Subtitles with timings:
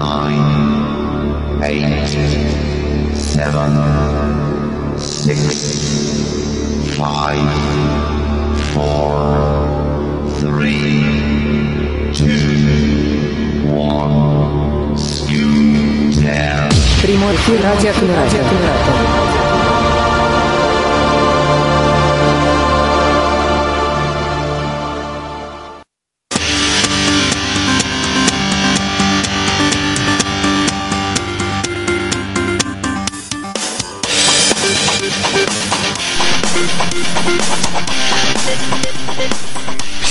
[0.00, 2.08] nine, eight,
[3.14, 7.52] seven, six, five,
[8.72, 9.16] four,
[10.40, 16.68] three, two, one, scooter.
[17.02, 19.19] Прямой эфир радиоаккумулятор.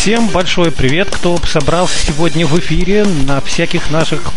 [0.00, 4.32] Всем большой привет, кто собрался сегодня в эфире на всяких наших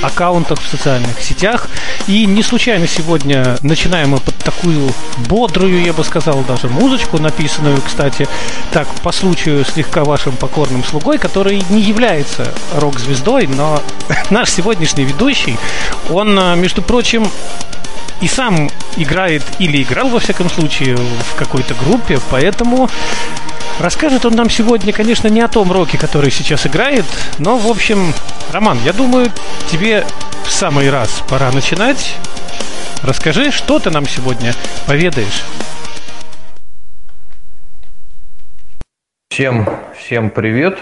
[0.00, 1.68] аккаунтах в социальных сетях.
[2.06, 4.90] И не случайно сегодня начинаем мы под такую
[5.28, 8.26] бодрую, я бы сказал, даже музычку, написанную, кстати,
[8.72, 13.82] так, по случаю слегка вашим покорным слугой, который не является рок-звездой, но
[14.30, 15.58] наш сегодняшний ведущий,
[16.08, 17.28] он, а, между прочим,
[18.22, 22.88] и сам играет или играл, во всяком случае, в какой-то группе, поэтому
[23.78, 27.04] Расскажет он нам сегодня, конечно, не о том роке, который сейчас играет,
[27.38, 28.12] но, в общем,
[28.52, 29.30] Роман, я думаю,
[29.70, 30.04] тебе
[30.44, 32.16] в самый раз пора начинать.
[33.02, 34.52] Расскажи, что ты нам сегодня
[34.86, 35.42] поведаешь.
[39.30, 39.66] Всем,
[39.98, 40.78] всем привет.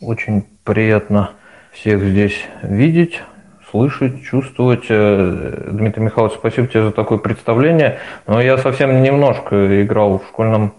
[0.00, 1.30] Очень приятно
[1.72, 3.22] всех здесь видеть,
[3.70, 4.84] слышать, чувствовать.
[4.88, 7.98] Э, Дмитрий Михайлович, спасибо тебе за такое представление.
[8.26, 10.74] Но я совсем немножко играл в школьном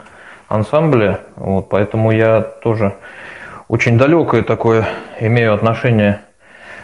[0.47, 2.93] ансамбле, вот, поэтому я тоже
[3.67, 4.87] очень далекое такое
[5.19, 6.21] имею отношение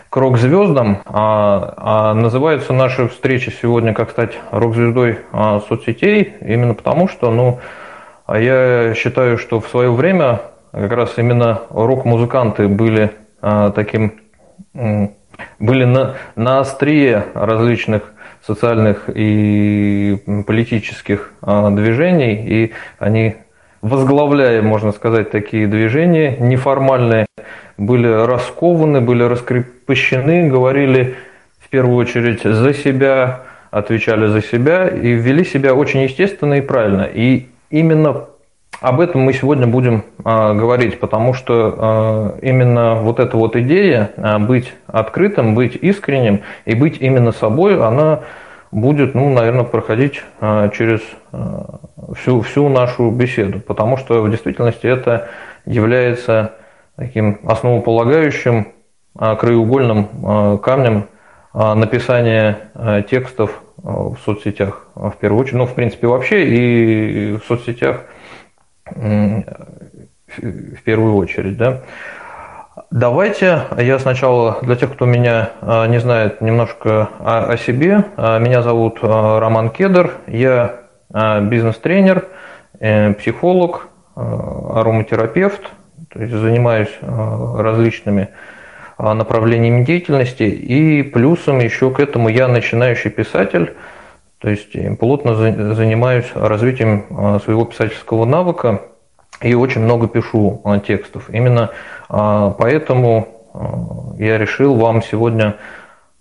[0.09, 7.07] к рок-звездам, а, а называются наши встречи сегодня как стать рок-звездой а, соцсетей, именно потому
[7.07, 7.59] что, ну,
[8.25, 14.19] а я считаю, что в свое время как раз именно рок-музыканты были а, таким,
[14.73, 18.13] были на, на острие различных
[18.45, 23.37] социальных и политических а, движений, и они
[23.81, 27.25] возглавляя, можно сказать, такие движения неформальные,
[27.77, 31.15] были раскованы, были раскрепощены, говорили
[31.59, 33.41] в первую очередь за себя,
[33.71, 37.03] отвечали за себя и вели себя очень естественно и правильно.
[37.11, 38.25] И именно
[38.81, 44.11] об этом мы сегодня будем а, говорить, потому что а, именно вот эта вот идея
[44.17, 48.21] а, быть открытым, быть искренним и быть именно собой, она
[48.71, 51.01] будет, ну, наверное, проходить а, через
[51.31, 51.79] а,
[52.15, 55.29] всю, всю нашу беседу, потому что в действительности это
[55.65, 56.53] является
[56.95, 58.69] таким основополагающим
[59.17, 61.07] а, краеугольным камнем
[61.53, 62.71] написания
[63.09, 68.05] текстов в соцсетях в первую очередь, ну, в принципе, вообще и в соцсетях
[68.85, 69.43] в
[70.85, 71.81] первую очередь, да.
[72.91, 78.03] Давайте я сначала, для тех, кто меня а, не знает, немножко о, себе.
[78.17, 82.27] А, меня зовут а, Роман Кедр, я бизнес-тренер,
[82.79, 85.61] э, психолог, ароматерапевт,
[86.09, 88.29] то есть занимаюсь различными
[88.97, 93.73] направлениями деятельности, и плюсом еще к этому я начинающий писатель,
[94.39, 98.81] то есть плотно занимаюсь развитием своего писательского навыка
[99.41, 101.29] и очень много пишу текстов.
[101.29, 101.71] Именно
[102.11, 105.55] поэтому а, я решил вам сегодня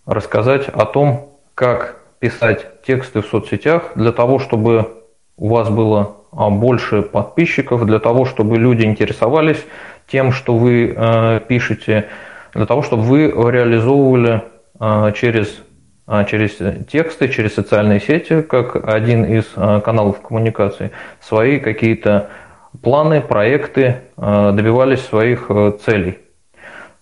[0.07, 4.89] рассказать о том, как писать тексты в соцсетях для того, чтобы
[5.37, 9.65] у вас было а, больше подписчиков, для того, чтобы люди интересовались
[10.07, 12.09] тем, что вы пишете,
[12.53, 14.43] для того, чтобы вы реализовывали
[15.15, 15.63] через,
[16.29, 19.45] через тексты, через социальные сети, как один из
[19.85, 20.91] каналов коммуникации,
[21.21, 22.31] свои какие-то
[22.83, 26.19] планы, проекты, э, добивались своих э, целей.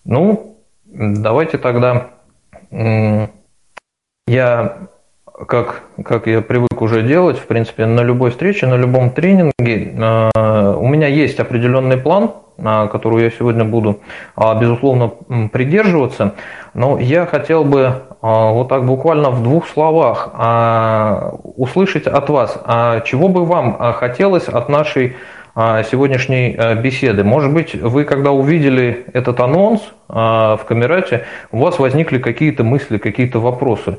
[0.04, 2.10] Ну, давайте тогда
[4.26, 4.76] я,
[5.46, 9.52] как, как я привык уже делать, в принципе, на любой встрече, на любом тренинге,
[9.94, 14.00] э, у меня есть определенный план, которую я сегодня буду,
[14.36, 15.12] безусловно,
[15.53, 16.34] придерживаться,
[16.74, 20.30] но я хотел бы вот так буквально в двух словах
[21.56, 22.59] услышать от вас,
[23.04, 25.37] чего бы вам хотелось от нашей а,
[25.91, 27.25] сегодняшней а, беседы.
[27.25, 32.99] Может быть, вы, когда увидели этот анонс а, в Камерате, у вас возникли какие-то мысли,
[32.99, 33.99] какие-то вопросы.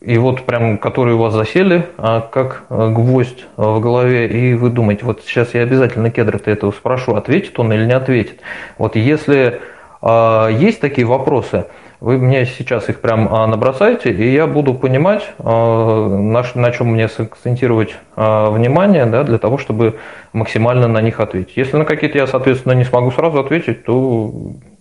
[0.00, 5.22] И вот прям, которые у вас засели, как гвоздь в голове, и вы думаете, вот
[5.24, 8.40] сейчас я обязательно кедра-то этого спрошу, ответит он или не ответит.
[8.76, 9.60] Вот если
[10.02, 11.66] есть такие вопросы,
[12.02, 16.88] вы мне сейчас их прям а, набросаете, и я буду понимать, а, на, на чем
[16.88, 19.94] мне сакцентировать а, внимание, да, для того, чтобы
[20.32, 21.56] максимально на них ответить.
[21.56, 24.32] Если на какие-то я, соответственно, не смогу сразу ответить, то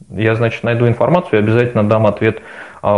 [0.09, 2.41] я, значит, найду информацию и обязательно дам ответ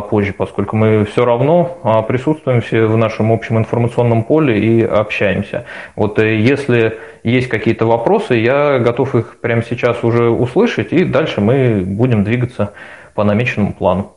[0.09, 5.65] позже, поскольку мы все равно присутствуем все в нашем общем информационном поле и общаемся.
[5.97, 11.41] Вот э, если есть какие-то вопросы, я готов их прямо сейчас уже услышать, и дальше
[11.41, 12.71] мы будем двигаться
[13.13, 14.15] по намеченному плану.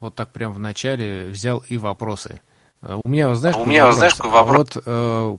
[0.00, 2.40] Вот так прям в начале взял и вопросы.
[2.82, 4.68] Э, у меня, знаешь, у меня, знаешь, какой вопрос?
[4.74, 5.36] Вот, э,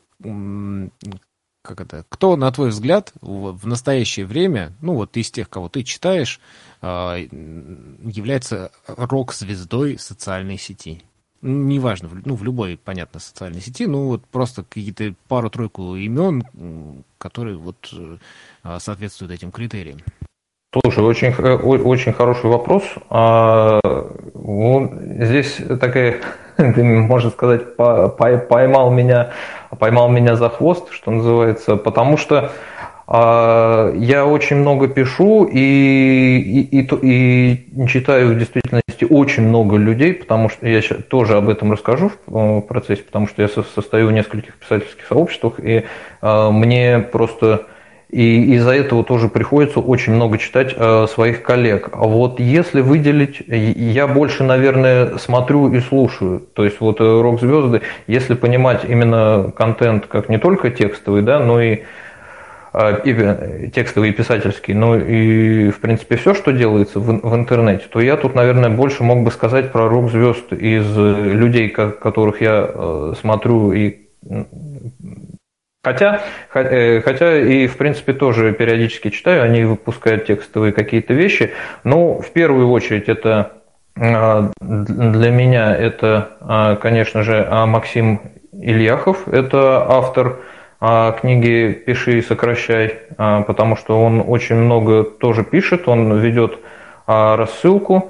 [1.61, 5.83] как это, кто, на твой взгляд, в настоящее время, ну вот из тех, кого ты
[5.83, 6.39] читаешь,
[6.81, 11.03] а, является рок-звездой социальной сети?
[11.41, 17.57] Ну, неважно, ну, в любой, понятно, социальной сети, ну, вот просто какие-то пару-тройку имен, которые
[17.57, 17.93] вот
[18.63, 19.99] а, соответствуют этим критериям.
[20.73, 22.83] Слушай, очень, э, очень хороший вопрос.
[23.09, 23.81] А,
[25.19, 26.21] здесь такая,
[26.55, 29.31] ты, можно сказать, поймал меня,
[29.79, 32.53] поймал меня за хвост, что называется, потому что
[33.05, 40.13] а, я очень много пишу и, и, и, и читаю в действительности очень много людей,
[40.13, 44.13] потому что я сейчас тоже об этом расскажу в процессе, потому что я состою в
[44.13, 45.83] нескольких писательских сообществах, и
[46.21, 47.65] а, мне просто
[48.11, 51.89] и из-за этого тоже приходится очень много читать э, своих коллег.
[51.93, 56.43] А вот если выделить, я больше, наверное, смотрю и слушаю.
[56.53, 61.61] То есть вот э, рок-звезды, если понимать именно контент как не только текстовый, да, но
[61.61, 61.83] и,
[62.73, 67.35] э, и э, текстовый и писательский, но и, в принципе, все, что делается в, в
[67.35, 72.69] интернете, то я тут, наверное, больше мог бы сказать про рок-звезд из людей, которых я
[72.73, 74.01] э, смотрю и
[75.83, 76.21] Хотя,
[76.53, 81.53] э, хотя и, в принципе, тоже периодически читаю, они выпускают текстовые какие-то вещи.
[81.83, 83.53] Но в первую очередь это
[83.99, 88.21] а, для меня это, а, конечно же, а, Максим
[88.53, 89.27] Ильяхов.
[89.27, 90.37] Это автор
[91.21, 96.57] книги «Пиши и сокращай», потому что он очень много тоже пишет, он ведет
[97.05, 98.09] рассылку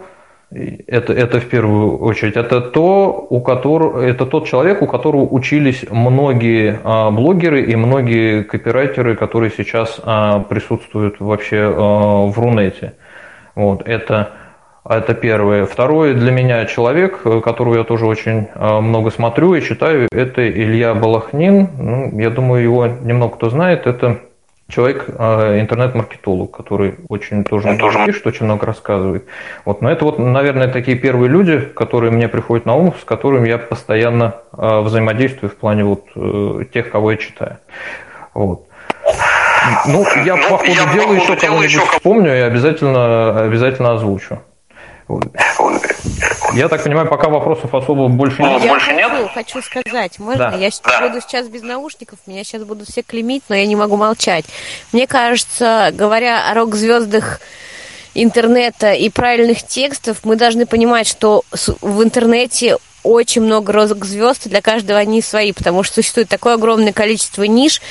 [0.51, 2.36] это, это в первую очередь.
[2.36, 8.44] Это, то, у которого, это тот человек, у которого учились многие а, блогеры и многие
[8.44, 12.94] копирайтеры, которые сейчас а, присутствуют вообще а, в Рунете.
[13.56, 14.31] Вот, это,
[14.88, 15.65] это первое.
[15.65, 21.69] Второе для меня человек, которого я тоже очень много смотрю и читаю, это Илья Балахнин.
[21.77, 23.88] Ну, я думаю, его немного кто знает.
[23.88, 24.19] Это
[24.71, 29.25] человек, а, интернет-маркетолог, который очень тоже много пишет, очень много рассказывает.
[29.65, 33.47] Вот, но это вот, наверное, такие первые люди, которые мне приходят на ум, с которыми
[33.47, 37.57] я постоянно а, взаимодействую в плане вот э, тех, кого я читаю.
[38.33, 38.65] Вот.
[39.88, 44.39] Ну, я ну, по ходу я дела еще кого-нибудь вспомню и обязательно, обязательно озвучу.
[46.53, 48.61] Я так понимаю, пока вопросов особо больше нет.
[48.61, 49.11] Я больше нет?
[49.33, 50.51] хочу сказать, можно?
[50.51, 50.57] Да.
[50.57, 51.07] Я да.
[51.07, 54.45] буду сейчас без наушников, меня сейчас будут все клеймить, но я не могу молчать.
[54.91, 57.39] Мне кажется, говоря о рок-звездах
[58.13, 61.43] интернета и правильных текстов, мы должны понимать, что
[61.81, 66.55] в интернете очень много розок звезд, и для каждого они свои, потому что существует такое
[66.55, 67.81] огромное количество ниш.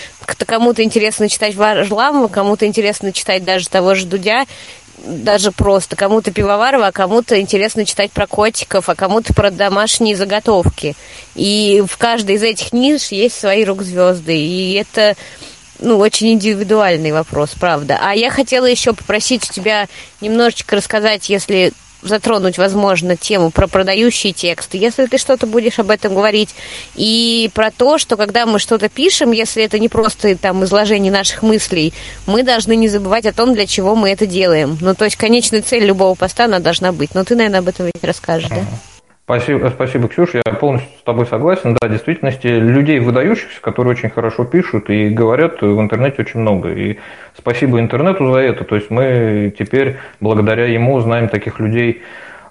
[0.46, 4.44] Кому-то интересно читать Варламова, кому-то интересно читать даже того же Дудя,
[5.04, 5.96] даже просто.
[5.96, 10.96] Кому-то пивоварова, а кому-то интересно читать про котиков, а кому-то про домашние заготовки.
[11.34, 14.36] И в каждой из этих ниш есть свои рок-звезды.
[14.36, 15.16] И это
[15.78, 17.98] ну, очень индивидуальный вопрос, правда.
[18.02, 19.86] А я хотела еще попросить у тебя
[20.20, 26.14] немножечко рассказать, если затронуть, возможно, тему про продающие тексты, если ты что-то будешь об этом
[26.14, 26.54] говорить,
[26.94, 31.42] и про то, что когда мы что-то пишем, если это не просто там изложение наших
[31.42, 31.92] мыслей,
[32.26, 34.78] мы должны не забывать о том, для чего мы это делаем.
[34.80, 37.14] Ну, то есть, конечная цель любого поста, она должна быть.
[37.14, 38.64] Но ты, наверное, об этом ведь расскажешь, да?
[39.30, 40.42] Спасибо, спасибо, Ксюша.
[40.44, 41.76] Я полностью с тобой согласен.
[41.80, 46.72] Да, в действительности людей выдающихся, которые очень хорошо пишут и говорят в интернете очень много.
[46.72, 46.98] И
[47.38, 48.64] спасибо интернету за это.
[48.64, 52.02] То есть мы теперь благодаря ему знаем таких людей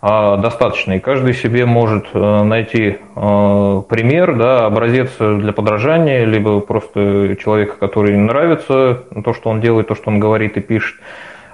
[0.01, 0.93] а, достаточно.
[0.93, 8.15] И каждый себе может а, найти пример, да, образец для подражания, либо просто человека, который
[8.15, 10.95] нравится то, что он делает, то, что он говорит и пишет.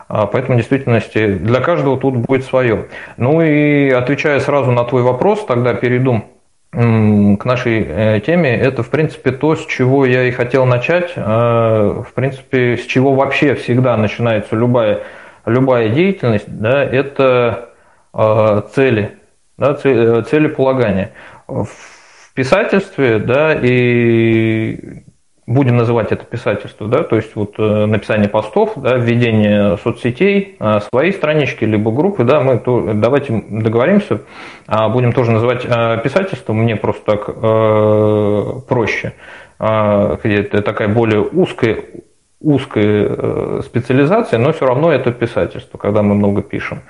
[0.07, 2.85] А, поэтому в действительности для каждого тут будет свое.
[3.17, 6.23] Ну и отвечая сразу на твой вопрос, тогда перейду
[6.71, 11.13] к нашей э, теме, это, в принципе, то, с чего я и хотел начать.
[11.15, 14.99] А, в принципе, с чего вообще всегда начинается любая,
[15.45, 17.69] любая деятельность, да, это
[18.11, 19.17] а, цели,
[19.57, 21.11] да, цели, целеполагания.
[21.47, 21.67] В
[22.33, 25.04] писательстве, да, и
[25.47, 30.79] будем называть это писательство, да, то есть вот э, написание постов, да, введение соцсетей, э,
[30.91, 34.21] своей странички, либо группы, да, мы то, давайте договоримся,
[34.65, 39.13] а будем тоже называть э, писательством, мне просто так э, проще,
[39.59, 41.77] э, это такая более узкая,
[42.41, 46.81] узкая специализация, но все равно это писательство, когда мы много пишем.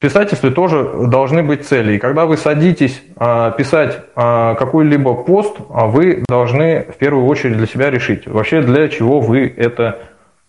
[0.00, 1.92] Писательстве тоже должны быть цели.
[1.92, 7.58] И когда вы садитесь а, писать а, какой-либо пост, а, вы должны в первую очередь
[7.58, 9.98] для себя решить, вообще для чего вы это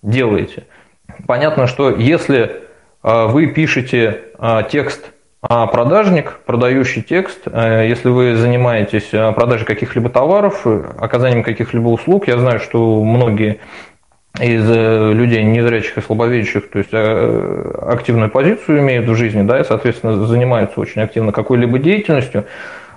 [0.01, 0.63] делаете.
[1.27, 2.63] Понятно, что если
[3.03, 4.21] вы пишете
[4.69, 12.59] текст продажник, продающий текст, если вы занимаетесь продажей каких-либо товаров, оказанием каких-либо услуг, я знаю,
[12.59, 13.59] что многие
[14.39, 19.59] из э, людей незрячих и слабовидящих, то есть э, активную позицию имеют в жизни, да,
[19.59, 22.45] и, соответственно, занимаются очень активно какой-либо деятельностью.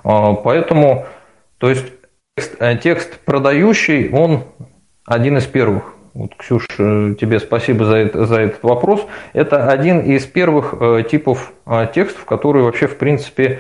[0.05, 1.07] А, поэтому,
[1.59, 1.87] то есть
[2.37, 4.45] текст, э, текст продающий, он
[5.05, 5.95] один из первых.
[6.15, 9.05] Вот, Ксюш, тебе спасибо за, это, за этот вопрос.
[9.33, 10.73] Это один из первых
[11.11, 11.53] типов
[11.93, 13.59] текстов, которые вообще в принципе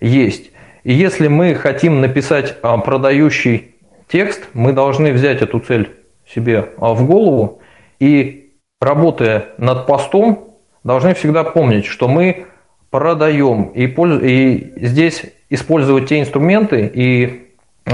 [0.00, 0.52] есть.
[0.84, 3.74] И если мы хотим написать продающий
[4.06, 5.90] текст, мы должны взять эту цель
[6.32, 7.60] себе а, в голову.
[7.98, 12.46] И, работая над постом, должны всегда помнить, что мы
[12.90, 17.48] продаем и, и здесь использовать те инструменты и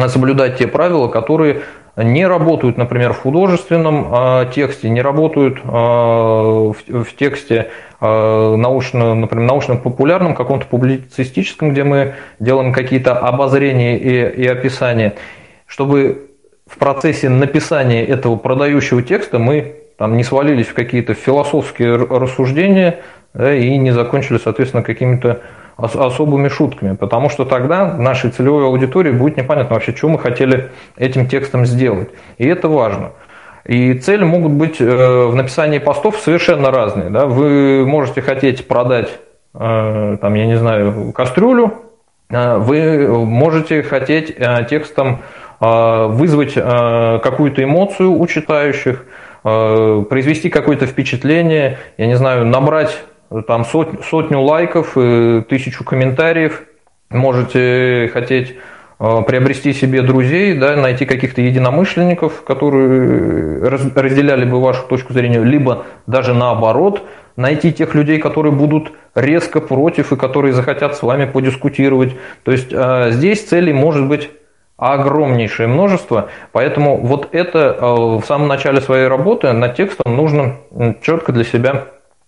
[0.09, 1.63] соблюдать те правила, которые
[1.97, 9.15] не работают, например, в художественном э, тексте, не работают э, в, в тексте э, научно,
[9.15, 15.15] например, научно-популярном, каком-то публицистическом, где мы делаем какие-то обозрения и, и описания,
[15.67, 16.34] чтобы
[16.67, 23.01] в процессе написания этого продающего текста мы там не свалились в какие-то философские рассуждения
[23.33, 25.41] да, и не закончили, соответственно, какими-то
[25.77, 31.27] особыми шутками, потому что тогда нашей целевой аудитории будет непонятно вообще, что мы хотели этим
[31.27, 32.11] текстом сделать.
[32.39, 33.11] И это важно.
[33.65, 37.09] И цели могут быть э, в написании постов совершенно разные.
[37.11, 37.27] Да?
[37.27, 39.09] Вы можете хотеть продать,
[39.55, 41.75] э, там, я не знаю, кастрюлю,
[42.31, 44.37] э, вы можете хотеть
[44.69, 45.19] текстом а,
[45.65, 49.05] вызвать а, какую-то эмоцию у читающих,
[49.45, 52.99] а, произвести какое-то впечатление, я не знаю, набрать
[53.47, 54.95] там сотню, сотню лайков,
[55.49, 56.63] тысячу комментариев,
[57.11, 58.57] можете хотеть
[58.99, 66.33] приобрести себе друзей, да, найти каких-то единомышленников, которые разделяли бы вашу точку зрения, либо даже
[66.33, 67.03] наоборот,
[67.35, 72.15] найти тех людей, которые будут резко против и которые захотят с вами подискутировать.
[72.45, 72.69] То есть
[73.17, 74.31] здесь целей может быть
[74.93, 80.57] огромнейшее множество, поэтому вот это э, в самом начале своей работы над текстом нужно
[81.01, 81.85] четко для себя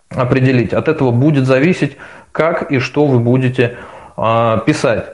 [0.09, 0.73] определить.
[0.73, 1.97] От этого будет зависеть,
[2.33, 3.77] как и что вы будете
[4.17, 5.07] э, писать.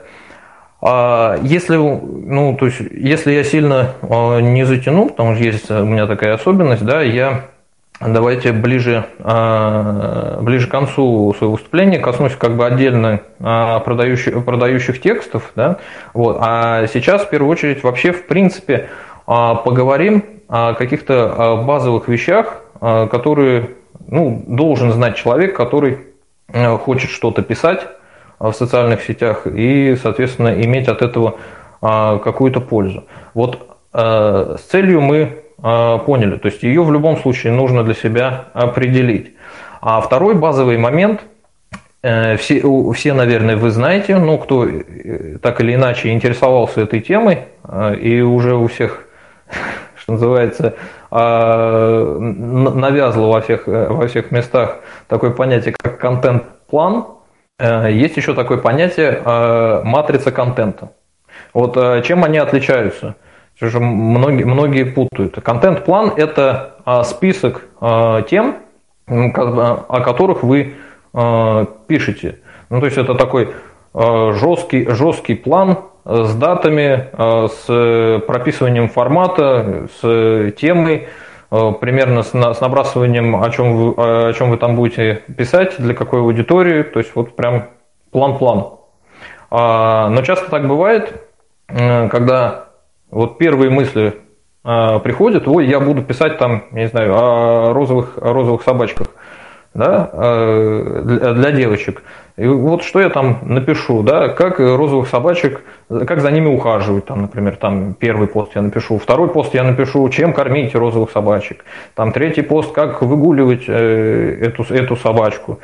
[0.81, 5.85] А если, ну, то есть, если я сильно э, не затяну, потому что есть у
[5.85, 7.45] меня такая особенность, да, я
[8.07, 14.99] Давайте ближе, а, ближе к концу своего выступления коснусь как бы отдельно а, продающих, продающих
[14.99, 15.51] текстов.
[15.55, 15.77] Да?
[16.13, 16.37] Вот.
[16.41, 18.89] А сейчас в первую очередь вообще в принципе
[19.25, 23.71] а, поговорим о каких-то базовых вещах, которые
[24.07, 25.99] ну, должен знать человек, который
[26.81, 27.87] хочет что-то писать
[28.37, 31.37] в социальных сетях и, соответственно, иметь от этого
[31.79, 33.05] какую-то пользу.
[33.33, 36.37] Вот с целью мы поняли.
[36.37, 39.33] То есть ее в любом случае нужно для себя определить.
[39.85, 41.25] А второй базовый момент,
[42.03, 42.61] э, все,
[42.93, 48.21] все, наверное, вы знаете, ну, кто э, так или иначе интересовался этой темой, э, и
[48.21, 49.05] уже у всех,
[49.97, 50.75] что называется,
[51.11, 54.79] а, навязло во всех, во всех местах
[55.09, 57.05] такое понятие, как контент-план,
[57.59, 59.21] есть еще такое понятие
[59.83, 60.93] матрица контента.
[61.53, 63.15] Вот чем они отличаются?
[63.61, 65.35] Же многие, многие путают.
[65.35, 68.57] Контент-план– это а, список а, тем,
[69.07, 70.75] о которых вы
[71.13, 72.39] а, пишете.
[72.69, 73.53] Ну, то есть это такой
[73.93, 77.09] жесткий, жесткий план с датами,
[77.47, 81.07] с прописыванием формата, с темой,
[81.51, 86.81] примерно с набрасыванием, о чем, вы, о чем вы там будете писать, для какой аудитории.
[86.81, 87.65] То есть вот прям
[88.09, 88.79] план-план.
[89.51, 91.13] Но часто так бывает,
[91.67, 92.69] когда
[93.13, 94.15] вот первые мысли
[94.65, 99.07] э, приходят, ой, я буду писать там, я не знаю, о розовых, о розовых собачках,
[99.73, 102.03] да, э, для, девочек.
[102.37, 107.21] И вот что я там напишу, да, как розовых собачек, как за ними ухаживать, там,
[107.21, 112.11] например, там первый пост я напишу, второй пост я напишу, чем кормить розовых собачек, там
[112.11, 115.59] третий пост, как выгуливать э, эту, эту собачку.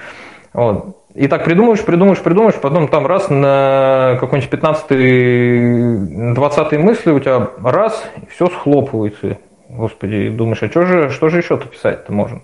[0.54, 0.99] Вот.
[1.20, 8.02] И так придумаешь, придумаешь, придумаешь, потом там раз на какой-нибудь 15-20 мысли у тебя раз,
[8.22, 9.38] и все схлопывается.
[9.68, 12.44] Господи, думаешь, а что же, что же еще-то писать-то можно?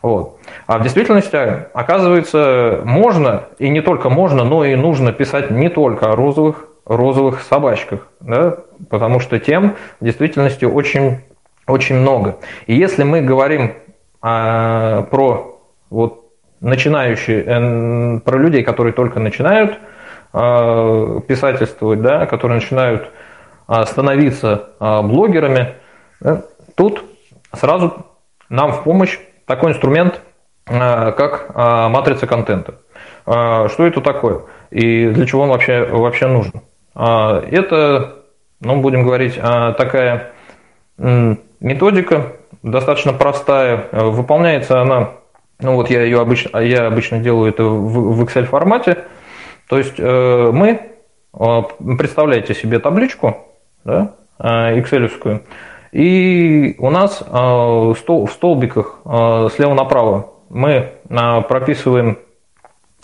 [0.00, 0.38] Вот.
[0.66, 1.36] А в действительности,
[1.74, 7.42] оказывается, можно, и не только можно, но и нужно писать не только о розовых, розовых
[7.42, 8.56] собачках, да?
[8.88, 11.18] потому что тем в действительности очень,
[11.66, 12.38] очень много.
[12.66, 13.74] И если мы говорим
[14.22, 16.23] а, про вот
[16.64, 19.78] начинающие, про людей, которые только начинают
[20.32, 23.10] писательствовать, да, которые начинают
[23.86, 25.74] становиться блогерами,
[26.74, 27.04] тут
[27.52, 28.06] сразу
[28.48, 30.20] нам в помощь такой инструмент,
[30.66, 32.74] как матрица контента.
[33.24, 36.62] Что это такое и для чего он вообще, вообще нужен?
[36.94, 38.22] Это,
[38.60, 40.32] ну, будем говорить, такая
[40.98, 45.10] методика, достаточно простая, выполняется она,
[45.60, 49.04] ну вот я ее обычно, я обычно делаю это в, Excel формате,
[49.68, 50.90] то есть э, мы,
[51.98, 53.36] представляете себе табличку,
[53.84, 55.42] да, Excel,
[55.92, 57.96] и у нас в
[58.32, 59.00] столбиках
[59.54, 62.18] слева направо мы прописываем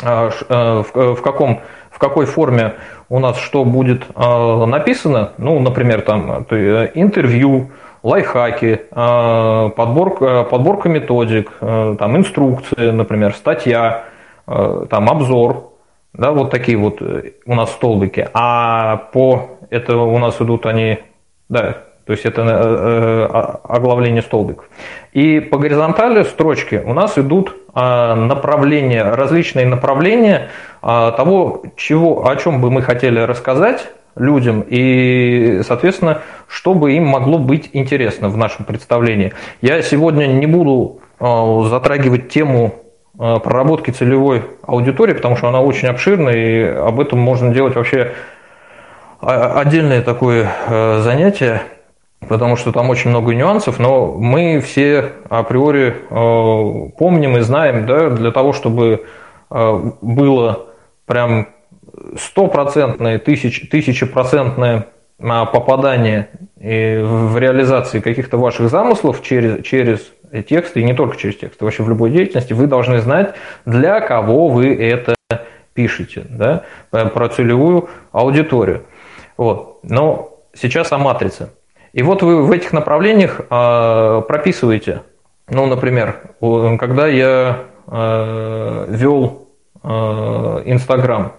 [0.00, 2.75] в каком в какой форме
[3.11, 7.71] у нас что будет написано, ну, например, там э, интервью,
[8.02, 14.04] лайфхаки, подборка, подборка методик, э, там инструкции, например, статья,
[14.47, 15.73] э, там обзор,
[16.12, 18.28] да, вот такие вот у нас столбики.
[18.33, 20.99] А по это у нас идут они,
[21.49, 21.76] да,
[22.07, 24.69] то есть это оглавление столбиков.
[25.12, 30.49] И по горизонтали строчки у нас идут направления, различные направления
[30.80, 33.87] того, чего, о чем бы мы хотели рассказать
[34.20, 39.32] людям и, соответственно, чтобы им могло быть интересно в нашем представлении.
[39.62, 42.74] Я сегодня не буду а, затрагивать тему
[43.18, 48.12] а, проработки целевой аудитории, потому что она очень обширна, и об этом можно делать вообще
[49.20, 50.50] отдельное такое
[51.02, 51.60] занятие,
[52.26, 55.94] потому что там очень много нюансов, но мы все априори
[56.96, 59.04] помним и знаем, да, для того, чтобы
[59.50, 60.68] было
[61.04, 61.48] прям
[62.19, 64.88] стопроцентное, тысяч, тысячепроцентное
[65.19, 70.12] а, попадание в реализации каких-то ваших замыслов через, через
[70.49, 74.49] тексты, и не только через тексты, вообще в любой деятельности, вы должны знать, для кого
[74.49, 75.14] вы это
[75.75, 78.84] пишете, да, про целевую аудиторию.
[79.36, 79.80] Вот.
[79.82, 81.50] Но сейчас о матрице.
[81.93, 85.02] И вот вы в этих направлениях э, прописываете,
[85.49, 86.34] ну, например,
[86.78, 89.49] когда я э, вел
[89.82, 91.32] Инстаграм,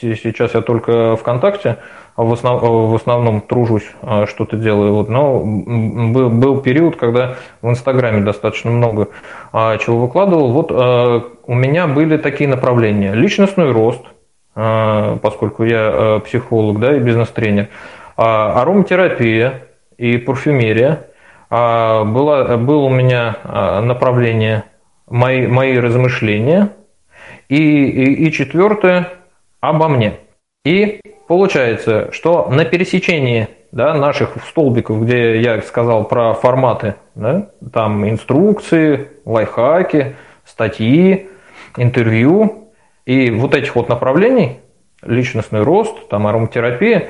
[0.00, 1.78] Сейчас я только ВКонтакте
[2.16, 4.94] в, основ, в основном тружусь, а, что-то делаю.
[4.94, 9.08] Вот, но был, был период, когда в Инстаграме достаточно много
[9.52, 10.52] а, чего выкладывал.
[10.52, 13.14] Вот а, у меня были такие направления.
[13.14, 14.04] Личностный рост,
[14.54, 17.68] поскольку я психолог да, и бизнес-тренер.
[18.16, 19.64] Ароматерапия
[19.98, 21.08] и парфюмерия.
[21.50, 23.36] Было, было у меня
[23.82, 24.62] направление
[25.10, 26.70] мои, мои размышления.
[27.48, 29.08] И, и, и четвертое–
[29.68, 30.18] обо мне.
[30.64, 38.08] И получается, что на пересечении да, наших столбиков, где я сказал про форматы, да, там
[38.08, 41.28] инструкции, лайфхаки, статьи,
[41.76, 42.70] интервью,
[43.04, 44.60] и вот этих вот направлений,
[45.02, 47.08] личностный рост, там ароматерапия,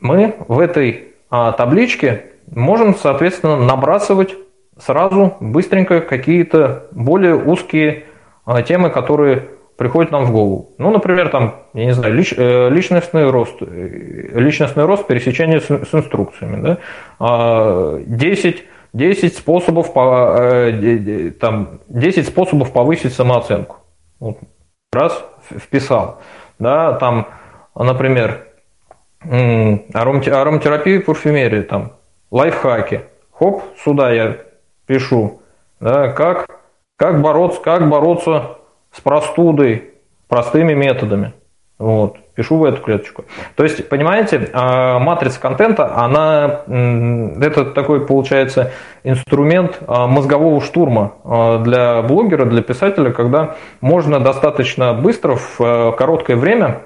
[0.00, 4.34] мы в этой а, табличке можем, соответственно, набрасывать
[4.78, 8.04] сразу быстренько какие-то более узкие
[8.44, 10.74] а, темы, которые приходит нам в голову.
[10.78, 15.66] Ну, например, там, я не знаю, лич, э, личностный рост, э, личностный рост пересечения с,
[15.66, 17.98] с инструкциями, да?
[18.06, 23.76] 10, а, 10 способов, по, э, там, 10 способов повысить самооценку.
[24.18, 24.38] Вот,
[24.92, 26.20] раз, вписал.
[26.58, 27.28] Да, там,
[27.74, 28.46] например,
[29.20, 31.92] ароматерапия, парфюмерия, там,
[32.30, 33.02] лайфхаки.
[33.30, 34.38] Хоп, сюда я
[34.86, 35.42] пишу,
[35.80, 36.48] да, как,
[36.96, 38.56] как бороться, как бороться
[38.96, 39.90] с простудой
[40.28, 41.34] простыми методами.
[41.78, 43.26] Вот, пишу в эту клеточку.
[43.54, 48.72] То есть, понимаете, а, матрица контента, она, это такой, получается,
[49.04, 56.36] инструмент а, мозгового штурма а, для блогера, для писателя, когда можно достаточно быстро, в короткое
[56.36, 56.80] время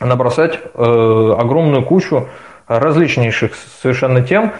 [0.00, 2.28] набросать огромную кучу
[2.66, 4.52] различнейших совершенно тем,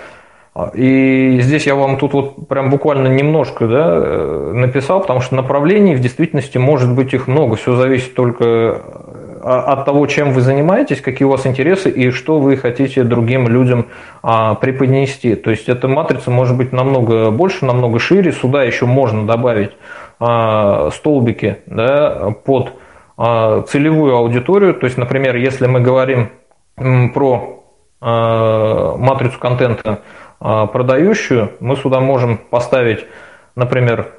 [0.68, 5.94] и здесь я вам тут вот прям буквально немножко да, э, написал, потому что направлений
[5.94, 7.56] в действительности может быть их много.
[7.56, 8.80] Все зависит только э,
[9.42, 13.86] от того, чем вы занимаетесь, какие у вас интересы и что вы хотите другим людям
[14.22, 15.34] а, преподнести.
[15.34, 18.32] То есть эта матрица может быть намного больше, намного шире.
[18.32, 19.72] Сюда еще можно добавить
[20.18, 22.72] а, столбики да, под
[23.16, 24.74] а, целевую аудиторию.
[24.74, 26.30] То есть, например, если мы говорим
[27.14, 27.60] про
[28.02, 30.00] а, матрицу контента, а,
[30.40, 33.04] продающую, мы сюда можем поставить,
[33.54, 34.12] например,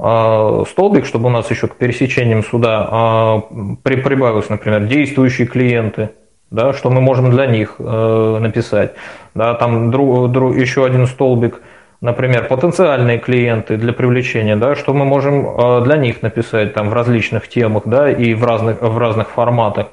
[0.00, 3.40] а, столбик, чтобы у нас еще к пересечениям сюда а,
[3.82, 6.10] прибавилось, например, действующие клиенты,
[6.50, 8.94] да, что мы можем для них э, написать.
[9.34, 11.60] Да, там друг, друг, еще один столбик
[12.00, 17.48] например, потенциальные клиенты для привлечения, да, что мы можем для них написать там в различных
[17.48, 19.88] темах, да, и в разных, в разных форматах.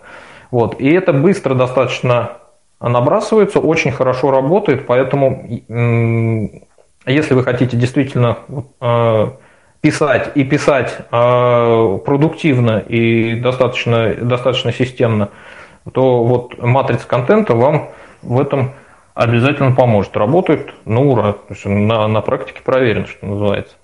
[0.51, 0.79] Вот.
[0.79, 2.33] И это быстро достаточно
[2.89, 5.45] набрасывается, очень хорошо работает, поэтому
[7.05, 8.37] если вы хотите действительно
[9.85, 15.29] писать и писать э, продуктивно и достаточно, достаточно системно,
[15.93, 17.89] то вот матрица контента вам
[18.23, 18.73] в этом
[19.13, 20.17] обязательно поможет.
[20.17, 23.75] Работает на ура, то есть на, на практике проверено, что называется.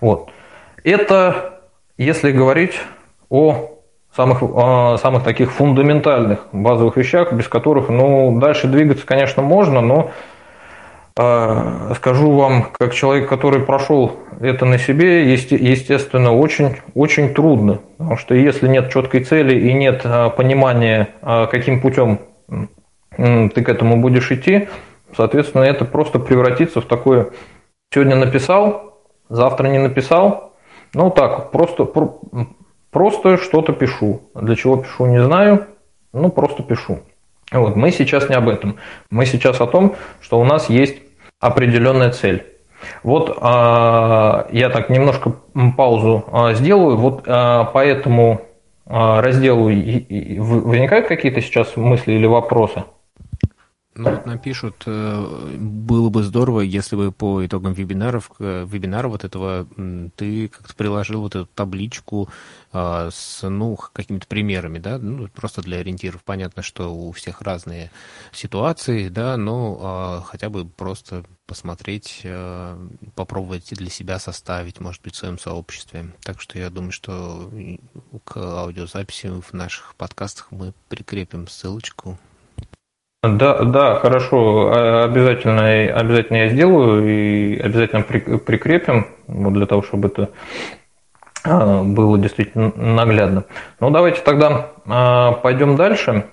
[0.00, 0.30] Вот.
[0.82, 1.60] Это
[1.98, 2.80] если говорить
[3.28, 3.73] о
[4.16, 10.10] самых, о самых таких фундаментальных базовых вещах, без которых ну, дальше двигаться, конечно, можно, но
[11.16, 17.80] а, скажу вам, как человек, который прошел это на себе, естественно, очень, очень трудно.
[17.98, 22.20] Потому что если нет четкой цели и нет а, понимания, а, каким путем
[23.16, 24.68] ты к этому будешь идти,
[25.16, 27.28] соответственно, это просто превратится в такое
[27.94, 30.54] сегодня написал, завтра не написал.
[30.94, 31.84] Ну так, просто,
[32.94, 34.22] просто что-то пишу.
[34.34, 35.66] Для чего пишу, не знаю,
[36.12, 37.00] ну просто пишу.
[37.52, 38.76] Вот, мы сейчас не об этом.
[39.10, 40.96] Мы сейчас о том, что у нас есть
[41.40, 42.46] определенная цель.
[43.02, 45.34] Вот а, я так немножко
[45.76, 46.96] паузу а, сделаю.
[46.96, 48.42] Вот а, по этому
[48.86, 52.84] разделу возникают какие-то сейчас мысли или вопросы?
[53.96, 59.22] Ну, вот напишут, э, было бы здорово, если бы по итогам вебинаров, э, вебинара вот
[59.22, 59.68] этого
[60.16, 62.28] ты как-то приложил вот эту табличку
[62.72, 66.24] а, с, ну, какими-то примерами, да, ну, просто для ориентиров.
[66.24, 67.92] Понятно, что у всех разные
[68.32, 72.76] ситуации, да, но а, хотя бы просто посмотреть, а,
[73.14, 76.12] попробовать для себя составить, может быть, в своем сообществе.
[76.24, 77.48] Так что я думаю, что
[78.24, 82.18] к аудиозаписи в наших подкастах мы прикрепим ссылочку
[83.28, 90.08] да, да, хорошо, а, обязательно, обязательно я сделаю и обязательно прикрепим, вот для того, чтобы
[90.08, 90.30] это
[91.44, 93.44] а, было действительно наглядно.
[93.80, 96.26] Ну, давайте тогда а, пойдем дальше.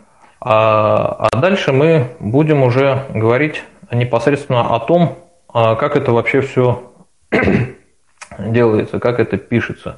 [0.44, 5.20] А дальше мы будем уже говорить непосредственно о том,
[5.54, 6.92] как это вообще все
[8.40, 9.98] делается, как это пишется.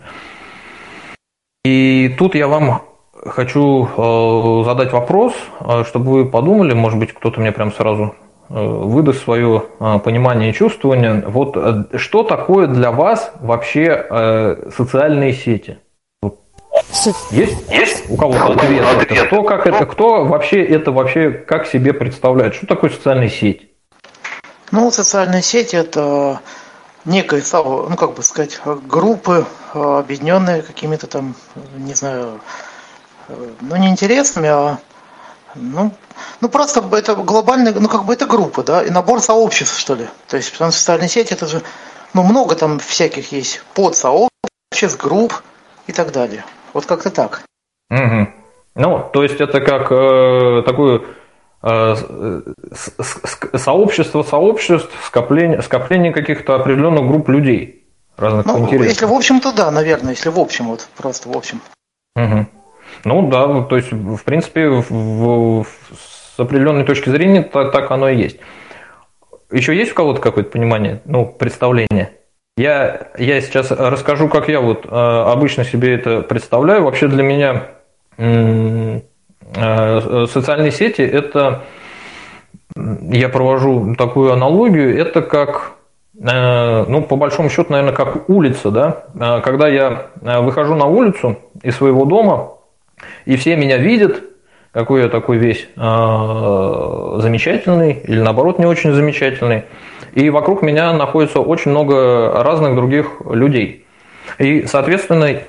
[1.64, 2.82] И тут я вам
[3.26, 8.16] хочу э, задать вопрос, э, чтобы вы подумали, может быть, кто-то мне прям сразу
[8.50, 9.64] э, выдаст свое
[10.04, 11.24] понимание и чувствование.
[11.28, 11.58] Вот
[11.96, 15.78] что такое для вас вообще социальные сети?
[17.32, 17.72] Есть?
[17.72, 18.10] Есть?
[18.10, 18.86] У кого-то ответ?
[18.86, 19.28] ответ.
[19.28, 22.56] Кто, как это, кто вообще это вообще как себе представляет?
[22.56, 23.70] Что такое социальная сеть?
[24.72, 26.42] Ну, социальные сети это
[27.06, 31.36] некая, ну как бы сказать, группы, объединенные какими-то там,
[31.78, 32.40] не знаю,
[33.28, 34.80] ну, не интересными, а
[35.56, 35.92] ну,
[36.42, 40.08] ну просто это глобальная, ну как бы это группа, да, и набор сообществ, что ли.
[40.28, 41.62] То есть, потому что социальные сети это же,
[42.14, 45.34] ну много там всяких есть подсообществ, групп
[45.88, 46.44] и так далее.
[46.74, 47.44] Вот как-то так.
[47.92, 48.28] Угу.
[48.76, 51.02] Ну, то есть это как э, такое
[51.62, 51.96] э,
[53.56, 57.86] сообщество сообществ, скопление, скопление каких-то определенных групп людей
[58.18, 58.88] разных ну, интересов.
[58.88, 61.62] Если в общем-то да, наверное, если в общем, вот просто в общем.
[62.16, 62.48] Угу.
[63.06, 65.66] Ну да, то есть, в принципе, в, в,
[66.36, 68.40] с определенной точки зрения так, так оно и есть.
[69.52, 72.12] Еще есть у кого-то какое-то понимание, ну, представление?
[72.56, 76.84] Я, я сейчас расскажу, как я вот э, обычно себе это представляю.
[76.84, 77.64] Вообще для меня
[78.18, 79.00] э,
[80.28, 81.64] социальные сети это,
[82.76, 85.74] я провожу такую аналогию, это как
[86.20, 89.42] э, ну, по большому счету, наверное, как улица, да.
[89.42, 90.12] Когда я
[90.42, 92.54] выхожу на улицу из своего дома,
[93.26, 94.24] и все меня видят,
[94.72, 99.64] какой я такой весь э, замечательный или наоборот не очень замечательный.
[100.14, 103.86] И вокруг меня находится очень много разных других людей.
[104.40, 105.40] И, соответственно,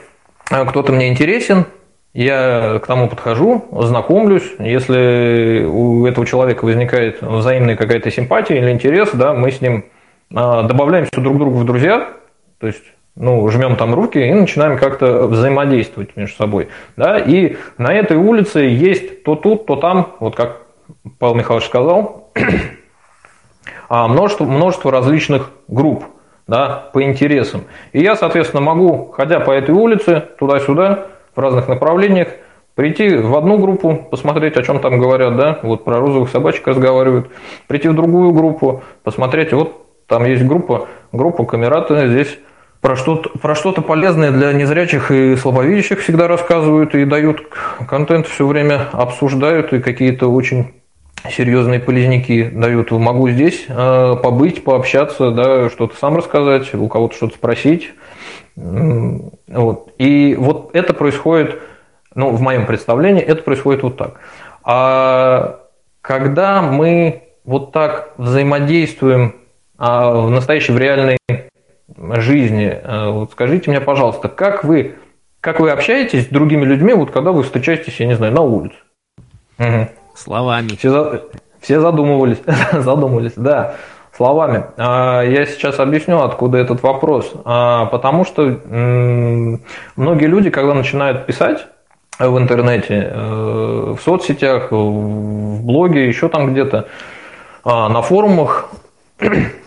[0.48, 1.66] кто-то мне интересен,
[2.14, 4.52] я к тому подхожу, знакомлюсь.
[4.58, 9.86] Если у этого человека возникает взаимная какая-то симпатия или интерес, да, мы с ним
[10.32, 12.08] а, добавляемся друг другу в друзья.
[12.60, 12.84] То есть
[13.16, 16.68] ну, жмем там руки и начинаем как-то взаимодействовать между собой.
[16.96, 17.18] Да?
[17.18, 20.62] И на этой улице есть то тут, то там, вот как
[21.18, 22.30] Павел Михайлович сказал,
[23.88, 26.04] а множество, множество различных групп
[26.46, 27.62] да, по интересам.
[27.92, 32.28] И я, соответственно, могу, ходя по этой улице, туда-сюда, в разных направлениях,
[32.74, 37.30] прийти в одну группу, посмотреть, о чем там говорят, да, вот про розовых собачек разговаривают,
[37.66, 42.38] прийти в другую группу, посмотреть, вот там есть группа, группа камераты здесь
[42.84, 47.48] про что-то, про что-то полезное для незрячих и слабовидящих всегда рассказывают и дают
[47.88, 50.74] контент все время, обсуждают и какие-то очень
[51.30, 52.90] серьезные полезняки дают.
[52.90, 57.90] Могу здесь э, побыть, пообщаться, да, что-то сам рассказать, у кого-то что-то спросить.
[58.54, 59.94] Вот.
[59.96, 61.58] И вот это происходит,
[62.14, 64.20] ну, в моем представлении, это происходит вот так.
[64.62, 65.60] А
[66.02, 69.36] когда мы вот так взаимодействуем
[69.78, 71.16] а, в настоящей, в реальной
[71.96, 74.96] жизни, э, вот скажите мне, пожалуйста, как вы,
[75.40, 78.76] как вы общаетесь с другими людьми, вот когда вы встречаетесь, я не знаю, на улице?
[79.58, 79.88] Угу.
[80.14, 80.68] Словами.
[80.76, 81.28] Все,
[81.60, 82.42] все задумывались,
[82.72, 83.76] задумывались, да,
[84.16, 84.64] словами.
[84.76, 87.32] А, я сейчас объясню, откуда этот вопрос.
[87.44, 88.42] А, потому что
[89.96, 91.66] многие люди, когда начинают писать
[92.18, 96.86] в интернете, э, в соцсетях, в блоге, еще там где-то,
[97.64, 98.70] а, на форумах,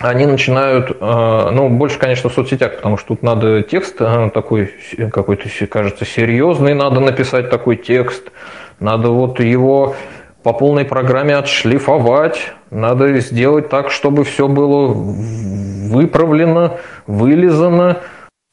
[0.00, 4.72] они начинают, ну, больше, конечно, в соцсетях, потому что тут надо текст такой
[5.10, 8.30] какой-то, кажется, серьезный, надо написать такой текст,
[8.80, 9.96] надо вот его
[10.42, 17.98] по полной программе отшлифовать, надо сделать так, чтобы все было выправлено, вылизано,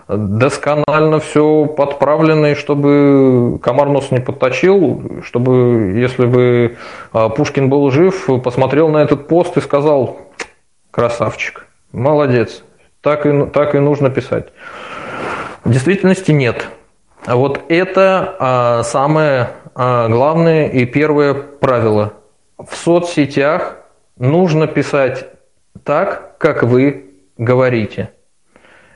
[0.07, 6.77] досконально все подправлено, и чтобы комар нос не подточил, чтобы, если бы
[7.11, 10.17] а, Пушкин был жив, посмотрел на этот пост и сказал,
[10.95, 12.63] красавчик, молодец,
[13.01, 14.53] так и, так и нужно писать.
[15.65, 16.69] В действительности нет.
[17.25, 22.13] А вот это а, самое а, главное и первое правило.
[22.57, 23.75] В соцсетях
[24.17, 25.25] нужно писать
[25.83, 28.11] так, как вы говорите.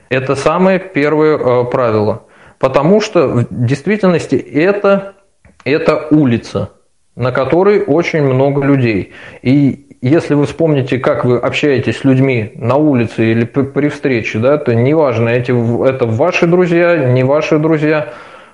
[0.08, 2.22] Это самое первое а, правило.
[2.58, 5.16] Потому что в действительности это,
[5.64, 6.70] это улица,
[7.14, 9.12] на которой очень много людей.
[9.42, 14.56] И если вы вспомните, как вы общаетесь с людьми на улице или при встрече, да,
[14.56, 15.50] то неважно, эти,
[15.86, 18.08] это ваши друзья, не ваши друзья,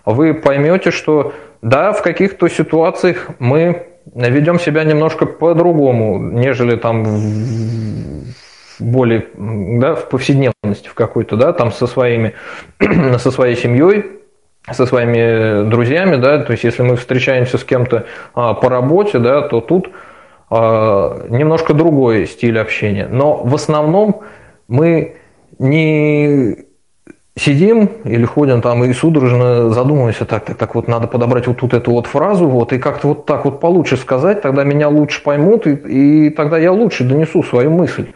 [0.04, 1.32] вы поймете, что
[1.62, 8.06] да, в каких-то ситуациях мы ведем себя немножко по-другому, нежели там в
[8.78, 12.35] более, да, в повседневности в какой-то, да, там со своими,
[13.18, 14.04] со своей семьей,
[14.70, 19.42] со своими друзьями, да, то есть если мы встречаемся с кем-то а, по работе, да,
[19.42, 19.90] то тут
[20.50, 23.09] немножко другой стиль общения.
[23.11, 24.22] Но в основном
[24.68, 25.16] мы
[25.59, 26.66] не
[27.38, 31.74] сидим или ходим там и судорожно задумываемся, так, так, так, вот надо подобрать вот тут
[31.74, 35.66] эту вот фразу, вот, и как-то вот так вот получше сказать, тогда меня лучше поймут,
[35.66, 38.09] и, и тогда я лучше донесу свою мысль.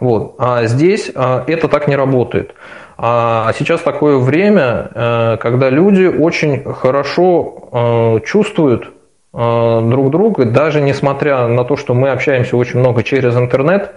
[0.00, 0.34] Вот.
[0.38, 2.54] А здесь а, это так не работает.
[2.98, 8.92] А сейчас такое время, э, когда люди очень хорошо э, чувствуют
[9.32, 13.92] друг друга, даже несмотря на то, что мы общаемся очень много через интернет,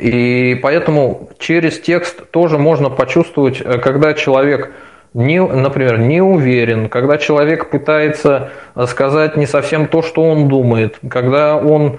[0.00, 4.72] и поэтому через текст тоже можно почувствовать, э, когда человек
[5.12, 10.98] не, например, не уверен, когда человек пытается э, сказать не совсем то, что он думает,
[11.10, 11.98] когда он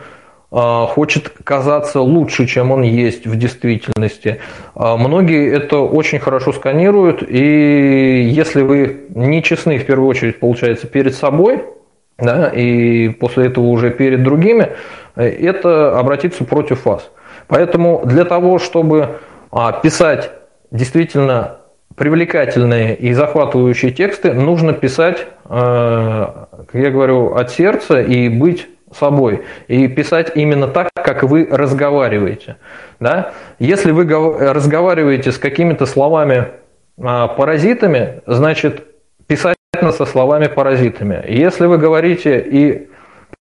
[0.52, 0.56] э,
[0.88, 4.40] хочет казаться лучше, чем он есть в действительности.
[4.74, 11.14] Многие это очень хорошо сканируют, и если вы не честны, в первую очередь, получается, перед
[11.14, 11.64] собой,
[12.22, 14.70] да, и после этого уже перед другими,
[15.16, 17.10] это обратится против вас.
[17.48, 19.20] Поэтому для того, чтобы
[19.52, 20.32] а, писать
[20.72, 21.58] действительно
[21.96, 29.44] привлекательные и захватывающие тексты, нужно писать, э, как я говорю, от сердца и быть собой.
[29.68, 32.58] И писать именно так, как вы разговариваете.
[33.00, 33.34] Да?
[33.60, 36.48] Если вы разговариваете с какими-то словами
[37.02, 38.86] а, паразитами, значит
[39.28, 41.24] писать со словами паразитами.
[41.30, 42.90] Если вы говорите и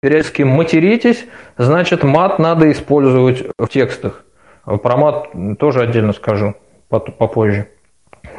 [0.03, 1.25] периодически материтесь,
[1.57, 4.25] значит мат надо использовать в текстах.
[4.67, 6.55] Про мат тоже отдельно скажу
[6.91, 7.69] попозже.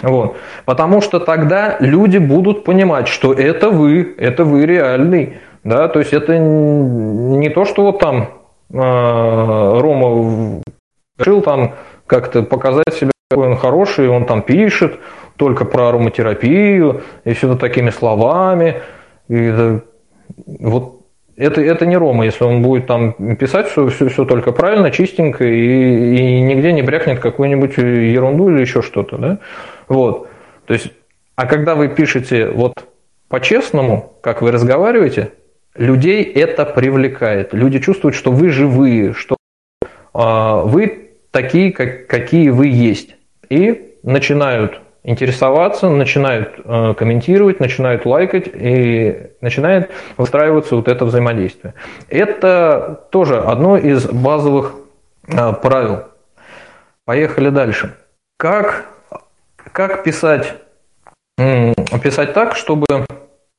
[0.03, 0.37] Вот.
[0.65, 5.39] Потому что тогда люди будут понимать, что это вы, это вы реальный.
[5.63, 5.87] Да?
[5.87, 8.29] То есть это не то, что вот там
[8.71, 10.61] э, Рома
[11.17, 11.73] решил там
[12.05, 14.99] как-то показать себя, какой он хороший, он там пишет
[15.39, 18.81] только про ароматерапию и все такими словами.
[19.29, 19.79] И,
[20.59, 20.99] вот
[21.37, 25.45] это, это не Рома, если он будет там писать все, все, все только правильно, чистенько
[25.45, 29.17] и, и нигде не брякнет какую-нибудь ерунду или еще что-то.
[29.17, 29.39] Да?
[29.87, 30.27] Вот.
[30.65, 30.91] То есть,
[31.35, 32.73] а когда вы пишете вот
[33.29, 35.31] по-честному, как вы разговариваете,
[35.75, 37.53] людей это привлекает.
[37.53, 39.37] Люди чувствуют, что вы живые, что
[40.13, 43.15] э, вы такие, как, какие вы есть.
[43.49, 51.73] И начинают интересоваться, начинают э, комментировать, начинают лайкать и начинает выстраиваться вот это взаимодействие.
[52.09, 54.75] Это тоже одно из базовых
[55.27, 56.03] э, правил.
[57.05, 57.95] Поехали дальше.
[58.37, 58.85] Как,
[59.71, 60.53] как писать,
[61.37, 62.85] писать так, чтобы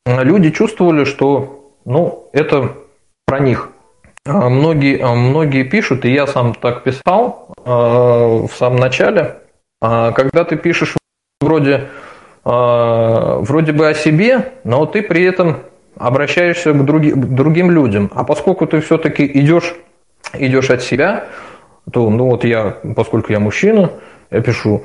[0.06, 2.76] люди чувствовали, что ну, это
[3.26, 3.70] про них.
[4.24, 9.38] Многие, многие пишут, и я сам так писал в самом начале,
[9.80, 10.94] когда ты пишешь
[11.50, 11.88] вроде,
[12.44, 15.56] вроде бы о себе, но ты при этом
[15.96, 18.10] обращаешься к, к другим людям.
[18.14, 19.74] А поскольку ты все-таки идешь,
[20.34, 21.24] идешь от себя,
[21.92, 23.90] то, ну вот я, поскольку я мужчина,
[24.30, 24.84] я пишу,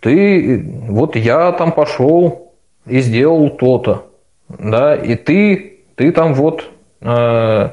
[0.00, 2.52] ты, вот я там пошел
[2.86, 4.10] и сделал то-то,
[4.48, 7.68] да, и ты, ты там вот э,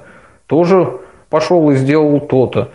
[0.47, 2.69] тоже пошел и сделал то-то.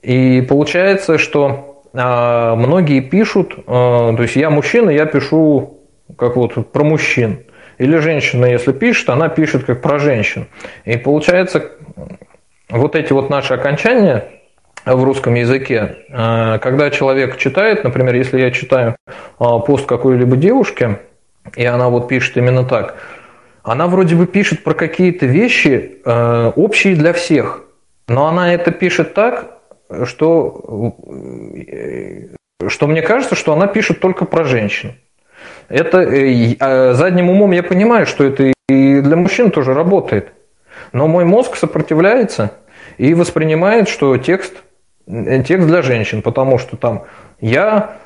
[0.00, 5.80] И получается, что многие пишут, э, то есть я мужчина, я пишу
[6.16, 7.40] как вот про мужчин.
[7.78, 10.46] Или женщина, если пишет, она пишет как про женщин.
[10.84, 11.72] И получается,
[12.70, 14.24] вот эти вот наши окончания
[14.86, 18.96] в русском языке, э, когда человек читает, например, если я читаю
[19.38, 20.98] пост какой-либо девушки,
[21.56, 22.96] и она вот пишет именно так,
[23.64, 27.62] она вроде бы пишет про какие-то вещи общие для всех,
[28.08, 29.51] но она это пишет так,
[30.04, 30.94] что,
[32.66, 34.94] что мне кажется, что она пишет только про женщин.
[35.68, 40.32] Это э, задним умом я понимаю, что это и для мужчин тоже работает.
[40.92, 42.52] Но мой мозг сопротивляется
[42.98, 44.54] и воспринимает, что текст,
[45.06, 47.04] э, текст для женщин, потому что там
[47.40, 47.96] я,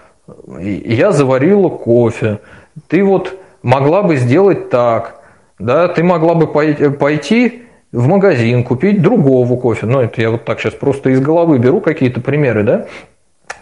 [0.46, 2.40] я заварила кофе,
[2.88, 5.20] ты вот могла бы сделать так,
[5.58, 7.65] да, ты могла бы пойти
[7.96, 9.86] в магазин, купить другого кофе.
[9.86, 12.86] Ну, это я вот так сейчас просто из головы беру какие-то примеры, да.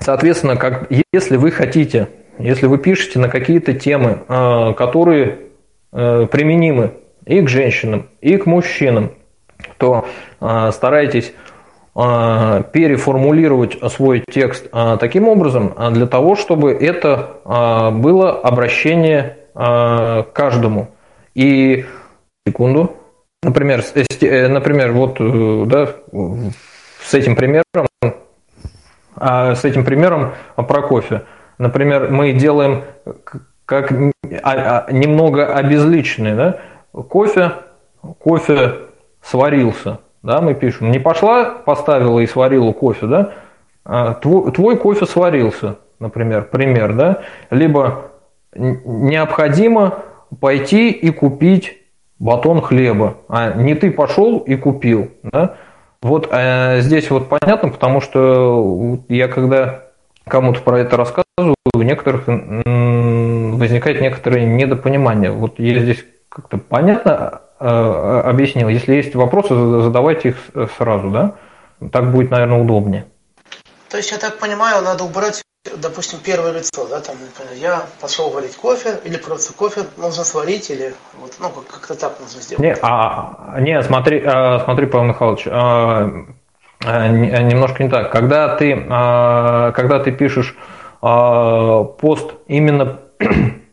[0.00, 5.38] Соответственно, как, если вы хотите если вы пишете на какие-то темы, а, которые
[5.92, 6.94] э, применимы
[7.26, 9.12] и к женщинам, и к мужчинам,
[9.78, 10.06] то
[10.40, 11.32] а, старайтесь
[11.94, 14.68] а, переформулировать свой текст
[14.98, 20.88] таким образом, для того, чтобы это было обращение к каждому.
[21.36, 21.84] И
[22.46, 22.96] секунду,
[23.44, 25.90] например, э, например, вот э, да,
[27.02, 27.86] с этим примером,
[29.16, 31.22] с этим примером про кофе.
[31.58, 32.82] Например, мы делаем
[33.66, 33.92] как
[34.42, 36.60] а, а, немного обезличенный, да?
[36.92, 37.52] кофе,
[38.18, 38.74] кофе
[39.22, 40.90] сварился, да, мы пишем.
[40.90, 43.32] Не пошла, поставила и сварила кофе, да?
[43.84, 47.22] А твой, твой кофе сварился, например, пример, да?
[47.50, 48.10] Либо
[48.54, 50.00] необходимо
[50.40, 51.78] пойти и купить
[52.24, 55.56] батон хлеба, а не ты пошел и купил, да?
[56.00, 59.84] Вот э, здесь вот понятно, потому что я когда
[60.26, 65.30] кому-то про это рассказываю, у некоторых возникает некоторое недопонимание.
[65.30, 68.68] Вот я здесь как-то понятно э, объяснил.
[68.68, 70.36] Если есть вопросы, задавайте их
[70.78, 71.34] сразу, да?
[71.92, 73.04] Так будет, наверное, удобнее.
[73.90, 75.42] То есть, я так понимаю, надо убрать,
[75.76, 80.70] допустим, первое лицо, да, там, например, я пошел варить кофе, или просто кофе нужно сварить,
[80.70, 82.62] или вот, ну, как-то так нужно сделать.
[82.62, 86.10] Не, а, не смотри, а, смотри, Павел Михайлович, а,
[86.84, 88.12] а, немножко не так.
[88.12, 90.56] Когда ты, а, когда ты пишешь
[91.00, 93.00] а, пост именно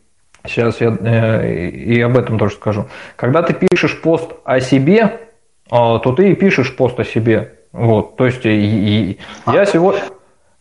[0.44, 2.86] Сейчас я э, и об этом тоже скажу.
[3.14, 5.20] Когда ты пишешь пост о себе,
[5.68, 7.60] то ты и пишешь пост о себе.
[7.70, 10.02] Вот, то есть я сегодня,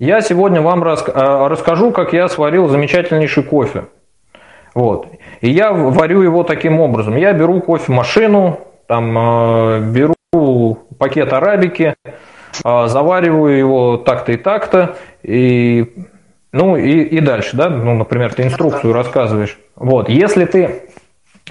[0.06, 3.86] я сегодня вам расскажу, как я сварил замечательнейший кофе.
[4.74, 5.08] Вот.
[5.42, 7.16] И я варю его таким образом.
[7.18, 10.16] Я беру кофемашину, там, беру
[10.98, 11.96] пакет арабики,
[12.64, 15.94] а, завариваю его так-то и так-то, и,
[16.52, 19.58] ну и, и дальше, да, ну, например, ты инструкцию рассказываешь.
[19.76, 20.84] Вот, если ты,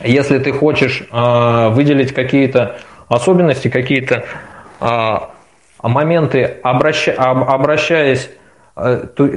[0.03, 4.25] если ты хочешь э, выделить какие-то особенности, какие-то
[4.81, 5.19] э,
[5.83, 8.40] моменты, обраща, обращаясь, э,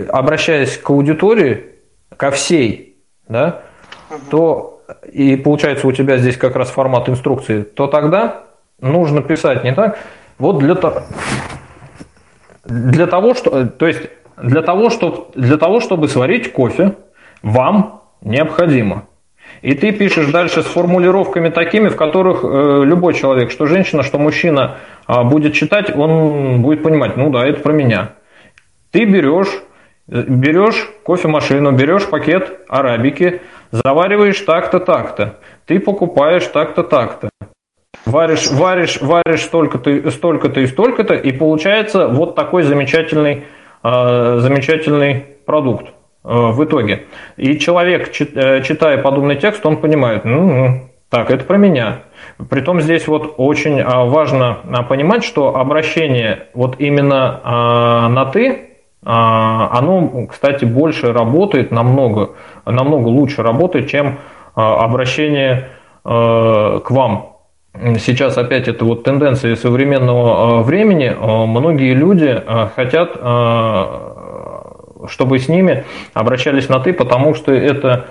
[0.09, 1.65] обращаясь к аудитории,
[2.15, 3.61] ко всей, да,
[4.29, 8.43] то и получается у тебя здесь как раз формат инструкции, то тогда
[8.79, 9.97] нужно писать не так.
[10.37, 11.03] Вот для того,
[12.65, 14.01] для того, что, то есть
[14.37, 16.95] для того, что, для того, чтобы сварить кофе,
[17.41, 19.07] вам необходимо.
[19.61, 24.17] И ты пишешь дальше с формулировками такими, в которых э, любой человек, что женщина, что
[24.17, 24.77] мужчина,
[25.07, 28.13] э, будет читать, он будет понимать, ну да, это про меня.
[28.93, 29.63] Ты берешь,
[30.05, 33.41] берешь кофемашину, берешь пакет арабики,
[33.71, 35.39] завариваешь так-то, так-то.
[35.65, 37.29] Ты покупаешь так-то, так-то.
[38.05, 43.45] Варишь, варишь, варишь столько-то, столько-то и столько-то, и получается вот такой замечательный,
[43.83, 45.91] э, замечательный продукт э,
[46.23, 47.05] в итоге.
[47.35, 52.03] И человек, э, читая подобный текст, он понимает, ну, так, это про меня.
[52.47, 58.72] Притом здесь вот очень важно понимать, что обращение вот именно на «ты»,
[59.05, 62.31] оно, кстати, больше работает, намного,
[62.65, 64.17] намного лучше работает, чем
[64.55, 65.69] обращение
[66.03, 67.37] к вам.
[67.97, 72.41] Сейчас опять это вот тенденция современного времени, многие люди
[72.75, 73.15] хотят,
[75.09, 75.83] чтобы с ними
[76.13, 78.05] обращались на «ты», потому что это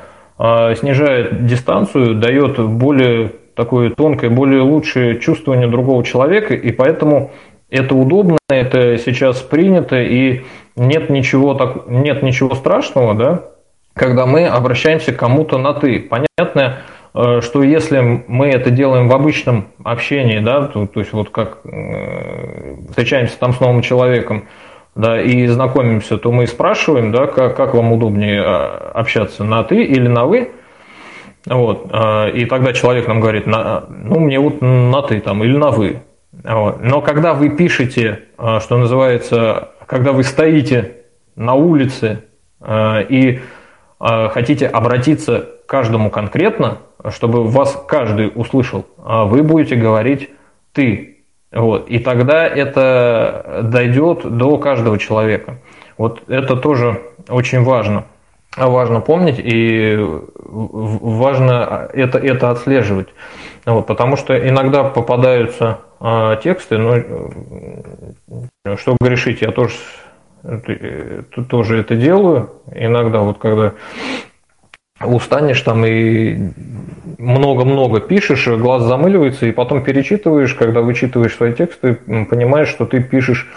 [0.76, 7.30] снижает дистанцию, дает более такое тонкое, более лучшее чувствование другого человека, и поэтому
[7.70, 10.42] это удобно, это сейчас принято, и
[10.76, 13.42] нет ничего, так, нет ничего страшного, да,
[13.94, 16.00] когда мы обращаемся к кому-то на «ты».
[16.00, 16.78] Понятно,
[17.14, 21.58] э, что если мы это делаем в обычном общении, да, то, то есть вот как
[21.64, 24.48] э, встречаемся там с новым человеком,
[24.94, 29.82] да, и знакомимся, то мы спрашиваем, да, как, как вам удобнее э, общаться, на «ты»
[29.84, 30.52] или на «вы»,
[31.44, 31.86] вот,
[32.34, 36.02] и тогда человек нам говорит, на, ну, мне вот на «ты» там или на «вы»,
[36.44, 38.20] но когда вы пишете,
[38.60, 41.02] что называется, когда вы стоите
[41.36, 42.24] на улице
[42.62, 43.40] а, и
[43.98, 46.78] а, хотите обратиться к каждому конкретно,
[47.10, 50.30] чтобы вас каждый услышал, вы будете говорить
[50.72, 51.24] «ты».
[51.52, 51.90] Вот.
[51.90, 55.58] И тогда это дойдет до каждого человека.
[55.98, 58.06] Вот это тоже очень важно.
[58.56, 59.96] Важно помнить и
[60.44, 63.08] важно это, это отслеживать.
[63.64, 66.96] Вот, потому что иногда попадаются а, тексты, ну,
[68.64, 69.76] э, что грешить, я тоже,
[70.42, 72.50] э, тоже это делаю.
[72.74, 73.74] Иногда вот когда
[75.04, 76.50] устанешь там и
[77.18, 83.48] много-много пишешь, глаз замыливается, и потом перечитываешь, когда вычитываешь свои тексты, понимаешь, что ты пишешь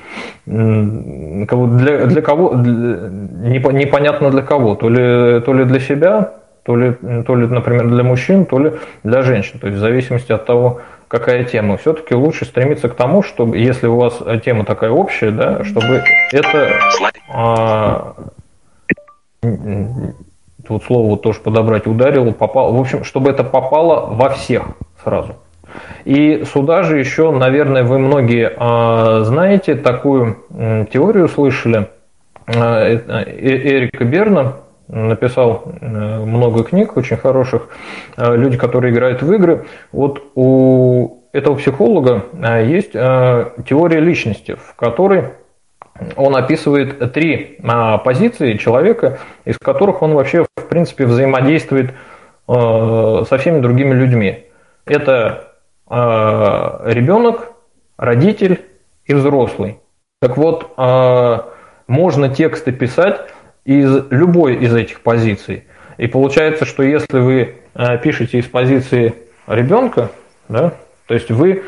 [0.46, 3.10] для, для кого, для,
[3.50, 6.34] непонятно для кого, то ли, то ли для себя,
[6.64, 6.94] то ли,
[7.26, 8.74] то ли, например, для мужчин, то ли
[9.04, 9.60] для женщин.
[9.60, 11.78] То есть в зависимости от того, какая тема.
[11.78, 16.72] Все-таки лучше стремиться к тому, чтобы, если у вас тема такая общая, да, чтобы это
[17.34, 18.16] а,
[20.68, 24.68] тут слово тоже подобрать ударило, попало, в общем, чтобы это попало во всех
[25.04, 25.36] сразу.
[26.06, 30.38] И сюда же еще, наверное, вы многие а, знаете такую
[30.92, 31.90] теорию слышали
[32.48, 34.54] а, э, Эрика Берна,
[34.88, 37.70] написал э, много книг очень хороших,
[38.18, 39.66] э, люди, которые играют в игры.
[39.92, 42.24] Вот у этого психолога
[42.64, 45.32] есть теория личности, в которой
[46.16, 47.60] он описывает три
[48.04, 51.94] позиции человека, из которых он вообще, в принципе, взаимодействует
[52.48, 54.46] со всеми другими людьми.
[54.86, 55.54] Это
[55.90, 57.54] ребенок,
[57.98, 58.66] родитель
[59.06, 59.80] и взрослый.
[60.20, 60.76] Так вот,
[61.88, 63.22] можно тексты писать
[63.64, 65.66] из любой из этих позиций.
[65.98, 69.14] И получается, что если вы э, пишете из позиции
[69.48, 70.10] ребенка,
[70.50, 70.74] да,
[71.08, 71.64] то есть вы а,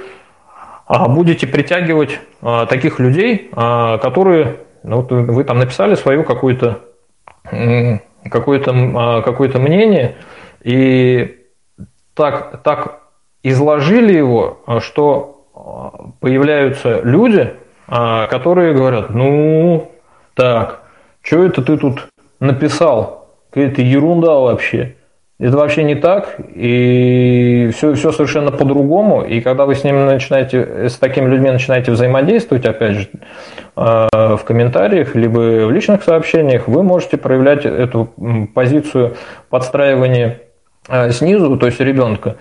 [0.88, 6.82] будете притягивать а, таких людей, а, которые, ну, вот вы там написали свое какое-то
[8.30, 10.18] какое-то какое мнение
[10.62, 11.46] и
[12.14, 13.04] так, так
[13.42, 15.46] изложили его, что
[16.20, 17.54] появляются люди,
[17.88, 19.94] которые говорят, ну,
[20.34, 20.82] так,
[21.22, 22.10] что это ты тут
[22.42, 23.30] написал?
[23.50, 24.98] Какая-то ерунда вообще.
[25.40, 29.22] Это вообще не так, и все, все совершенно по-другому.
[29.24, 33.08] И когда вы с ними начинаете, с такими людьми начинаете взаимодействовать, опять же,
[33.76, 38.10] э, в комментариях, либо в личных сообщениях, вы можете проявлять эту
[38.56, 39.16] позицию
[39.50, 40.42] подстраивания
[40.90, 42.38] Э, снизу, то есть ребенка,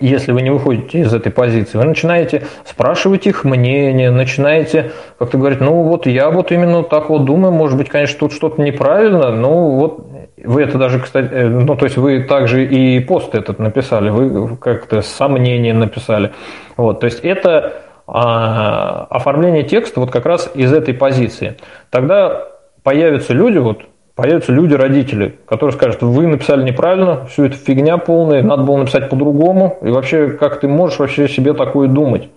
[0.00, 5.60] если вы не выходите из этой позиции, вы начинаете спрашивать их мнение, начинаете как-то говорить,
[5.60, 9.72] ну вот я вот именно так вот думаю, может быть, конечно, тут что-то неправильно, ну
[9.72, 10.06] вот
[10.42, 14.56] вы это даже, кстати, э, ну то есть вы также и пост этот написали, вы
[14.56, 16.32] как-то сомнение написали,
[16.76, 21.56] вот, то есть это а, оформление текста вот как раз из этой позиции.
[21.90, 22.48] Тогда
[22.82, 23.82] появятся люди, вот
[24.14, 29.78] появятся люди-родители, которые скажут, вы написали неправильно, все это фигня полная, надо было написать по-другому,
[29.82, 32.28] и вообще, как ты можешь вообще себе такое думать?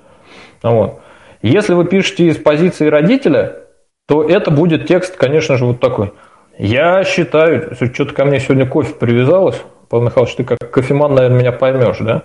[0.64, 1.00] Вот.
[1.42, 3.58] Если вы пишете из позиции родителя,
[4.08, 6.14] то это будет текст, конечно же, вот такой.
[6.60, 11.52] Я считаю, что-то ко мне сегодня кофе привязалось, Павел Михайлович, ты как кофеман, наверное, меня
[11.54, 12.24] поймешь, да?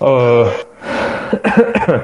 [0.00, 0.46] Э,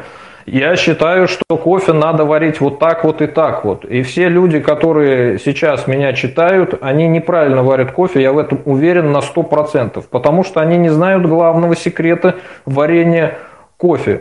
[0.46, 3.86] Я считаю, что кофе надо варить вот так вот и так вот.
[3.86, 9.10] И все люди, которые сейчас меня читают, они неправильно варят кофе, я в этом уверен
[9.10, 12.34] на 100%, потому что они не знают главного секрета
[12.66, 13.38] варения
[13.78, 14.20] кофе.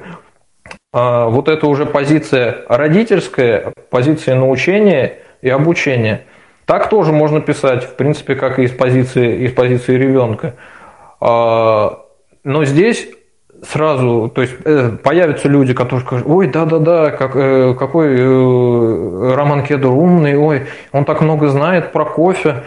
[0.93, 6.21] А, вот это уже позиция родительская, позиция научения и обучения.
[6.65, 10.55] Так тоже можно писать, в принципе, как и из позиции, из позиции ребенка.
[11.19, 12.05] А,
[12.43, 13.09] но здесь
[13.63, 19.63] сразу, то есть э, появятся люди, которые скажут, ой, да-да-да, как, э, какой э, Роман
[19.63, 22.63] Кедр умный, ой, он так много знает про кофе.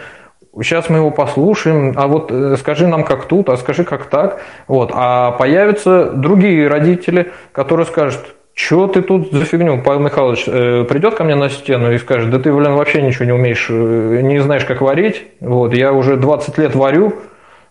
[0.61, 4.41] сейчас мы его послушаем, а вот скажи нам как тут, а скажи как так.
[4.67, 4.91] Вот.
[4.93, 9.83] А появятся другие родители, которые скажут, что ты тут за фигню?
[9.83, 13.25] Павел Михайлович э, придет ко мне на стену и скажет, да ты, блин, вообще ничего
[13.25, 15.27] не умеешь, э, не знаешь, как варить.
[15.39, 17.13] Вот, я уже 20 лет варю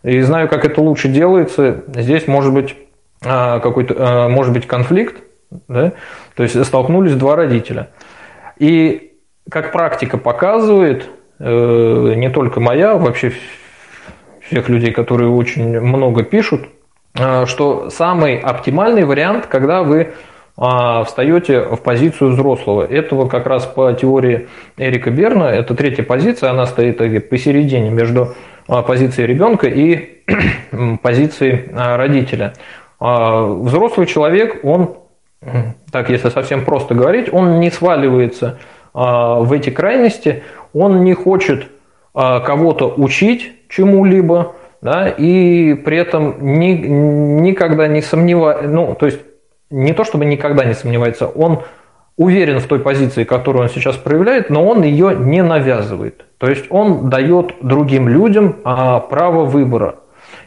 [0.05, 1.83] и знаю, как это лучше делается.
[1.89, 2.77] Здесь может быть
[3.25, 5.17] э, какой-то, э, может быть конфликт,
[5.67, 5.93] да?
[6.37, 7.89] то есть столкнулись два родителя.
[8.57, 9.15] И
[9.51, 11.09] как практика показывает,
[11.41, 13.33] э, не только моя, вообще
[14.41, 16.69] всех людей, которые очень много пишут,
[17.47, 20.13] что самый оптимальный вариант, когда вы
[20.59, 22.83] а, встаете в позицию взрослого.
[22.83, 24.49] Этого как раз по теории
[24.79, 26.99] Эрика Берна, это третья позиция, она стоит
[27.29, 28.35] посередине между
[28.69, 30.23] а, позицией ребенка и
[31.03, 32.55] позицией а, родителя.
[32.99, 34.97] Взрослый человек, он,
[35.93, 38.59] так если совсем просто говорить, он не сваливается
[38.95, 40.43] в эти крайности,
[40.73, 41.67] он не хочет
[42.15, 49.21] кого-то учить чему-либо, да, и при этом ни, никогда не сомневается, ну, то есть
[49.71, 51.61] не то чтобы никогда не сомневается, он
[52.17, 56.25] уверен в той позиции, которую он сейчас проявляет, но он ее не навязывает.
[56.39, 59.97] То есть он дает другим людям а, право выбора.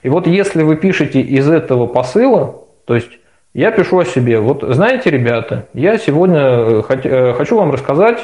[0.01, 2.55] И вот если вы пишете из этого посыла,
[2.85, 3.11] то есть
[3.53, 8.19] я пишу о себе, вот знаете, ребята, я сегодня э, э, хочу вам рассказать,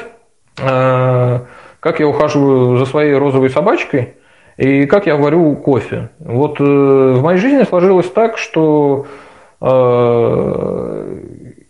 [0.60, 1.40] э,
[1.80, 4.14] как я ухаживаю за своей розовой собачкой
[4.56, 6.08] и как я варю кофе.
[6.18, 9.25] Вот в моей жизни сложилось так, что Э,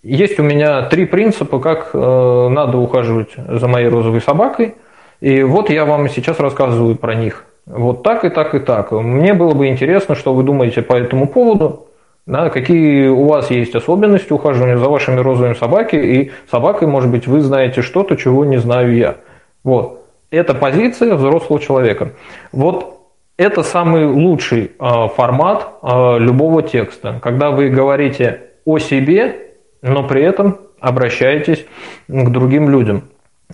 [0.03, 4.75] есть у меня три принципа, как э, надо ухаживать за моей розовой собакой.
[5.21, 7.45] И вот я вам сейчас рассказываю про них.
[7.67, 8.93] Вот так и так и так.
[8.93, 11.89] Мне было бы интересно, что вы думаете по этому поводу.
[12.27, 17.29] Да, какие у вас есть особенности ухаживания за вашими розовыми собаками, и собакой, может быть,
[17.29, 19.17] вы знаете что-то, чего не знаю я.
[19.63, 20.03] Вот.
[20.31, 22.11] Это позиция взрослого человека.
[22.51, 22.97] Вот
[23.37, 30.23] это самый лучший а, формат а, любого текста, когда вы говорите о себе, но при
[30.23, 31.67] этом обращаетесь
[32.09, 33.05] к другим людям.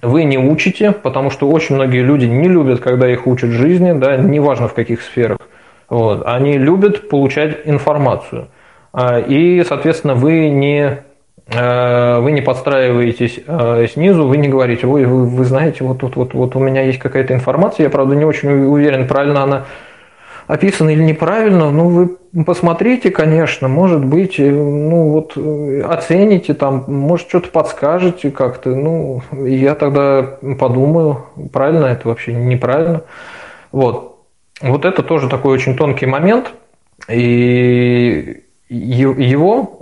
[0.01, 4.17] Вы не учите, потому что очень многие люди не любят, когда их учат жизни, да,
[4.17, 5.39] неважно в каких сферах.
[5.89, 6.23] Вот.
[6.27, 8.49] Они любят получать информацию.
[8.93, 11.03] А, и, соответственно, вы не
[11.49, 16.35] вы не подстраиваетесь э, снизу, вы не говорите, ой, вы, вы знаете, вот тут вот,
[16.35, 19.65] вот у меня есть какая-то информация, я, правда, не очень уверен, правильно она
[20.47, 25.37] описана или неправильно, ну, вы посмотрите, конечно, может быть, э, ну, вот,
[25.85, 33.03] оцените там, может, что-то подскажете как-то, ну, я тогда подумаю, правильно это вообще, неправильно.
[33.73, 34.21] Вот.
[34.61, 36.53] Вот это тоже такой очень тонкий момент,
[37.09, 38.42] и
[38.73, 39.77] его,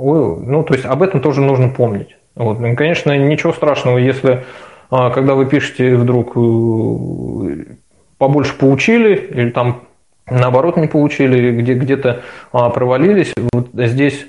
[0.44, 2.16] ну, то есть об этом тоже нужно помнить.
[2.34, 2.58] Вот.
[2.76, 4.44] Конечно, ничего страшного, если
[4.90, 7.74] а, когда вы пишете вдруг э,
[8.18, 9.82] побольше получили или там
[10.28, 12.22] наоборот не получили, где, где-то
[12.52, 13.32] а, провалились.
[13.52, 14.26] Вот здесь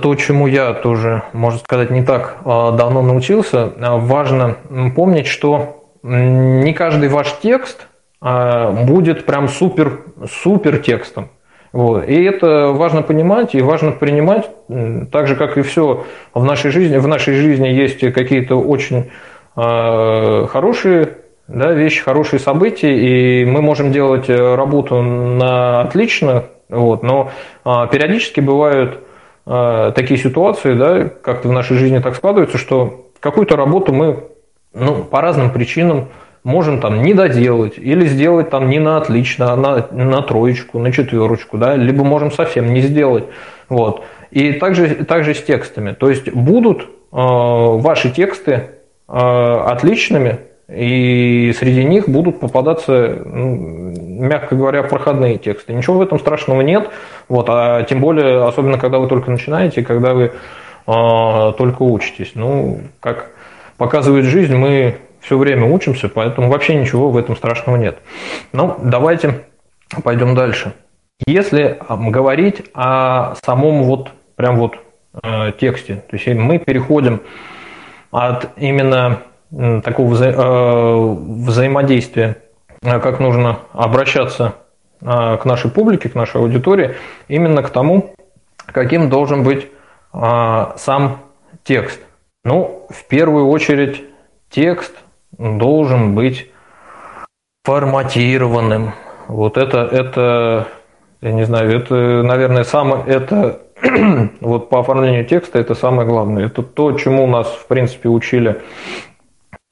[0.00, 4.56] то, чему я тоже, можно сказать, не так а, давно научился, важно
[4.94, 7.88] помнить, что не каждый ваш текст
[8.20, 10.00] будет прям супер,
[10.30, 11.30] супер текстом.
[11.76, 12.08] Вот.
[12.08, 14.48] И это важно понимать и важно принимать,
[15.12, 16.96] так же, как и все в нашей жизни.
[16.96, 19.10] В нашей жизни есть какие-то очень
[19.56, 21.18] э, хорошие
[21.48, 27.30] да, вещи, хорошие события, и мы можем делать работу на отлично, вот, но
[27.66, 29.00] э, периодически бывают
[29.44, 34.24] э, такие ситуации, да, как-то в нашей жизни так складывается, что какую-то работу мы
[34.72, 36.08] ну, по разным причинам
[36.46, 40.92] можем там не доделать или сделать там не на отлично, а на, на троечку, на
[40.92, 43.24] четверочку, да, либо можем совсем не сделать.
[43.68, 44.04] Вот.
[44.30, 45.90] И также, также с текстами.
[45.90, 48.70] То есть будут э, ваши тексты
[49.08, 50.38] э, отличными,
[50.68, 55.72] и среди них будут попадаться, мягко говоря, проходные тексты.
[55.72, 56.90] Ничего в этом страшного нет.
[57.28, 60.30] Вот, а тем более, особенно когда вы только начинаете, когда вы
[60.86, 62.32] э, только учитесь.
[62.34, 63.30] Ну, как
[63.78, 64.96] показывает жизнь, мы
[65.26, 67.98] все время учимся, поэтому вообще ничего в этом страшного нет.
[68.52, 69.44] Ну, давайте
[70.04, 70.72] пойдем дальше.
[71.26, 74.76] Если говорить о самом вот прям вот
[75.22, 77.22] э, тексте, то есть мы переходим
[78.12, 79.22] от именно
[79.82, 81.14] такого вза э,
[81.46, 82.36] взаимодействия,
[82.82, 84.54] э, как нужно обращаться
[84.98, 86.94] к нашей публике, к нашей аудитории,
[87.28, 88.14] именно к тому,
[88.64, 89.68] каким должен быть
[90.10, 91.18] сам
[91.64, 92.00] текст.
[92.44, 94.04] Ну, в первую очередь,
[94.48, 94.94] текст
[95.32, 96.50] должен быть
[97.64, 98.92] форматированным.
[99.28, 100.68] Вот это, это,
[101.20, 103.60] я не знаю, это, наверное, самое, это
[104.40, 106.46] вот по оформлению текста это самое главное.
[106.46, 108.62] Это то, чему нас, в принципе, учили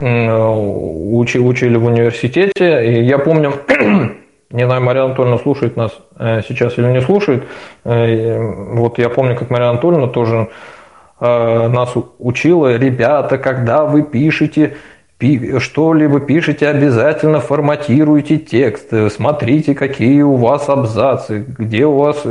[0.00, 2.84] учи, учили в университете.
[2.84, 3.54] И я помню,
[4.50, 7.44] не знаю, Мария Анатольевна слушает нас э, сейчас или не слушает.
[7.84, 8.38] Э,
[8.74, 10.48] вот я помню, как Мария Анатольевна тоже
[11.20, 14.76] э, нас учила, ребята, когда вы пишете
[15.58, 22.22] что-либо пишете, обязательно форматируйте текст, смотрите, какие у вас абзацы, где у вас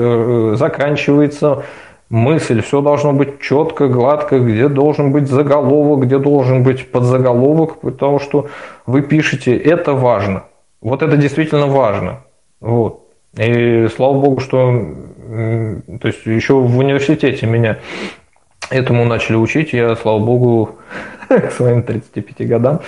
[0.58, 1.64] заканчивается
[2.10, 8.20] мысль, все должно быть четко, гладко, где должен быть заголовок, где должен быть подзаголовок, потому
[8.20, 8.48] что
[8.86, 10.44] вы пишете, это важно.
[10.82, 12.20] Вот это действительно важно.
[12.62, 13.08] Вот.
[13.38, 14.74] И слава богу, что
[15.28, 17.78] то есть еще в университете меня
[18.70, 19.74] этому начали учить.
[19.74, 20.78] Я, слава богу,
[21.28, 22.82] к своим 35 годам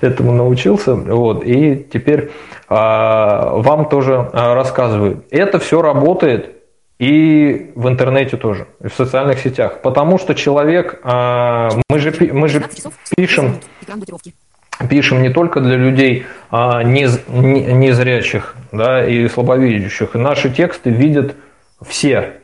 [0.00, 0.94] этому научился.
[0.94, 1.44] Вот.
[1.44, 2.30] И теперь
[2.68, 5.24] а, вам тоже а, рассказываю.
[5.30, 6.56] Это все работает
[6.98, 9.80] и в интернете тоже, и в социальных сетях.
[9.82, 12.62] Потому что человек, а, мы же, мы же
[13.16, 13.56] пишем,
[14.88, 20.14] пишем не только для людей а, незрячих да, и слабовидящих.
[20.14, 21.36] Наши тексты видят
[21.80, 22.39] все.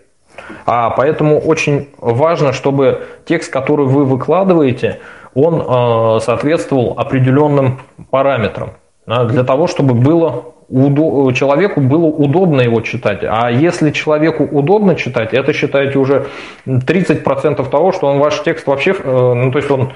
[0.65, 5.01] А поэтому очень важно, чтобы текст, который вы выкладываете,
[5.35, 7.81] он а, соответствовал определенным
[8.11, 8.71] параметрам.
[9.07, 13.21] Для того, чтобы было человеку было удобно его читать.
[13.23, 16.27] А если человеку удобно читать, это считаете уже
[16.67, 19.93] 30% того, что он ваш текст вообще, э, ну то есть он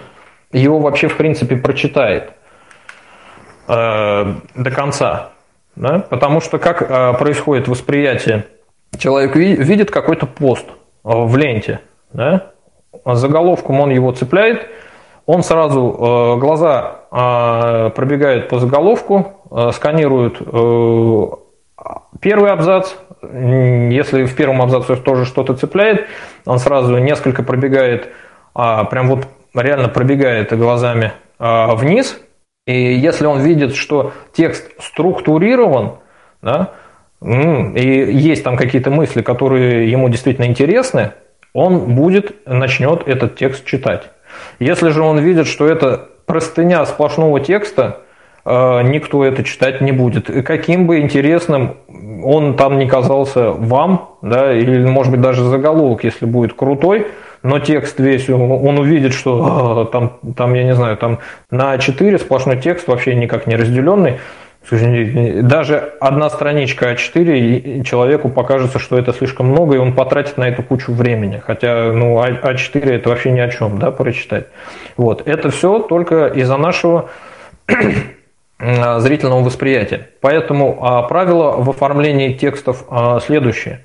[0.52, 2.32] его вообще в принципе прочитает
[3.66, 5.30] э, до конца.
[5.74, 5.98] Да?
[6.08, 8.46] Потому что как э, происходит восприятие?
[9.00, 10.66] Человек видит какой-то пост
[11.02, 11.80] в ленте,
[12.12, 12.52] да?
[13.04, 14.68] заголовком он его цепляет,
[15.26, 21.26] он сразу глаза пробегают по заголовку, Э, сканируют э,
[22.20, 22.92] первый абзац,
[23.22, 26.06] если в первом абзаце тоже что-то цепляет,
[26.46, 28.08] он сразу несколько пробегает,
[28.54, 32.18] а, прям вот реально пробегает глазами а, вниз,
[32.66, 35.96] и если он видит, что текст структурирован,
[36.42, 36.70] да,
[37.22, 41.12] и есть там какие-то мысли, которые ему действительно интересны,
[41.52, 44.10] он будет, начнет этот текст читать.
[44.58, 48.02] Если же он видит, что это простыня сплошного текста,
[48.44, 50.30] Э, никто это читать не будет.
[50.30, 51.76] И каким бы интересным
[52.24, 57.06] он там не казался вам, да, или, может быть, даже заголовок, если будет крутой,
[57.42, 61.18] но текст весь, он увидит, что э, там, там, я не знаю, там
[61.50, 64.18] на 4 сплошной текст, вообще никак не разделенный,
[64.70, 70.62] даже одна страничка А4 человеку покажется, что это слишком много, и он потратит на эту
[70.62, 71.42] кучу времени.
[71.44, 74.46] Хотя ну, А4 это вообще ни о чем, да, прочитать.
[74.96, 75.26] Вот.
[75.26, 77.10] Это все только из-за нашего
[78.60, 80.10] зрительного восприятия.
[80.20, 83.84] Поэтому а, правило в оформлении текстов а, следующее.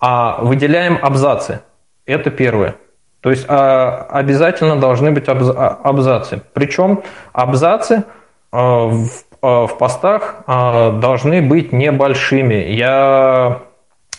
[0.00, 1.60] А, выделяем абзацы.
[2.04, 2.74] Это первое.
[3.20, 6.40] То есть обязательно должны быть абзацы.
[6.54, 7.02] Причем
[7.34, 8.04] абзацы
[8.50, 9.08] в,
[9.42, 12.54] в постах должны быть небольшими.
[12.54, 13.60] Я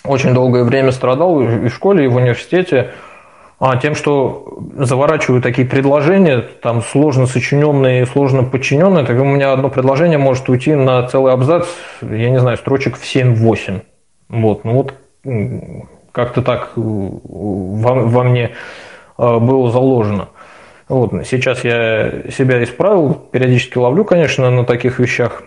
[0.04, 2.92] очень долгое время страдал и в школе, и в университете
[3.64, 9.70] а тем, что заворачиваю такие предложения, там сложно сочиненные, сложно подчиненные, так у меня одно
[9.70, 11.68] предложение может уйти на целый абзац,
[12.02, 13.82] я не знаю, строчек в 7-8.
[14.30, 14.96] Вот, ну вот
[16.12, 18.50] как-то так во, во мне
[19.16, 20.30] а, было заложено.
[20.92, 25.44] Вот, сейчас я себя исправил, периодически ловлю, конечно, на таких вещах,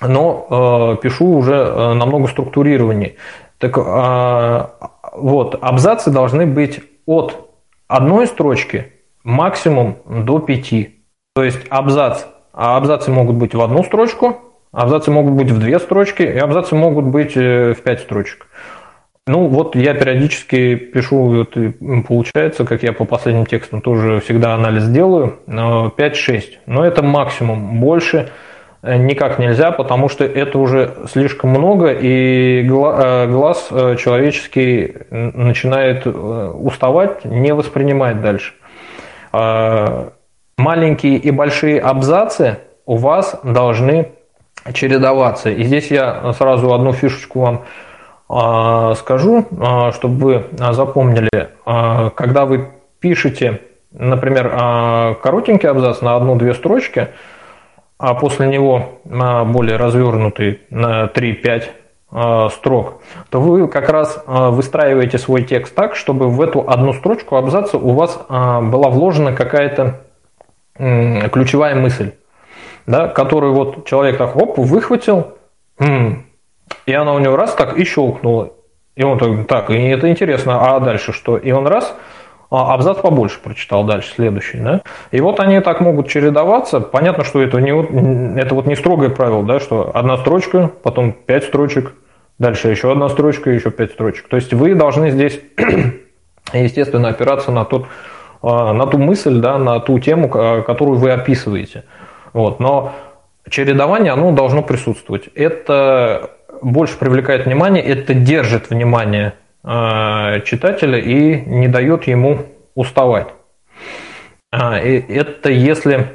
[0.00, 3.16] но э, пишу уже а, намного структурированнее.
[3.58, 4.66] Так э,
[5.12, 7.50] вот, абзацы должны быть от
[7.88, 11.04] одной строчки максимум до пяти.
[11.34, 12.24] То есть абзац.
[12.54, 14.38] А абзацы могут быть в одну строчку,
[14.72, 18.46] абзацы могут быть в две строчки, и абзацы могут быть э, в пять строчек.
[19.26, 21.56] Ну, вот я периодически пишу, вот,
[22.06, 26.42] получается, как я по последним текстам тоже всегда анализ делаю, 5-6.
[26.66, 27.80] Но это максимум.
[27.80, 28.30] Больше
[28.86, 36.06] Э, никак нельзя, потому что это уже слишком много, и э, глаз э, человеческий начинает
[36.06, 38.54] уставать, не воспринимать дальше.
[39.32, 40.12] А,
[40.56, 44.12] маленькие и большие абзацы у вас должны
[44.72, 45.50] чередоваться.
[45.50, 47.64] И здесь я сразу одну фишечку вам
[48.28, 51.50] скажу, а, чтобы вы запомнили.
[51.64, 52.70] Когда вы
[53.00, 53.60] пишете,
[53.92, 54.48] например,
[55.22, 57.08] коротенький абзац на одну-две строчки–
[57.98, 61.64] а после него более развернутый на 3-5
[62.10, 63.00] а, строк,
[63.30, 67.78] то вы как раз а, выстраиваете свой текст так, чтобы в эту одну строчку абзаца
[67.78, 70.02] у вас а, была вложена какая-то
[70.78, 72.12] ключевая мысль,
[72.86, 75.38] да, которую вот человек так оп, выхватил,
[76.86, 78.52] и она у него раз так и щелкнула.
[78.94, 81.36] И он так, так, и это интересно, а дальше что?
[81.36, 81.94] И он раз
[82.50, 84.82] а абзац побольше прочитал дальше, следующий, да.
[85.10, 86.80] И вот они так могут чередоваться.
[86.80, 91.44] Понятно, что это, не, это вот не строгое правило, да, что одна строчка, потом пять
[91.44, 91.94] строчек,
[92.38, 94.28] дальше еще одна строчка, еще пять строчек.
[94.28, 95.40] То есть вы должны здесь,
[96.52, 97.86] естественно, опираться на, тот,
[98.42, 101.84] а, на ту мысль, да, на ту тему, которую вы описываете.
[102.32, 102.60] Вот.
[102.60, 102.92] Но
[103.50, 105.28] чередование, оно должно присутствовать.
[105.34, 109.34] Это больше привлекает внимание, это держит внимание
[109.68, 112.46] Э, читателя и не дает ему
[112.76, 113.26] уставать.
[114.52, 116.06] А, это если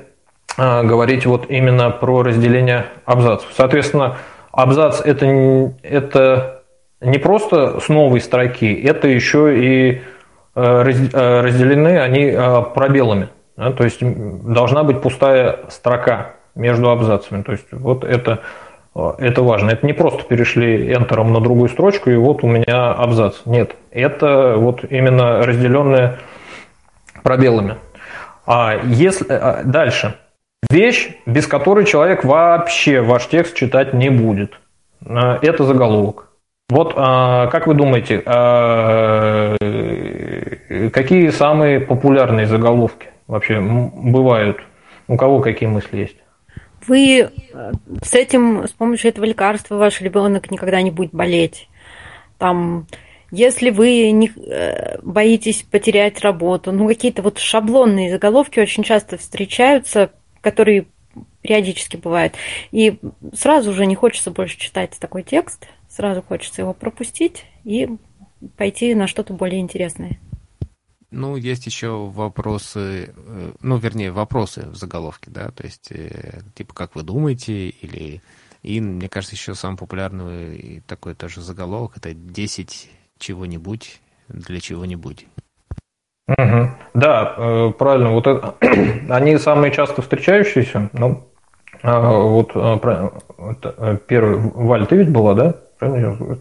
[0.58, 3.50] э, говорить вот именно про разделение абзацев.
[3.54, 4.16] Соответственно,
[4.54, 6.64] абзац это, это
[7.02, 10.02] не просто с новой строки, это еще и
[10.56, 12.34] э, разделены они
[12.74, 13.28] пробелами.
[13.58, 17.44] То есть должна быть пустая строка между абзацами.
[17.44, 18.40] То есть вот это
[18.94, 19.72] это важно.
[19.72, 23.42] Это не просто перешли Enter на другую строчку, и вот у меня абзац.
[23.46, 26.20] Нет, это вот именно разделенное
[27.24, 27.78] пробелами.
[28.46, 30.16] А если а, дальше.
[30.70, 34.60] Вещь, без которой человек вообще ваш текст читать не будет.
[35.06, 36.28] А, это заголовок.
[36.70, 38.20] Вот как вы думаете,
[40.90, 44.62] какие самые популярные заголовки вообще бывают?
[45.10, 46.21] У кого какие мысли есть?
[46.88, 47.72] Вы э,
[48.04, 51.68] с этим, с помощью этого лекарства ваш ребенок никогда не будет болеть.
[52.38, 52.88] Там,
[53.32, 60.12] если вы не э, боитесь потерять работу, ну какие-то вот шаблонные заголовки очень часто встречаются,
[60.42, 60.88] которые
[61.42, 62.34] периодически бывают.
[62.72, 63.00] И
[63.34, 67.90] сразу же не хочется больше читать такой текст, сразу хочется его пропустить и
[68.58, 70.20] пойти на что-то более интересное.
[71.12, 76.74] Ну, есть еще вопросы, э, ну, вернее, вопросы в заголовке, да, то есть, э, типа,
[76.74, 78.22] как вы думаете, или...
[78.64, 82.90] И, мне кажется, еще самый популярный такой тоже заголовок, это 10
[83.20, 84.00] чего-нибудь
[84.30, 85.26] для чего-нибудь.
[86.30, 86.70] Угу.
[86.94, 88.12] Да, э, правильно.
[88.12, 88.56] Вот это,
[89.10, 90.90] они самые часто встречающиеся.
[90.94, 91.28] Ну,
[91.84, 92.54] а, вот
[94.08, 95.56] первый Валь, ты ведь была, да?
[95.80, 96.40] Правильно?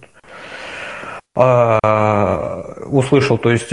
[1.34, 3.38] А, услышал.
[3.38, 3.72] То есть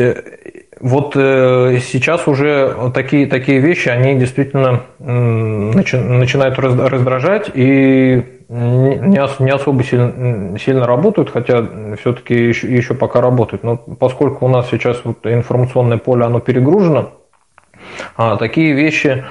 [0.80, 8.96] вот э, сейчас уже такие, такие вещи, они действительно начи, начинают раздражать и не,
[9.40, 11.66] не особо сильно, сильно работают, хотя
[12.00, 13.64] все-таки еще, еще пока работают.
[13.64, 17.12] Но поскольку у нас сейчас вот информационное поле оно перегружено,
[18.16, 19.26] а, такие вещи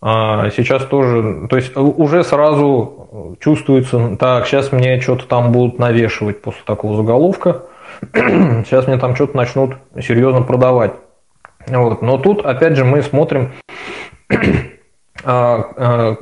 [0.00, 6.40] а, сейчас тоже, то есть уже сразу чувствуется, так, сейчас мне что-то там будут навешивать
[6.40, 7.62] после такого заголовка–
[8.64, 10.92] сейчас мне там что-то начнут серьезно продавать.
[11.66, 12.02] Вот.
[12.02, 13.52] Но тут, опять же, мы смотрим,
[15.24, 16.16] а, а,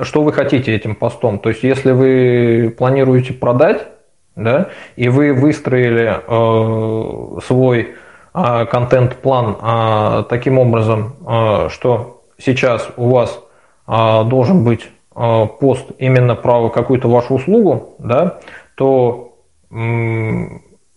[0.00, 1.38] что вы хотите этим постом.
[1.38, 3.86] То есть, если вы планируете продать,
[4.34, 7.94] да, и вы выстроили э, свой
[8.34, 13.42] э, контент-план таким образом, что сейчас у вас
[13.86, 18.38] должен быть пост именно про какую-то вашу услугу, да,
[18.74, 19.36] то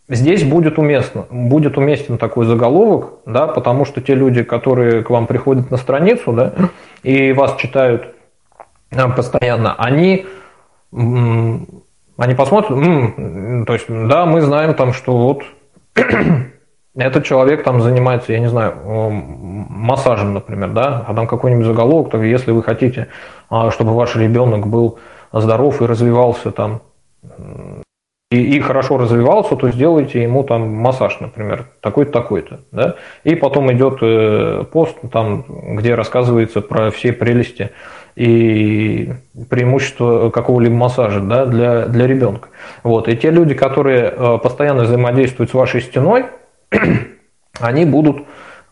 [0.07, 5.25] Здесь будет уместно, будет уместен такой заголовок, да, потому что те люди, которые к вам
[5.25, 6.53] приходят на страницу, да,
[7.01, 8.13] и вас читают
[8.91, 10.27] э, постоянно, они,
[10.91, 15.43] они посмотрят, то есть, да, мы знаем там, что вот
[16.95, 22.21] этот человек там занимается, я не знаю, массажем, например, да, а там какой-нибудь заголовок, то
[22.21, 23.07] если вы хотите,
[23.49, 24.99] а, чтобы ваш ребенок был
[25.33, 26.81] здоров и развивался там
[28.35, 32.59] и, и хорошо развивался, то сделайте ему там массаж, например, такой-то, такой-то.
[32.71, 32.95] Да?
[33.23, 35.45] И потом идет э, пост, там,
[35.77, 37.71] где рассказывается про все прелести
[38.15, 39.11] и
[39.49, 42.49] преимущества какого-либо массажа да, для, для ребенка.
[42.83, 43.07] Вот.
[43.07, 46.25] И те люди, которые э, постоянно взаимодействуют с вашей стеной,
[47.59, 48.25] они будут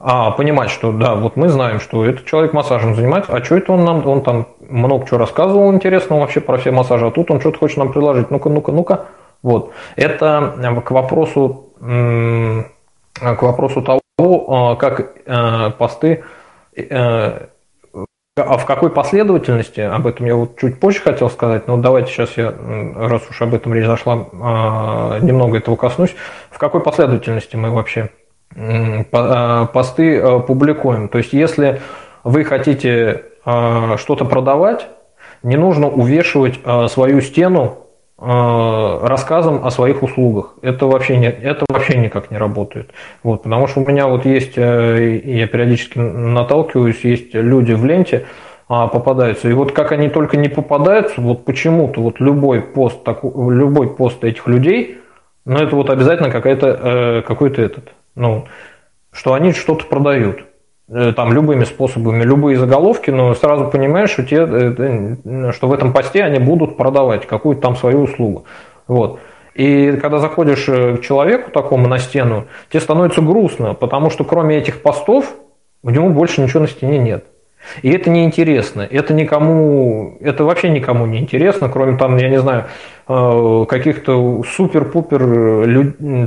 [0.06, 3.72] а, понимать, что да, вот мы знаем, что этот человек массажем занимается, а что это
[3.72, 7.40] он нам, он там много чего рассказывал интересного вообще про все массажи, а тут он
[7.40, 9.06] что-то хочет нам предложить, ну-ка, ну-ка, ну-ка,
[9.44, 9.74] вот.
[9.98, 16.24] Это э, к вопросу, к вопросу того, э, как э, посты,
[18.36, 22.36] а в какой последовательности, об этом я вот чуть позже хотел сказать, но давайте сейчас
[22.36, 22.52] я,
[22.96, 24.16] раз уж об этом речь зашла,
[25.22, 26.16] немного этого коснусь.
[26.50, 28.10] В какой последовательности мы вообще
[29.12, 31.10] посты публикуем?
[31.10, 31.80] То есть, если
[32.24, 34.88] вы хотите что-то продавать,
[35.44, 37.83] не нужно увешивать свою стену Э,
[38.24, 40.56] рассказом о своих услугах.
[40.62, 42.92] Это вообще, не, это вообще никак не работает.
[43.22, 48.26] Вот, потому что у меня вот есть, э, я периодически наталкиваюсь, есть люди в ленте,
[48.70, 49.50] а, попадаются.
[49.50, 54.24] И вот как они только не попадаются, вот почему-то вот любой пост, такой, любой пост
[54.24, 55.00] этих людей,
[55.46, 58.48] ну это вот обязательно какая-то, э, какой-то этот, ну,
[59.12, 60.46] что они что-то продают.
[60.90, 65.94] Э, там любыми способами, любые заголовки, но сразу понимаешь, что, те, э, что в этом
[65.94, 68.44] посте они будут продавать какую-то там свою услугу.
[68.88, 69.20] Вот.
[69.56, 74.82] И когда заходишь к человеку такому на стену, тебе становится грустно, потому что кроме этих
[74.82, 75.34] постов
[75.84, 77.26] у него больше ничего на стене нет.
[77.82, 78.82] И это неинтересно.
[78.82, 82.66] Это никому, это вообще никому не интересно, кроме там, я не знаю,
[83.08, 85.66] э, каких-то супер-пупер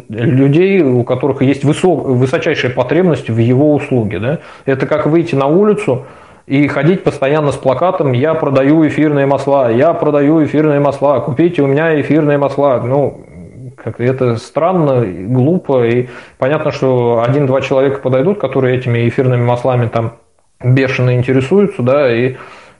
[0.08, 4.18] людей, у которых есть высок, высочайшая потребность в его услуге.
[4.18, 4.38] Да?
[4.64, 6.06] Это как выйти на улицу
[6.46, 11.66] и ходить постоянно с плакатом «Я продаю эфирные масла, я продаю эфирные масла, купите у
[11.66, 12.80] меня эфирные масла».
[12.84, 13.26] Ну,
[13.76, 16.08] как это странно, глупо, и
[16.38, 20.14] понятно, что один-два человека подойдут, которые этими эфирными маслами там
[20.62, 22.36] бешено интересуются, да, и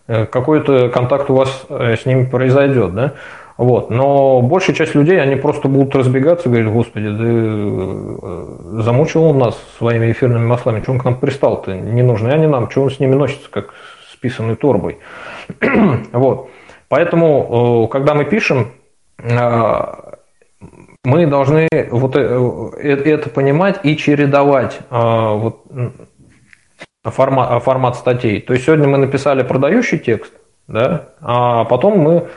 [0.07, 3.15] э, какой-то контакт у вас э, с ними произойдет, да.
[3.57, 3.89] Вот.
[3.89, 9.59] Но большая часть людей, они просто будут разбегаться говорить, господи, да э, замучил он нас
[9.79, 13.01] своими эфирными маслами, что он к нам пристал-то, не нужны они нам, что он с
[13.01, 13.75] ними носится, как
[14.13, 14.99] с писаной торбой.
[16.13, 16.51] вот.
[16.89, 18.69] Поэтому, когда мы пишем,
[19.19, 25.65] мы должны вот это понимать и чередовать вот
[27.11, 28.41] формат, формат статей.
[28.41, 30.33] То есть сегодня мы написали продающий текст,
[30.69, 32.29] да, а потом мы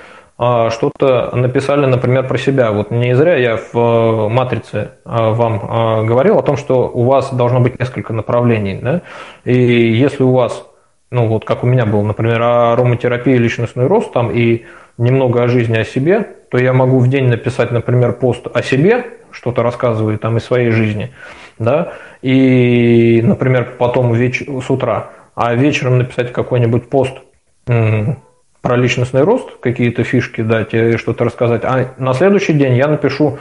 [0.42, 2.72] а, что-то написали, например, про себя.
[2.72, 7.04] Вот не зря я в э, матрице а, вам а, говорил о том, что у
[7.04, 8.80] вас должно быть несколько направлений.
[8.82, 9.02] Да?
[9.44, 10.66] И если у вас,
[11.12, 14.64] ну вот как у меня был, например, ароматерапия, личностный рост там и
[14.98, 19.08] немного о жизни о себе, то я могу в день написать, например, пост о себе,
[19.32, 21.12] что-то рассказывая там из своей жизни,
[21.60, 24.42] да, и, например, потом веч...
[24.42, 27.18] с утра, а вечером написать какой-нибудь пост
[27.66, 33.38] про личностный рост, какие-то фишки дать и что-то рассказать, а на следующий день я напишу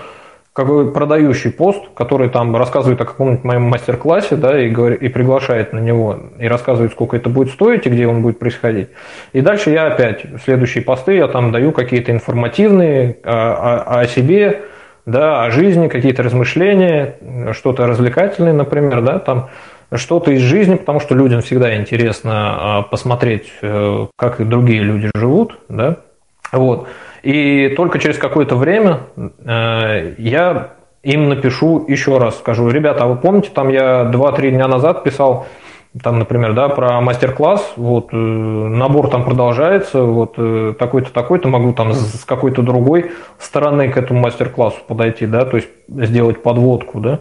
[0.58, 5.72] какой продающий пост, который там рассказывает о каком-нибудь моем мастер-классе, да, и, говорит, и приглашает
[5.72, 8.88] на него, и рассказывает, сколько это будет стоить и где он будет происходить.
[9.32, 14.62] И дальше я опять, следующие посты я там даю какие-то информативные о, о, о себе,
[15.09, 17.16] да, о жизни, какие-то размышления,
[17.52, 19.48] что-то развлекательное, например, да, там
[19.94, 22.32] что-то из жизни, потому что людям всегда интересно
[22.78, 25.96] а, посмотреть, э, как и другие люди живут, да,
[26.52, 26.88] вот.
[27.22, 33.16] И только через какое-то время э, я им напишу еще раз, скажу, ребята, а вы
[33.16, 35.46] помните, там я 2-3 дня назад писал
[36.03, 41.72] там, например, да, про мастер-класс, вот, э, набор там продолжается, вот, э, такой-то, такой-то, могу
[41.72, 47.20] там с какой-то другой стороны к этому мастер-классу подойти, да, то есть сделать подводку, да,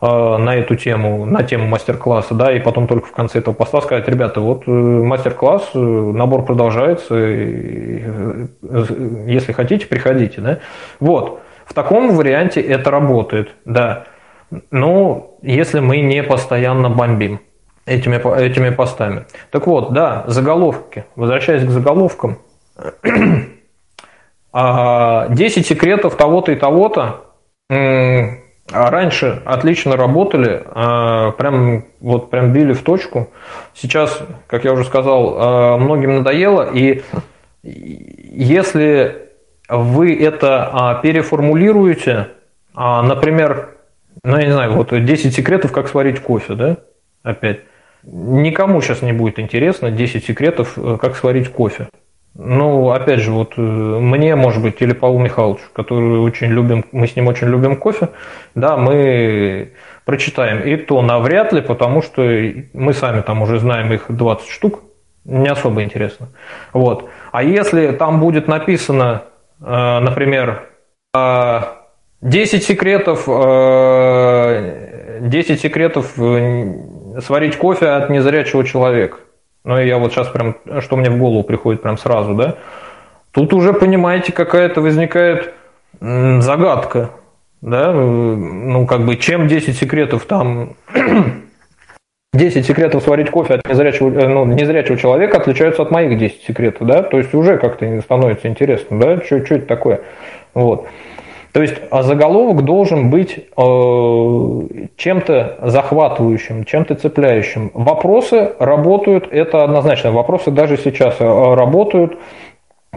[0.00, 3.80] э, на эту тему, на тему мастер-класса, да, и потом только в конце этого поста
[3.80, 10.58] сказать, ребята, вот мастер-класс, набор продолжается, если хотите, приходите, да,
[10.98, 14.06] вот, в таком варианте это работает, да,
[14.70, 17.40] ну, если мы не постоянно бомбим
[17.88, 19.26] этими, этими постами.
[19.50, 21.04] Так вот, да, заголовки.
[21.16, 22.38] Возвращаясь к заголовкам.
[22.76, 22.88] 10
[24.52, 27.24] а, секретов того-то и того-то
[28.70, 33.30] раньше отлично работали, а, прям вот прям били в точку.
[33.74, 37.02] Сейчас, как я уже сказал, а, многим надоело, и
[37.62, 39.28] если
[39.68, 42.28] вы это переформулируете,
[42.74, 43.70] например,
[44.22, 46.76] ну я не знаю, вот 10 секретов, как сварить кофе, да,
[47.22, 47.60] опять.
[48.04, 51.88] Никому сейчас не будет интересно 10 секретов, э, как сварить кофе.
[52.34, 57.08] Ну, опять же, вот э, мне, может быть, или Павлу Михайловичу, который очень любим, мы
[57.08, 58.10] с ним очень любим кофе,
[58.54, 59.72] да, мы
[60.04, 60.60] прочитаем.
[60.62, 62.22] И то навряд ли, потому что
[62.72, 64.84] мы сами там уже знаем их 20 штук,
[65.24, 66.28] не особо интересно.
[66.72, 67.10] Вот.
[67.32, 69.24] А если там будет написано,
[69.60, 70.68] э, например,
[72.20, 73.26] 10 секретов,
[75.20, 76.16] 10 секретов
[77.20, 79.18] сварить кофе от незрячего человека.
[79.64, 82.56] Ну, я вот сейчас прям, что мне в голову приходит прям сразу, да?
[83.32, 85.52] Тут уже, понимаете, какая-то возникает
[86.00, 87.10] загадка,
[87.60, 87.92] да?
[87.92, 90.76] Ну, как бы, чем 10 секретов там...
[92.34, 96.86] 10 секретов сварить кофе от незрячего, э, ну, незрячего человека отличаются от моих 10 секретов,
[96.86, 97.02] да?
[97.02, 99.24] То есть уже как-то становится интересно, да?
[99.24, 100.02] Что, это такое?
[100.52, 100.86] Вот.
[101.52, 103.42] То есть а заголовок должен быть э,
[104.96, 107.70] чем-то захватывающим, чем-то цепляющим.
[107.74, 110.12] Вопросы работают, это однозначно.
[110.12, 112.18] Вопросы даже сейчас э, работают.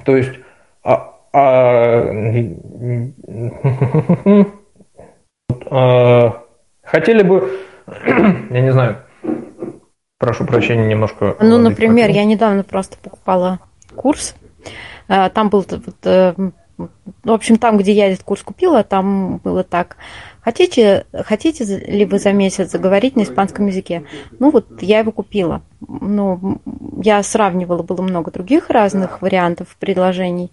[0.04, 0.32] То есть
[0.84, 2.04] а, а,
[5.72, 6.32] э,
[6.84, 7.52] хотели бы,
[8.50, 8.98] я не знаю,
[10.18, 11.38] прошу прощения немножко.
[11.40, 13.60] Ну, например, я недавно просто покупала
[13.96, 14.36] курс.
[15.08, 15.66] Там был
[17.24, 19.98] в общем, там, где я этот курс купила, там было так.
[20.42, 24.04] Хотите, хотите ли вы за месяц заговорить на испанском языке?
[24.40, 25.62] Ну вот я его купила.
[25.88, 26.60] Ну,
[27.02, 30.52] я сравнивала, было много других разных вариантов предложений.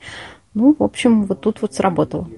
[0.55, 2.29] Ну, в общем, вот тут вот сработало.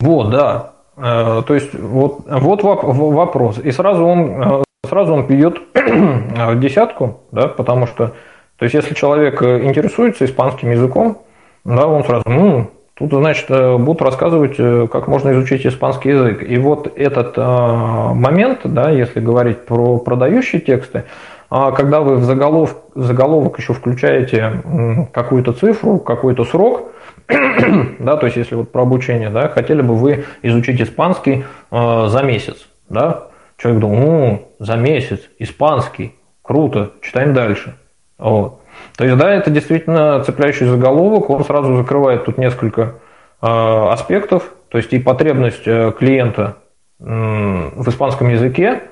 [0.00, 0.72] Вот, да.
[0.96, 3.58] Э, то есть вот, вот вопрос.
[3.58, 8.14] И сразу он, э, сразу он бьет в десятку, да, потому что,
[8.56, 11.22] то есть если человек интересуется испанским языком,
[11.64, 16.42] да, он сразу, ну, Тут, значит, э, будут рассказывать, э, как можно изучить испанский язык.
[16.42, 21.04] И вот этот э, момент, да, если говорить про продающие тексты,
[21.50, 24.62] а когда вы в заголов, заголовок еще включаете
[25.12, 26.90] какую-то цифру, какой-то срок,
[27.28, 32.66] да, то есть если вот про обучение, да, хотели бы вы изучить испанский за месяц,
[32.88, 33.28] да,
[33.58, 37.76] человек думает, ну, за месяц, испанский, круто, читаем дальше.
[38.18, 38.60] Вот.
[38.96, 42.94] То есть, да, это действительно цепляющий заголовок, он сразу закрывает тут несколько
[43.42, 46.56] э, аспектов, то есть и потребность э, клиента
[46.98, 48.84] в испанском языке,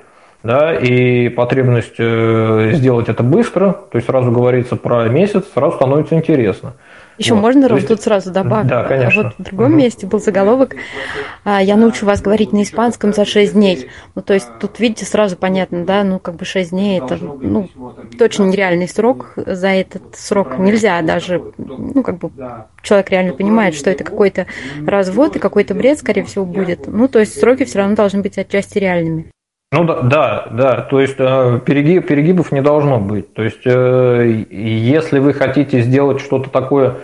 [0.45, 6.13] да, и потребность э, сделать это быстро, то есть сразу говорится про месяц, сразу становится
[6.13, 6.73] интересно.
[7.17, 7.41] Еще вот.
[7.41, 7.87] можно, Ром, есть...
[7.87, 8.67] тут сразу добавить?
[8.67, 9.23] Да, конечно.
[9.23, 9.75] Вот в другом угу.
[9.75, 10.75] месте был заголовок
[11.43, 13.89] а, «Я научу вас говорить на испанском за 6 дней».
[14.15, 17.69] Ну, то есть тут, видите, сразу понятно, да, ну, как бы 6 дней– это, ну,
[18.17, 19.33] точно нереальный срок.
[19.35, 22.31] За этот срок нельзя даже, ну, как бы
[22.81, 24.47] человек реально понимает, что это какой-то
[24.85, 26.87] развод и какой-то бред, скорее всего, будет.
[26.87, 29.31] Ну, то есть сроки все равно должны быть отчасти реальными.
[29.71, 33.33] Ну да, да, да, то есть э, перегиб, перегибов не должно быть.
[33.33, 36.97] То есть, э, если вы хотите сделать что-то такое,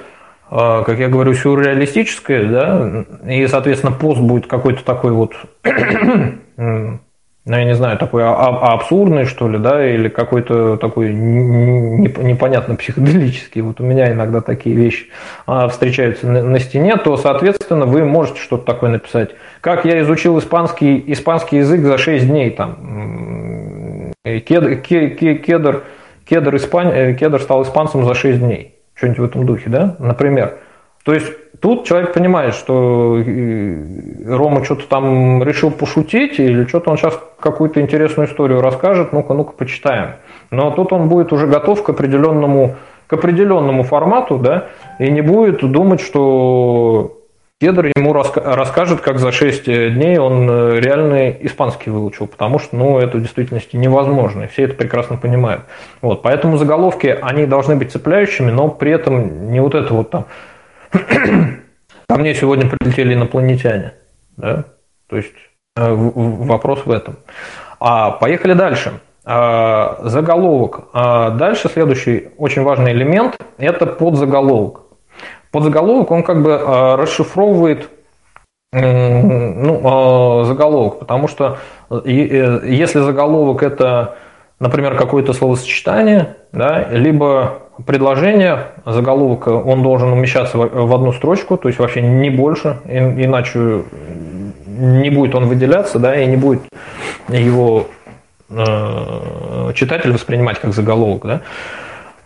[0.49, 5.33] э, как я говорю, сюрреалистическое, да, и, соответственно, пост будет какой-то такой вот
[7.51, 12.75] ну, я не знаю, такой а, а, абсурдный, что ли, да, или какой-то такой непонятно
[12.75, 13.59] психоделический.
[13.59, 15.07] Вот у меня иногда такие вещи
[15.45, 19.31] а, встречаются на стене, то, соответственно, вы можете что-то такое написать.
[19.59, 25.83] Как я изучил испанский, испанский язык за 6 дней, там, кедр, кедр,
[26.25, 28.75] кедр, испань, кедр стал испанцем за 6 дней.
[28.93, 30.53] Что-нибудь в этом духе, да, например.
[31.03, 33.75] То есть тут человек понимает, что э,
[34.27, 39.53] Рома что-то там решил пошутить, или что-то он сейчас какую-то интересную историю расскажет, ну-ка, ну-ка,
[39.53, 40.15] почитаем.
[40.51, 42.75] Но тут он будет уже готов к определенному,
[43.07, 44.67] к определенному формату, да,
[44.99, 47.17] и не будет думать, что
[47.61, 52.97] Кедр ему расскажет, как за 6 дней он э, реально испанский выучил, потому что, ну,
[52.97, 55.61] это в действительности невозможно, и все это прекрасно понимают.
[56.01, 60.25] Вот, поэтому заголовки, они должны быть цепляющими, но при этом не вот это вот там
[62.09, 63.93] Ко мне сегодня прилетели инопланетяне.
[64.37, 64.65] Да?
[65.07, 65.33] То есть
[65.75, 67.17] э, вопрос в этом.
[67.79, 68.99] А, поехали дальше.
[69.23, 70.89] А, заголовок.
[70.93, 74.81] А дальше следующий очень важный элемент– это подзаголовок.
[75.51, 77.89] Подзаголовок, он как бы а, расшифровывает
[78.73, 81.57] ну, а, заголовок, потому что
[81.89, 84.15] э, если заголовок– это,
[84.59, 91.79] например, какое-то словосочетание, да, либо предложение, заголовок, он должен умещаться в одну строчку, то есть
[91.79, 93.83] вообще не больше, иначе
[94.65, 96.61] не будет он выделяться, да, и не будет
[97.27, 97.87] его
[98.49, 101.41] э, читатель воспринимать как заголовок, да.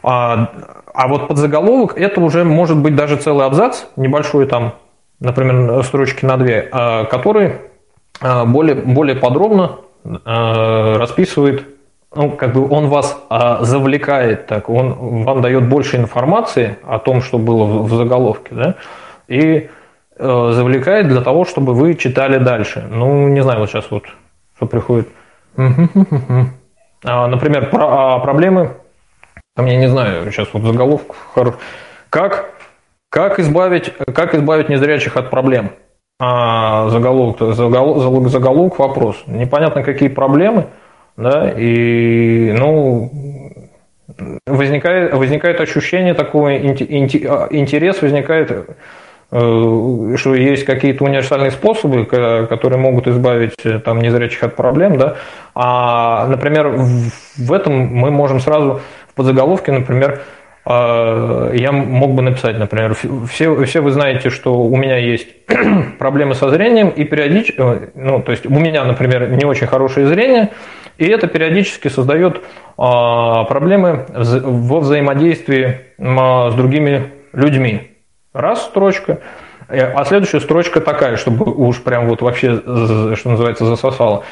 [0.04, 0.50] А,
[0.94, 4.76] а вот под заголовок это уже может быть даже целый абзац, небольшой там,
[5.20, 7.56] например, строчки на две, а, который
[8.22, 11.75] а, более, более подробно а, расписывает
[12.16, 17.22] ну, как бы он вас а, завлекает так, он вам дает больше информации о том,
[17.22, 18.76] что было в, в заголовке, да,
[19.28, 19.70] и
[20.18, 22.88] э, завлекает для того, чтобы вы читали дальше.
[22.90, 24.04] Ну, не знаю, вот сейчас вот
[24.56, 25.10] что приходит.
[27.08, 28.78] А, например, про, а, проблемы,
[29.56, 31.54] там я не знаю, сейчас вот заголовок хорош.
[32.10, 32.50] Как,
[33.10, 35.72] как, избавить, как избавить незрячих от проблем?
[36.20, 39.22] А, заголовок, заголовок, заголовок вопрос.
[39.28, 40.66] Непонятно, какие проблемы–
[41.18, 43.12] да, и, ну,
[44.46, 48.52] возникает, возникает ощущение такого, а, интерес возникает,
[49.32, 55.16] э, что есть какие-то универсальные способы, которые могут избавить э, там, незрячих от проблем, да,
[55.54, 56.76] а, например,
[57.38, 60.22] в этом мы можем сразу в подзаголовке, например,
[60.68, 62.96] а, я мог бы написать, например,
[63.30, 65.28] все, все вы знаете, что у меня есть
[66.00, 70.08] проблемы со зрением, и периодически, э, ну, то есть у меня, например, не очень хорошее
[70.08, 70.50] зрение,
[70.98, 72.42] и это периодически создает
[72.78, 77.92] а, проблемы во взаимодействии с другими людьми.
[78.34, 79.20] Раз строчка,
[79.70, 84.24] э, а следующая строчка такая, чтобы уж прям вот вообще, что называется, засосало.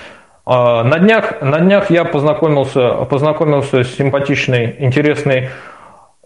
[0.46, 5.50] А, на днях, на днях я познакомился, познакомился с симпатичной, интересной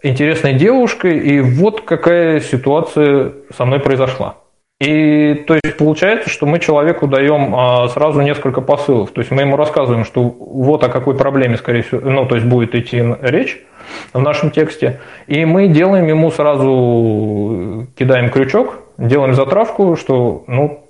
[0.02, 4.36] интересной девушкой, и вот какая ситуация со мной произошла.
[4.80, 9.10] И то есть получается, что мы человеку даем а, сразу несколько посылов.
[9.10, 12.46] То есть мы ему рассказываем, что вот о какой проблеме, скорее всего, ну, то есть
[12.46, 13.60] будет идти речь
[14.12, 15.00] в нашем тексте.
[15.26, 20.84] И мы делаем ему сразу, кидаем крючок, делаем затравку, что, ну,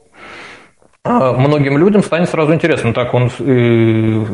[1.04, 2.92] а, многим людям станет сразу интересно.
[2.92, 4.24] Так он, э,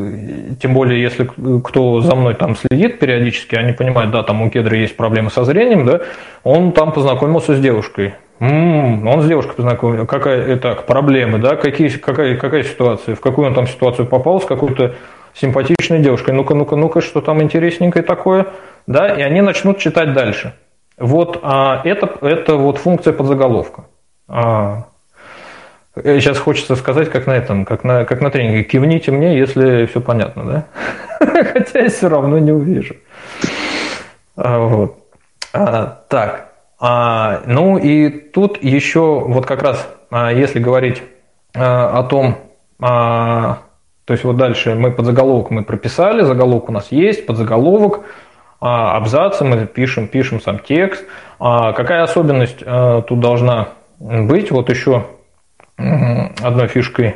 [0.61, 1.29] тем более, если
[1.63, 5.45] кто за мной там следит периодически, они понимают, да, там у Кедра есть проблемы со
[5.45, 6.01] зрением, да,
[6.43, 8.15] он там познакомился с девушкой.
[8.39, 10.05] М-м, он с девушкой познакомился.
[10.05, 14.45] Какая, так, проблемы, да, какие, какая, какая ситуация, в какую он там ситуацию попал, с
[14.45, 14.95] какой-то
[15.33, 16.31] симпатичной девушкой.
[16.31, 18.47] Ну-ка, ну-ка, ну-ка, что там интересненькое такое,
[18.87, 20.53] да, и они начнут читать дальше.
[20.97, 23.85] Вот а, это, это вот функция подзаголовка.
[24.27, 24.85] А,
[26.03, 28.63] Сейчас хочется сказать, как на этом, как на, как на тренинге.
[28.63, 30.65] Кивните мне, если все понятно, да?
[31.53, 32.95] Хотя я все равно не увижу.
[34.35, 34.97] А, вот.
[35.53, 36.54] А, так.
[36.79, 41.01] А, ну и тут еще вот как раз, а, если говорить
[41.55, 42.37] а, о том,
[42.81, 43.59] а,
[44.05, 48.01] то есть вот дальше мы подзаголовок мы прописали, заголовок у нас есть, подзаголовок,
[48.59, 51.05] а, абзацы мы пишем, пишем сам текст.
[51.39, 53.69] А, какая особенность а, тут должна
[53.99, 54.51] быть?
[54.51, 55.05] Вот еще
[55.57, 57.15] одной фишкой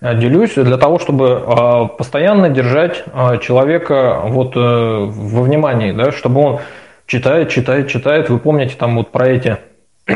[0.00, 6.40] делюсь, для того, чтобы а, постоянно держать а, человека вот э, во внимании, да, чтобы
[6.40, 6.60] он
[7.10, 8.30] читает, читает, читает.
[8.30, 9.58] Вы помните там вот про эти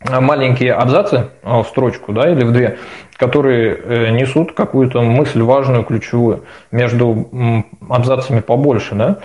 [0.00, 2.78] маленькие абзацы а, в строчку, да, или в две,
[3.16, 7.26] которые э, несут какую-то мысль важную, ключевую, между
[7.88, 9.18] абзацами побольше, да,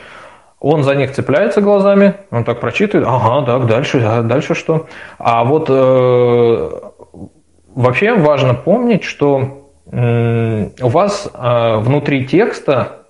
[0.60, 4.88] он за них цепляется глазами, он так прочитывает, ага, так, дальше, а дальше что?
[5.18, 6.70] А вот э,
[7.74, 13.01] Вообще важно помнить, что у вас а, внутри текста,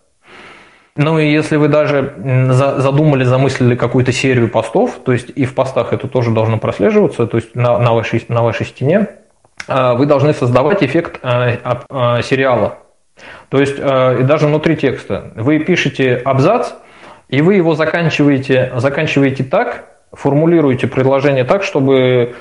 [0.96, 2.14] ну и если вы даже
[2.54, 7.38] задумали, замыслили какую-то серию постов, то есть и в постах это тоже должно прослеживаться, то
[7.38, 9.08] есть на, на, вашей, на вашей стене,
[9.68, 12.80] а, вы должны создавать эффект а, сериала.
[13.50, 15.32] То есть и даже внутри текста.
[15.36, 16.72] Вы пишете абзац,
[17.30, 22.36] и вы его заканчиваете, заканчиваете так, формулируете предложение так, чтобы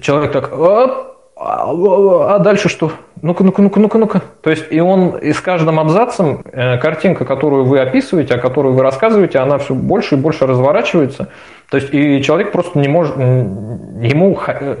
[0.00, 1.11] человек так оп,
[1.44, 2.92] а, а дальше что?
[3.20, 4.22] Ну-ка, ну-ка, ну-ка, ну-ка, ну-ка.
[4.42, 8.72] То есть, и он, и с каждым абзацем э, картинка, которую вы описываете, о которой
[8.72, 11.28] вы рассказываете, она все больше и больше разворачивается.
[11.70, 14.76] То есть, и человек просто не может, ему э,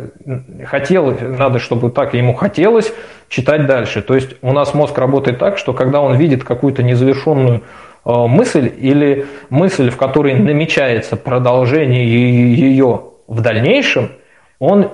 [0.64, 2.92] хотелось, надо, чтобы так, ему хотелось
[3.28, 4.02] читать дальше.
[4.02, 7.62] То есть, у нас мозг работает так, что когда он видит какую-то незавершенную
[8.04, 14.10] э, мысль или мысль, в которой намечается продолжение ее в дальнейшем,
[14.58, 14.90] он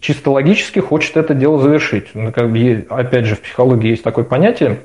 [0.00, 2.08] чисто логически хочет это дело завершить.
[2.14, 4.80] Ну, как бы, опять же, в психологии есть такое понятие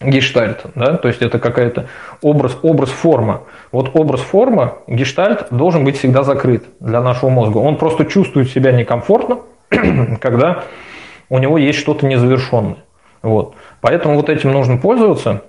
[0.00, 1.86] гештальт, да, то есть это какая-то
[2.22, 3.42] образ, образ форма.
[3.70, 7.58] Вот образ форма, гештальт должен быть всегда закрыт для нашего мозга.
[7.58, 9.40] Он просто чувствует себя некомфортно,
[10.20, 10.64] когда
[11.28, 12.78] у него есть что-то незавершенное.
[13.22, 13.54] Вот.
[13.82, 15.42] Поэтому вот этим нужно пользоваться.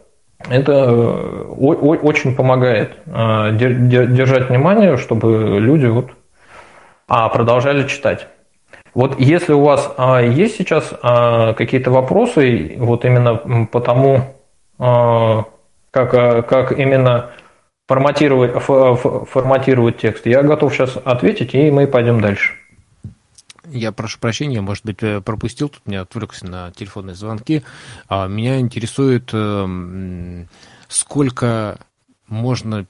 [0.50, 6.10] Это э, очень помогает э, держать внимание, чтобы люди вот
[7.08, 8.28] а, продолжали читать.
[8.94, 14.36] Вот если у вас а, есть сейчас а, какие-то вопросы, вот именно по тому,
[14.78, 15.46] а,
[15.92, 17.32] как, как именно
[17.88, 22.54] форматировать, форматировать текст, я готов сейчас ответить, и мы пойдем дальше.
[23.66, 27.64] Я прошу прощения, может быть, э, пропустил, тут меня отвлекся на телефонные звонки.
[28.10, 30.50] Меня интересует, эм,
[30.90, 31.80] сколько
[32.28, 32.86] можно,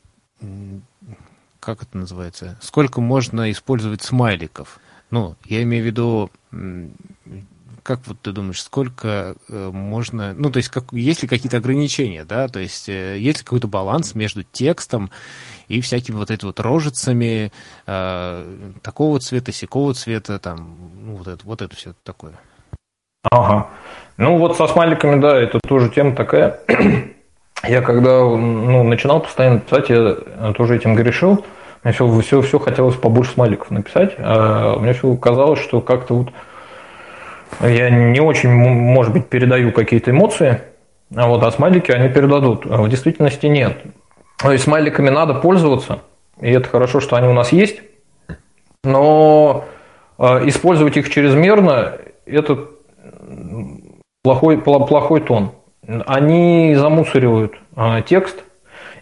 [1.59, 4.79] как это называется, сколько можно использовать смайликов–
[5.11, 6.31] ну, я имею в виду,
[7.83, 12.23] как вот ты думаешь, сколько э, можно, ну, то есть, как, есть ли какие-то ограничения,
[12.23, 15.09] да, то есть, э, есть ли какой-то баланс между текстом
[15.67, 17.51] и всякими вот этими вот рожицами
[17.87, 18.45] э,
[18.83, 22.33] такого цвета, сякого цвета, там, ну, вот это, вот это все такое.
[23.29, 23.69] Ага.
[24.17, 26.59] Ну, вот со смайликами, да, это тоже тема такая.
[27.63, 31.43] я когда ну, начинал постоянно писать, я тоже этим грешил.
[31.83, 36.27] Мне все, все, все хотелось побольше смайликов написать, а мне все казалось, что как-то вот
[37.61, 40.61] я не очень, может быть, передаю какие-то эмоции,
[41.15, 42.65] а вот а смайлики они передадут.
[42.69, 43.77] А в действительности нет.
[44.37, 45.99] То есть смайликами надо пользоваться,
[46.39, 47.81] и это хорошо, что они у нас есть,
[48.83, 49.65] но
[50.17, 51.97] а, использовать их чрезмерно–
[52.27, 52.67] это
[54.23, 55.51] плохой, плохой тон.
[56.05, 58.43] Они замусоривают а, текст,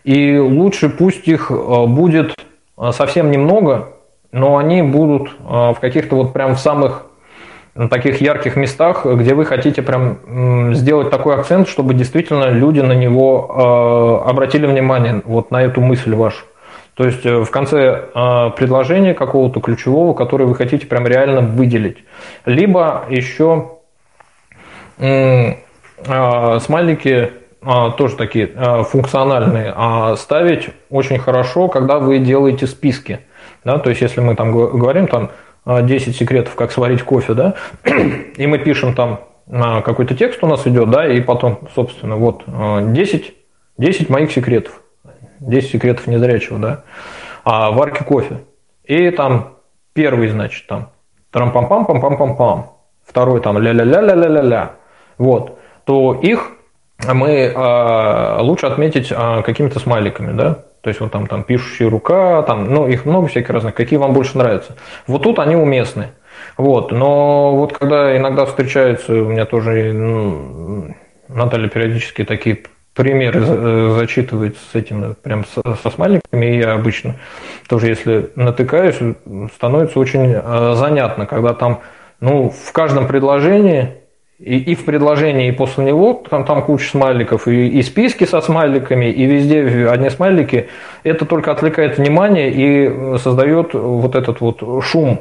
[0.06, 2.49] и лучше пусть их будет Э,
[2.92, 3.94] совсем немного,
[4.32, 7.06] но они будут э, в каких-то вот прям в самых
[7.90, 14.24] таких ярких местах, где вы хотите прям сделать такой акцент, чтобы действительно люди на него
[14.26, 16.44] э, обратили внимание, вот на эту мысль вашу.
[16.96, 18.10] То есть в конце
[18.58, 22.00] предложения какого-то ключевого, который вы хотите прям реально выделить.
[22.46, 23.70] Либо еще
[24.98, 27.32] смайлики
[27.62, 28.48] тоже такие
[28.84, 33.20] функциональные, ставить очень хорошо, когда вы делаете списки.
[33.64, 35.32] Да, то есть, если мы там говорим там
[35.66, 37.56] 10 секретов, как сварить кофе, да,
[38.38, 43.34] и мы пишем там какой-то текст у нас идет, да, и потом, собственно, вот 10,
[43.78, 44.82] 10 моих секретов,
[45.40, 46.84] 10 секретов незрячего, да,
[47.44, 48.42] а варки кофе.
[48.84, 49.56] И там
[49.94, 50.92] первый, значит, там
[51.34, 52.66] трам-пам-пам-пам-пам-пам-пам,
[53.06, 54.72] второй там ля-ля-ля-ля-ля-ля-ля,
[55.18, 56.52] вот, то их
[57.08, 62.42] мы э, лучше отметить э, какими-то смайликами, да, то есть вот там, там пишущая рука,
[62.44, 64.76] там, ну, их много всяких разных, какие вам больше нравятся.
[65.08, 66.10] Вот тут они уместны.
[66.58, 70.96] Вот, но вот когда иногда встречаются, у меня тоже ну,
[71.28, 72.64] Наталья периодически такие
[72.94, 77.16] примеры зачитывает с этим, прям со, со смайликами, и я обычно
[77.68, 78.98] тоже, если натыкаюсь,
[79.54, 80.34] становится очень
[80.76, 81.82] занятно, когда там,
[82.20, 84.00] ну, в каждом предложении
[84.40, 88.42] и, и в предложении, и после него, там, там куча смайликов, и, и списки со
[88.42, 90.70] смайликами, и везде одни смайлики,
[91.04, 95.20] это только отвлекает внимание и создает вот этот вот шум.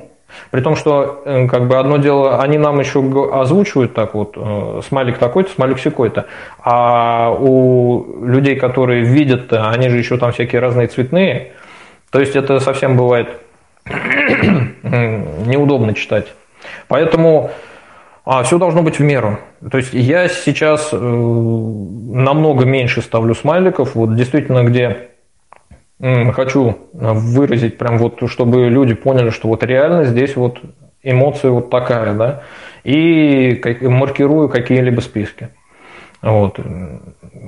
[0.50, 3.00] При том, что э, как бы одно дело, они нам еще
[3.32, 6.26] озвучивают так вот, э, смайлик такой-то, смайлик секой-то,
[6.62, 11.52] а у людей, которые видят, они же еще там всякие разные цветные,
[12.10, 13.28] то есть это совсем бывает
[14.82, 16.26] неудобно читать.
[16.88, 17.50] Поэтому
[18.30, 19.38] а все должно быть в меру.
[19.70, 23.94] То есть я сейчас э, намного меньше ставлю смайликов.
[23.94, 25.09] Вот действительно, где
[25.98, 30.60] э, хочу выразить, прям вот, чтобы люди поняли, что вот реально здесь вот
[31.02, 32.42] эмоция вот такая, да,
[32.84, 35.48] и как, маркирую какие-либо списки.
[36.20, 36.60] Вот.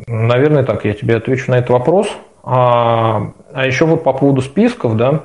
[0.06, 2.08] Наверное, так, я тебе отвечу на этот вопрос.
[2.42, 5.24] А, а еще вот по поводу списков, да,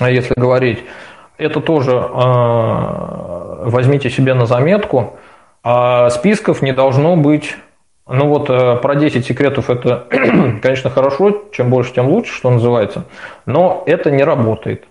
[0.00, 0.78] если говорить,
[1.38, 5.18] это тоже а, возьмите себе на заметку.
[5.62, 7.56] А списков не должно быть
[8.06, 10.06] ну вот э, про 10 секретов это,
[10.62, 13.04] конечно, хорошо, чем больше, тем лучше, что называется,
[13.46, 14.84] но это не работает.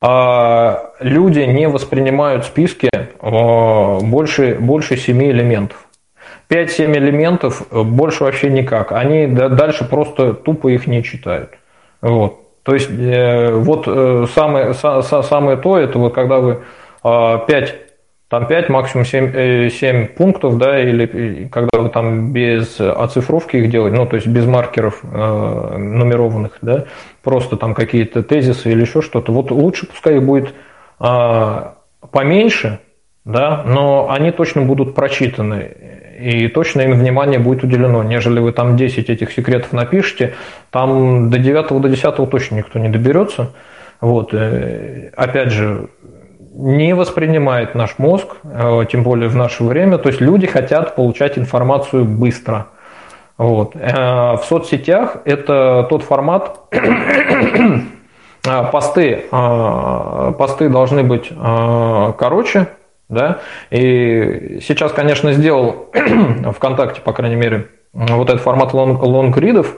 [0.00, 5.88] А люди не воспринимают списки э, больше, больше 7 элементов.
[6.48, 8.92] 5-7 элементов э, больше вообще никак.
[8.92, 11.50] Они дальше просто тупо их не читают.
[12.00, 12.45] Вот.
[12.66, 16.62] То есть э, вот э, самое, са, самое то, это вот когда вы
[17.04, 17.74] э, 5,
[18.28, 23.70] там 5, максимум 7, 7 э, пунктов, да, или когда вы там без оцифровки их
[23.70, 26.86] делаете, ну, то есть без маркеров нумерованных, да,
[27.22, 30.52] просто там какие-то тезисы или еще что-то, вот лучше пускай их будет
[30.98, 31.62] э,
[32.10, 32.80] поменьше,
[33.24, 38.76] да, но они точно будут прочитаны и точно им внимание будет уделено, нежели вы там
[38.76, 40.34] 10 этих секретов напишете,
[40.70, 43.52] там до 9 до 10 точно никто не доберется.
[44.00, 44.34] Вот.
[44.34, 45.88] Э, опять же,
[46.54, 49.98] не воспринимает наш мозг, э, тем более в наше время.
[49.98, 52.68] То есть люди хотят получать информацию быстро.
[53.36, 53.72] Вот.
[53.74, 56.60] Э, в соцсетях это тот формат,
[58.72, 61.32] посты, посты должны быть
[62.18, 62.68] короче,
[63.08, 63.40] да?
[63.70, 65.90] И сейчас, конечно, сделал
[66.56, 69.76] ВКонтакте, по крайней мере, вот этот формат лонгридов,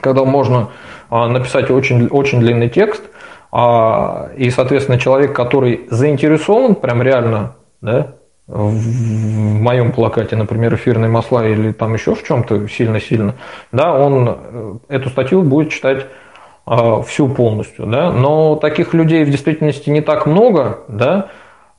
[0.00, 0.70] когда можно
[1.10, 3.02] а, написать очень, очень длинный текст,
[3.50, 8.14] а, и, соответственно, человек, который заинтересован прям реально, да,
[8.46, 13.34] в моем плакате, например, эфирные масла или там еще в чем-то сильно-сильно,
[13.70, 16.06] да, он э, эту статью будет читать
[16.66, 21.28] а, всю полностью, да, но таких людей в действительности не так много, да,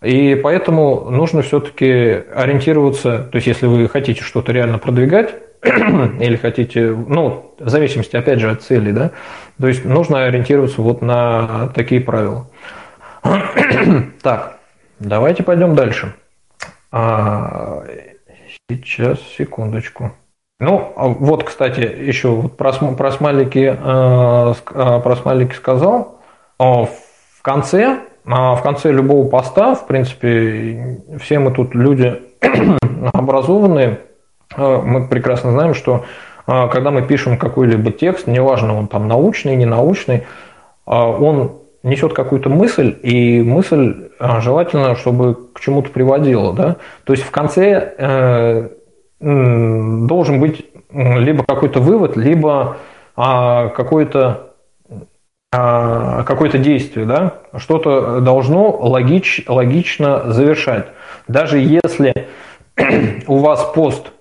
[0.04, 6.90] и поэтому нужно все-таки ориентироваться, то есть если вы хотите что-то реально продвигать, или хотите,
[6.90, 9.12] ну, в зависимости, опять же, от цели, да,
[9.60, 12.50] то есть нужно ориентироваться вот на такие правила.
[14.22, 14.60] так,
[15.00, 16.14] давайте пойдем дальше.
[16.92, 17.86] А,
[18.70, 20.12] сейчас, секундочку.
[20.60, 26.20] Ну, а вот, кстати, еще вот про, про, смайлики, э, про смайлики сказал.
[26.58, 32.22] В конце а в конце любого поста, в принципе, все мы тут люди
[33.14, 34.00] образованные,
[34.56, 36.06] а, мы прекрасно знаем, что
[36.46, 40.24] а, когда мы пишем какой-либо текст, неважно, он там научный, не научный,
[40.86, 44.10] а, он несет какую-то мысль, и мысль
[44.40, 46.54] желательно, чтобы к чему-то приводила.
[46.54, 46.78] Да?
[47.04, 48.70] То есть в конце э,
[49.20, 52.78] должен быть либо какой-то вывод, либо
[53.16, 54.53] какой-то а,
[55.54, 60.88] какое-то действие, да, что-то должно логич, логично завершать.
[61.28, 62.28] Даже если
[63.28, 64.14] у вас пост,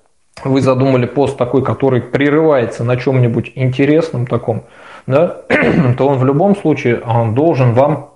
[0.44, 4.64] вы задумали пост такой, который прерывается на чем-нибудь интересном таком,
[5.06, 5.42] да,
[5.96, 8.10] то он в любом случае он должен вам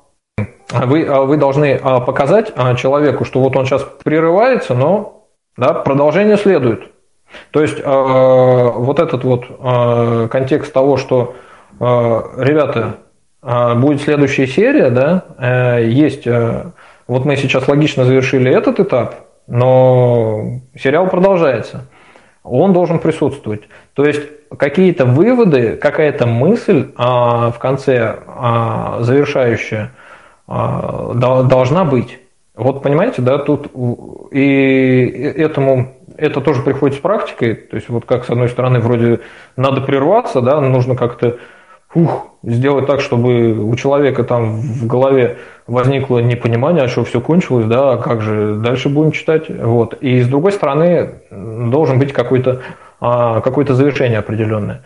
[0.71, 6.93] вы, вы должны показать человеку, что вот он сейчас прерывается, но да, продолжение следует.
[7.51, 11.37] То есть вот этот вот контекст того, что
[11.79, 12.97] ребята,
[13.77, 19.15] будет следующая серия, да, есть, вот мы сейчас логично завершили этот этап,
[19.47, 21.87] но сериал продолжается.
[22.43, 23.63] Он должен присутствовать.
[23.95, 24.23] То есть
[24.57, 29.93] какие-то выводы, какая-то мысль а, в конце а, завершающая
[30.47, 32.19] а, должна быть.
[32.55, 33.71] Вот понимаете, да, тут
[34.31, 39.21] и этому это тоже приходит с практикой, то есть вот как с одной стороны вроде
[39.57, 41.37] надо прерваться, да, нужно как-то
[41.95, 47.67] ух, сделать так, чтобы у человека там в голове возникло непонимание, а что все кончилось,
[47.67, 49.95] да, а как же дальше будем читать, вот.
[50.01, 52.61] И с другой стороны должен быть какой-то
[53.01, 54.83] а, какое-то завершение определенное.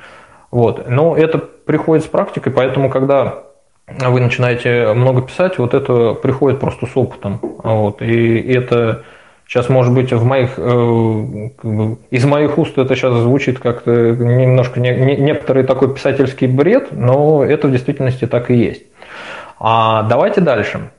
[0.51, 0.89] Вот.
[0.89, 3.44] Но это приходит с практикой, поэтому когда
[3.86, 7.39] вы начинаете много писать, вот это приходит просто с опытом.
[7.62, 8.02] Вот.
[8.02, 9.02] И это
[9.51, 14.90] Сейчас, может быть, в моих, э, из моих уст это сейчас звучит как-то немножко не,
[14.90, 18.85] не, некоторый такой писательский бред, но это в действительности так и есть.
[19.59, 20.93] А давайте дальше.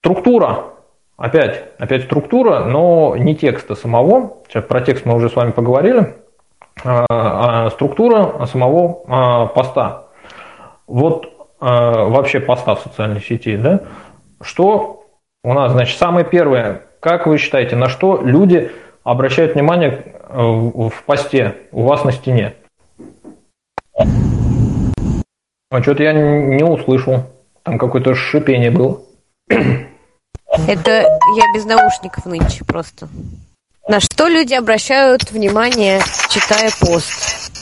[0.00, 0.70] Структура.
[1.18, 4.38] Опять, опять структура, но не текста самого.
[4.48, 6.14] Сейчас про текст мы уже с вами поговорили.
[6.82, 10.06] А, а структура самого а, поста.
[10.86, 11.26] Вот
[11.60, 13.80] а, вообще поста в социальной сети, да?
[14.40, 15.04] Что
[15.44, 18.70] у нас, значит, самое первое, как вы считаете, на что люди
[19.02, 22.54] обращают внимание э, в посте у вас на стене?
[25.70, 27.24] А что-то я не услышал.
[27.62, 29.00] Там какое-то шипение было.
[29.48, 33.08] Это я без наушников нынче просто.
[33.88, 37.52] На что люди обращают внимание, читая пост?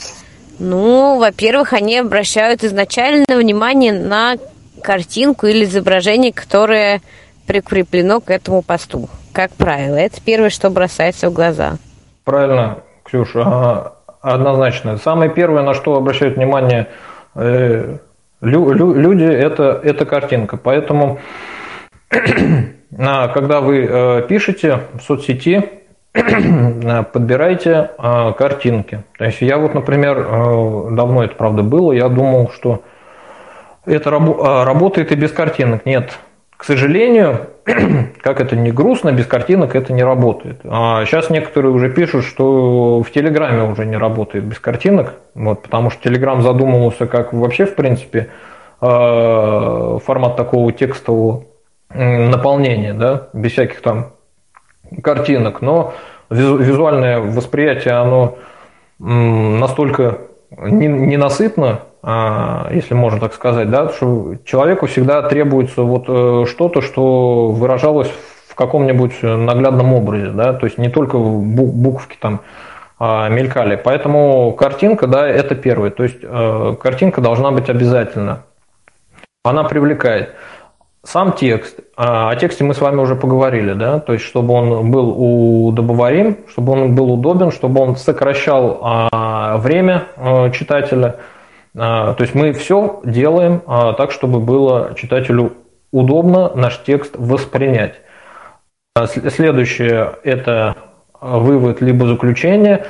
[0.59, 4.36] Ну, во-первых, они обращают изначально внимание на
[4.82, 7.01] картинку или изображение, которое
[7.47, 9.96] прикреплено к этому посту как правило.
[9.96, 11.76] Это первое, что бросается в глаза.
[12.24, 14.98] Правильно, Ксюша, однозначно.
[14.98, 16.88] Самое первое, на что обращают внимание
[17.34, 17.96] э,
[18.40, 20.56] лю, лю, люди, это, это картинка.
[20.56, 21.18] Поэтому,
[22.10, 25.70] когда вы э, пишете в соцсети,
[26.12, 29.05] подбирайте э, картинки.
[29.18, 30.22] То есть я вот, например,
[30.92, 32.82] давно это правда было, я думал, что
[33.86, 35.86] это работает и без картинок.
[35.86, 36.18] Нет,
[36.59, 37.51] к сожалению,
[38.20, 40.60] как это не грустно, без картинок это не работает.
[40.64, 45.90] А сейчас некоторые уже пишут, что в Телеграме уже не работает без картинок, вот, потому
[45.90, 48.30] что Телеграм задумывался как вообще, в принципе,
[48.80, 51.44] э, формат такого текстового
[51.94, 54.14] наполнения, да, без всяких там
[55.01, 55.94] картинок, но
[56.28, 58.36] визуальное восприятие, оно
[58.98, 60.18] настолько
[60.51, 68.10] ненасытно, если можно так сказать, да, что человеку всегда требуется вот э, что-то, что выражалось
[68.46, 72.40] в каком-нибудь наглядном образе, да, то есть не только буквки там
[73.00, 73.76] а, мелькали.
[73.76, 75.90] Поэтому картинка, да, это первое.
[75.90, 78.42] То есть э, картинка должна быть обязательно.
[79.44, 80.34] Она привлекает.
[81.04, 81.78] Сам текст.
[81.96, 86.38] А, о тексте мы с вами уже поговорили, да, то есть чтобы он был удобоварим,
[86.48, 89.10] чтобы он был удобен, чтобы он сокращал
[89.58, 91.28] время э, читателя– а,
[91.74, 95.53] то есть мы все делаем а, так, чтобы было читателю
[95.93, 97.95] удобно наш текст воспринять.
[98.95, 100.77] А, следующее– это
[101.20, 102.86] вывод либо заключение.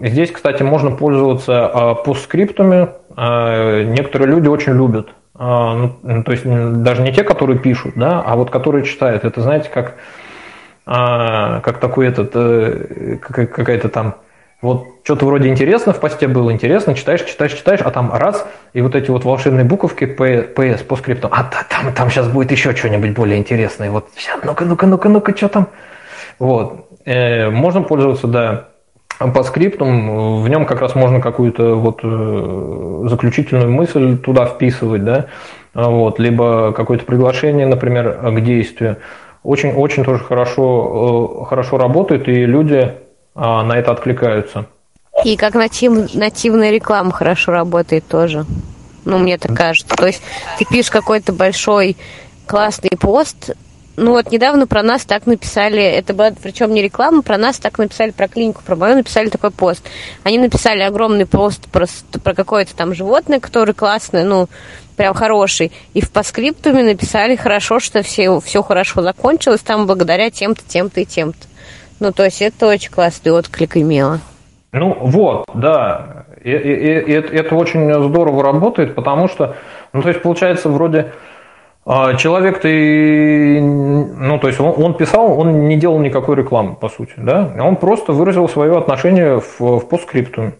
[0.00, 2.90] Здесь, кстати, можно пользоваться постскриптами.
[3.16, 5.08] Некоторые люди очень любят.
[5.32, 9.24] Ну, то есть даже не те, которые пишут, да, а вот которые читают.
[9.24, 9.94] Это, знаете, как,
[10.84, 14.16] как такой этот, э, какая-то там
[14.60, 18.80] вот что-то вроде интересно в посте было, интересно, читаешь, читаешь, читаешь, а там раз, и
[18.80, 23.12] вот эти вот волшебные буковки PS по скрипту, а там, там сейчас будет еще что-нибудь
[23.12, 24.08] более интересное, вот
[24.42, 25.68] ну-ка, ну-ка, ну-ка, ну-ка, что там?
[26.40, 26.88] Вот.
[27.04, 28.68] Э, можно пользоваться, да,
[29.18, 35.26] по скриптам, в нем как раз можно какую-то вот э, заключительную мысль туда вписывать, да,
[35.72, 38.96] вот, либо какое-то приглашение, например, к действию.
[39.44, 42.92] Очень, очень тоже хорошо, э, хорошо работает, и люди
[43.38, 44.66] на это откликаются.
[45.24, 48.46] И как натив, нативная реклама хорошо работает тоже.
[49.04, 49.94] Ну, мне так кажется.
[49.96, 50.22] То есть
[50.58, 51.96] ты пишешь какой-то большой
[52.46, 53.50] классный пост,
[53.98, 57.78] ну вот недавно про нас так написали, это была причем не реклама, про нас так
[57.78, 59.82] написали, про клинику, про мою написали такой пост.
[60.22, 61.86] Они написали огромный пост про,
[62.22, 64.48] про какое-то там животное, которое классное, ну,
[64.96, 65.72] прям хороший.
[65.94, 71.04] И в паскриптуме написали хорошо, что все, все хорошо закончилось там благодаря тем-то, тем-то и
[71.04, 71.48] тем-то.
[72.00, 74.20] Ну, то есть это очень классный отклик имело.
[74.72, 76.26] Ну, вот, да.
[76.42, 79.56] И, и, и это очень здорово работает, потому что,
[79.92, 81.12] ну, то есть, получается, вроде
[81.90, 87.14] а, человек-то, ну, то есть он, он писал, он не делал никакой рекламы, по сути,
[87.16, 90.52] да, он просто выразил свое отношение в, в постскриптуме,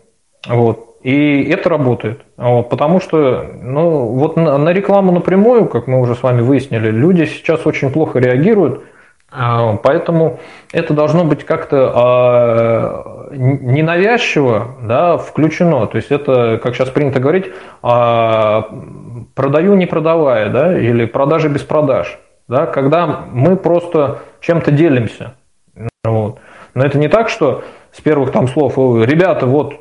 [0.49, 0.87] вот.
[1.03, 2.23] И это работает.
[2.37, 6.91] Вот, потому что ну, вот на, на рекламу напрямую, как мы уже с вами выяснили,
[6.91, 8.83] люди сейчас очень плохо реагируют.
[9.31, 10.41] А, поэтому
[10.73, 15.87] это должно быть как-то а, ненавязчиво да, включено.
[15.87, 17.47] То есть это, как сейчас принято говорить,
[17.83, 18.69] а,
[19.35, 22.19] продаю не продавая, да, или продажи без продаж.
[22.49, 25.35] Да, когда мы просто чем-то делимся.
[26.05, 26.39] Вот.
[26.73, 29.75] Но это не так, что с первых там слов, ребята, вот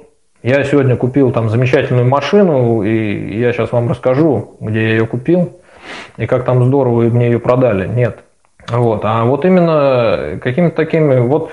[0.44, 5.62] я сегодня купил там замечательную машину, и я сейчас вам расскажу, где я ее купил,
[6.18, 7.88] и как там здорово мне ее продали.
[7.88, 8.27] Нет.
[8.70, 9.02] Вот.
[9.04, 11.20] А вот именно какими-то такими...
[11.20, 11.52] Вот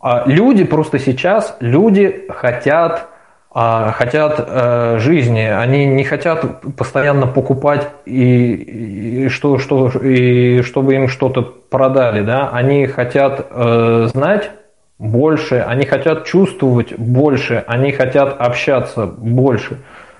[0.00, 3.10] а люди просто сейчас, люди хотят
[3.52, 10.94] а, хотят э, жизни, они не хотят постоянно покупать и, и что, что и чтобы
[10.94, 14.52] им что-то продали, да, они хотят э, знать
[15.00, 19.78] больше, они хотят чувствовать больше, они хотят общаться больше.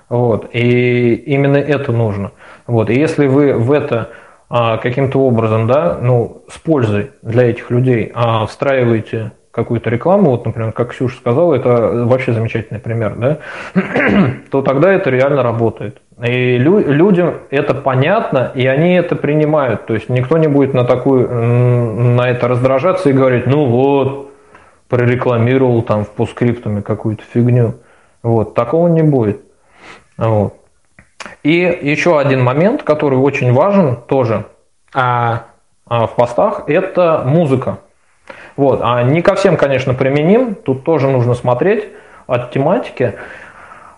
[0.08, 0.50] Вот.
[0.52, 2.32] И именно это нужно.
[2.66, 2.90] Вот.
[2.90, 4.08] И если вы в это
[4.50, 10.72] каким-то образом, да, ну, с пользой для этих людей а, встраиваете какую-то рекламу, вот, например,
[10.72, 13.38] как Ксюша сказала, это вообще замечательный пример, да,
[14.50, 16.00] то тогда это реально работает.
[16.22, 19.86] И лю- людям это понятно, и они это принимают.
[19.86, 24.30] То есть никто не будет на такую, на это раздражаться и говорить, ну вот,
[24.88, 27.74] прорекламировал там в постскриптуме какую-то фигню.
[28.22, 29.40] Вот, такого не будет.
[30.18, 30.59] Вот.
[31.42, 34.46] И еще один момент, который очень важен тоже
[34.94, 35.46] а,
[35.86, 37.78] а в постах, это музыка.
[38.56, 38.80] Вот.
[38.82, 41.88] А не ко всем, конечно, применим, тут тоже нужно смотреть
[42.26, 43.14] от тематики.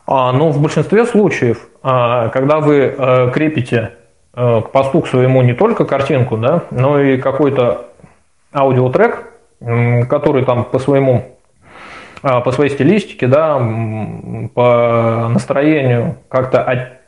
[0.06, 3.92] А, но в большинстве случаев, а, когда вы а, крепите
[4.34, 7.86] а, к посту к своему не только картинку, да, но и какой-то
[8.52, 9.24] аудиотрек,
[10.08, 11.36] который там по своему
[12.22, 13.58] а, по своей стилистике, да,
[14.54, 16.62] по настроению как-то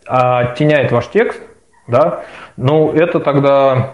[0.06, 1.40] оттеняет ваш текст,
[1.86, 2.24] да,
[2.56, 3.92] ну это тогда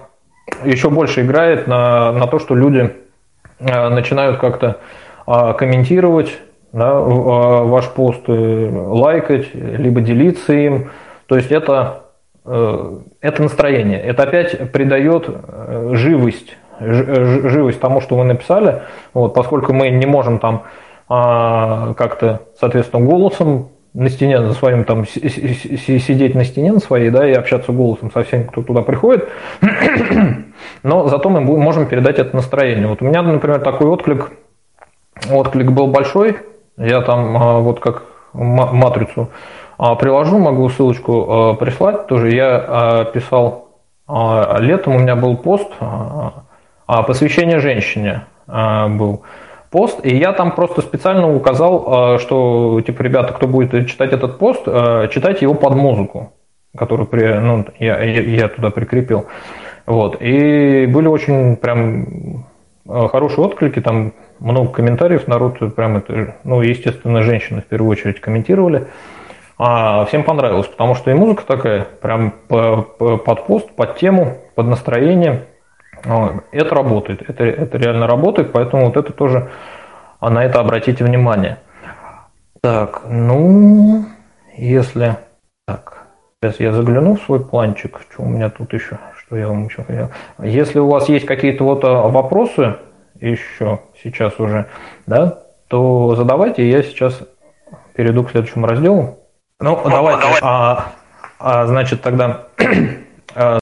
[0.64, 2.94] еще больше играет на, на то, что люди
[3.60, 4.78] а, начинают как-то
[5.26, 6.38] а, комментировать
[6.72, 10.90] да, ваш пост, э, лайкать, либо делиться им.
[11.26, 12.04] То есть это,
[12.44, 14.00] э, это настроение.
[14.00, 18.82] Это опять придает э, живость живость тому, что вы написали,
[19.12, 20.62] вот, поскольку мы не можем там
[21.10, 27.28] а, как-то, соответственно, голосом на стене за своим там сидеть на стене на своей, да,
[27.28, 29.28] и общаться голосом со всеми, кто туда приходит,
[30.82, 32.86] но зато мы можем передать это настроение.
[32.86, 34.30] Вот у меня, например, такой отклик,
[35.30, 36.38] отклик был большой,
[36.76, 39.30] я там а, вот как матрицу
[39.76, 42.30] а, приложу, могу ссылочку а, прислать, тоже.
[42.30, 43.68] Я писал
[44.58, 45.70] летом, у меня был пост,
[46.86, 49.22] посвящение женщине был
[49.70, 54.38] пост, и я там просто специально указал, а, что, типа, ребята, кто будет читать этот
[54.38, 56.32] пост, читайте его под музыку,
[56.76, 59.26] которую при, ну, я, я туда прикрепил.
[59.86, 60.20] Вот.
[60.20, 62.44] И были очень прям
[62.86, 68.86] хорошие отклики, там много комментариев, народ прям это, ну, естественно, женщины в первую очередь комментировали.
[69.62, 75.42] А всем понравилось, потому что и музыка такая, прям под пост, под тему, под настроение.
[76.02, 79.51] Это работает, это, это реально работает, поэтому вот это тоже,
[80.18, 81.59] а на это обратите внимание.
[82.60, 84.05] Так, ну,
[84.56, 85.16] если...
[85.66, 86.06] Так,
[86.40, 89.85] сейчас я загляну в свой планчик, что у меня тут еще, что я вам еще
[89.85, 90.10] хотел.
[90.43, 92.77] Если у вас есть какие-то вот а, вопросы
[93.20, 94.66] еще сейчас уже,
[95.06, 97.22] да, то задавайте, я сейчас
[97.94, 99.18] перейду к следующему разделу.
[99.60, 100.93] Ну, давайте, а,
[101.39, 102.48] а, значит, тогда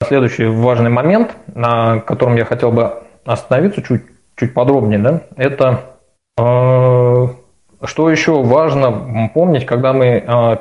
[0.07, 4.03] следующий важный момент, на котором я хотел бы остановиться чуть,
[4.36, 5.81] чуть подробнее, да, это
[6.39, 7.27] э,
[7.85, 10.57] что еще важно помнить, когда мы э,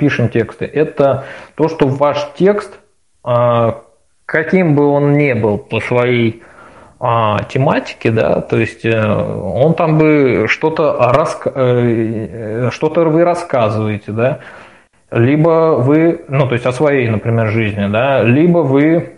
[0.00, 1.24] пишем тексты, это
[1.54, 2.80] то, что ваш текст,
[4.26, 6.42] каким бы он ни был по своей
[6.98, 11.12] тематике, да, то есть он там бы что-то
[12.72, 14.40] что-то вы рассказываете, да,
[15.12, 19.12] либо вы, ну, то есть о своей, например, жизни, да, либо вы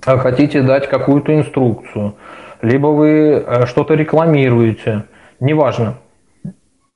[0.00, 2.14] хотите дать какую-то инструкцию,
[2.62, 5.04] либо вы э, что-то рекламируете,
[5.40, 5.94] неважно.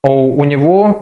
[0.03, 0.97] У, него,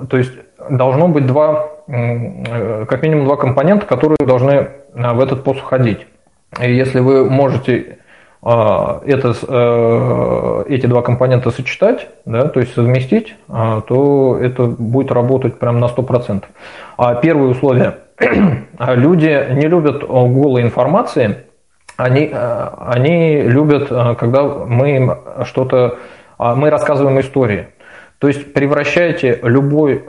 [0.00, 0.32] а, то есть
[0.70, 6.06] должно быть два, э, как минимум два компонента, которые должны в этот пост входить.
[6.62, 7.98] И если вы можете
[8.44, 15.84] это, эти два компонента сочетать, да, то есть совместить, то это будет работать прям на
[15.84, 16.42] 100%.
[16.96, 17.98] А первое условие.
[18.78, 21.44] Люди не любят голой информации,
[21.96, 23.88] они, они любят,
[24.18, 25.12] когда мы им
[25.44, 25.98] что-то,
[26.38, 27.68] мы рассказываем истории.
[28.18, 30.04] То есть превращайте любой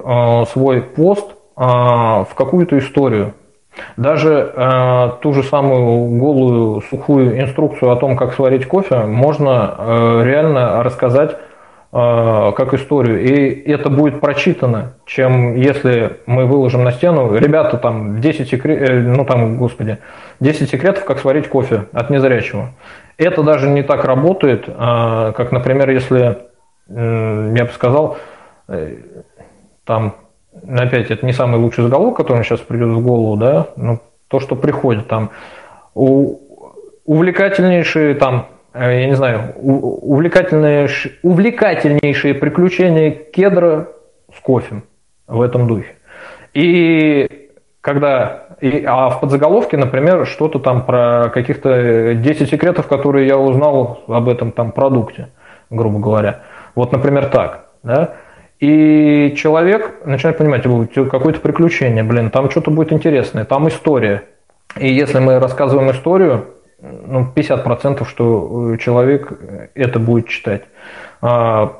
[0.51, 3.34] свой пост в какую-то историю.
[3.97, 10.21] Даже э, ту же самую голую сухую инструкцию о том, как сварить кофе, можно э,
[10.23, 11.37] реально рассказать
[11.91, 13.21] э, как историю.
[13.21, 18.99] И это будет прочитано, чем если мы выложим на стену, ребята, там 10 секретов, э,
[18.99, 19.99] ну там, господи,
[20.39, 22.69] 10 секретов, как сварить кофе от незрячего.
[23.17, 26.37] Это даже не так работает, э, как, например, если,
[26.89, 28.17] э, я бы сказал,
[28.67, 28.97] э,
[29.85, 30.15] там
[30.68, 34.56] опять, это не самый лучший заголовок, который сейчас придет в голову, да, но то, что
[34.56, 35.31] приходит там,
[35.94, 36.40] у,
[37.06, 40.90] увлекательнейшие там, э, я не знаю, увлекательные,
[41.22, 43.90] увлекательнейшие приключения кедра
[44.35, 44.84] с кофе
[45.27, 45.95] в этом духе.
[46.53, 47.49] И
[47.81, 54.03] когда, и, а в подзаголовке, например, что-то там про каких-то 10 секретов, которые я узнал
[54.07, 55.30] об этом там продукте,
[55.69, 56.44] грубо говоря.
[56.76, 58.14] Вот, например, так, да,
[58.64, 64.23] и человек начинает понимать, какое-то приключение, блин, там что-то будет интересное, там история.
[64.80, 66.45] И если мы рассказываем историю,
[66.81, 69.34] ну, 50% что человек
[69.73, 70.64] это будет читать.
[71.22, 71.73] А,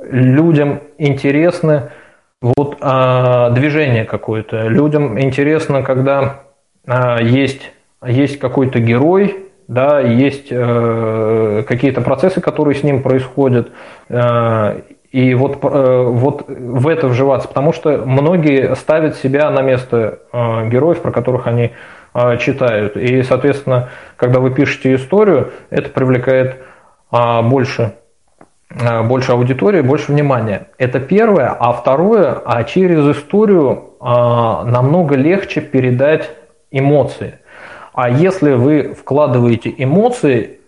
[0.00, 1.92] людям интересно
[2.40, 4.68] вот а, движение какое-то.
[4.68, 6.40] Людям интересно, когда
[6.86, 7.70] а, есть,
[8.02, 13.72] есть какой-то герой, да, есть э, какие-то процессы, которые с ним происходят,
[14.08, 14.80] э,
[15.14, 20.68] и вот, э, вот в это вживаться, потому что многие ставят себя на место э,
[20.68, 21.70] героев, про которых они
[22.14, 22.96] э, читают.
[22.96, 26.64] И, соответственно, когда вы пишете историю, это привлекает
[27.12, 27.94] больше,
[29.04, 30.66] больше аудитории, больше внимания.
[30.78, 31.56] Это первое.
[31.60, 36.28] А второе, а через историю намного легче передать
[36.72, 37.38] эмоции.
[37.92, 40.58] А если вы вкладываете эмоции,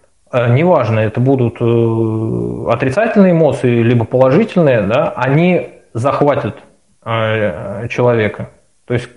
[0.49, 6.57] неважно, это будут э, отрицательные эмоции, либо положительные, да, они захватят
[7.05, 8.51] э, человека.
[8.87, 9.09] То есть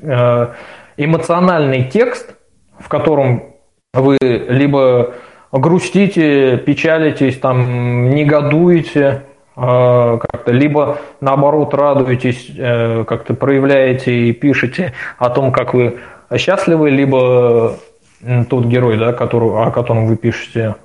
[0.98, 2.36] эмоциональный текст,
[2.80, 3.56] в котором
[3.94, 5.14] вы либо
[5.52, 9.24] грустите, печалитесь, там, негодуете,
[9.56, 12.50] как-то, либо наоборот радуетесь,
[13.06, 16.00] как-то проявляете и пишете о том, как вы
[16.36, 17.76] счастливы, либо
[18.50, 20.76] тот герой, да, который, о котором вы пишете,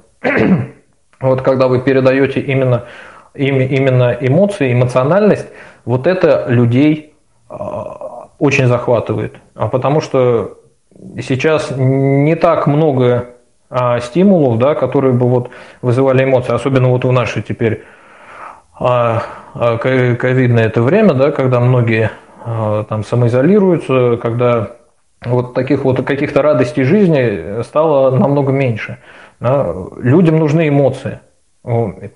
[1.21, 2.85] вот когда вы передаете именно,
[3.35, 5.47] именно эмоции, эмоциональность,
[5.85, 7.15] вот это людей
[7.49, 9.37] а, очень захватывает.
[9.55, 10.59] А потому что
[11.21, 13.31] сейчас не так много
[13.71, 15.51] а, стимулов, да, которые бы вот
[15.83, 17.85] вызывали эмоции, особенно вот в наше теперь
[18.77, 22.11] ковидное это время, да, когда многие
[22.45, 24.73] там самоизолируются, когда
[25.25, 28.99] вот таких вот каких-то радостей жизни стало намного меньше.
[29.45, 31.21] Людям нужны эмоции.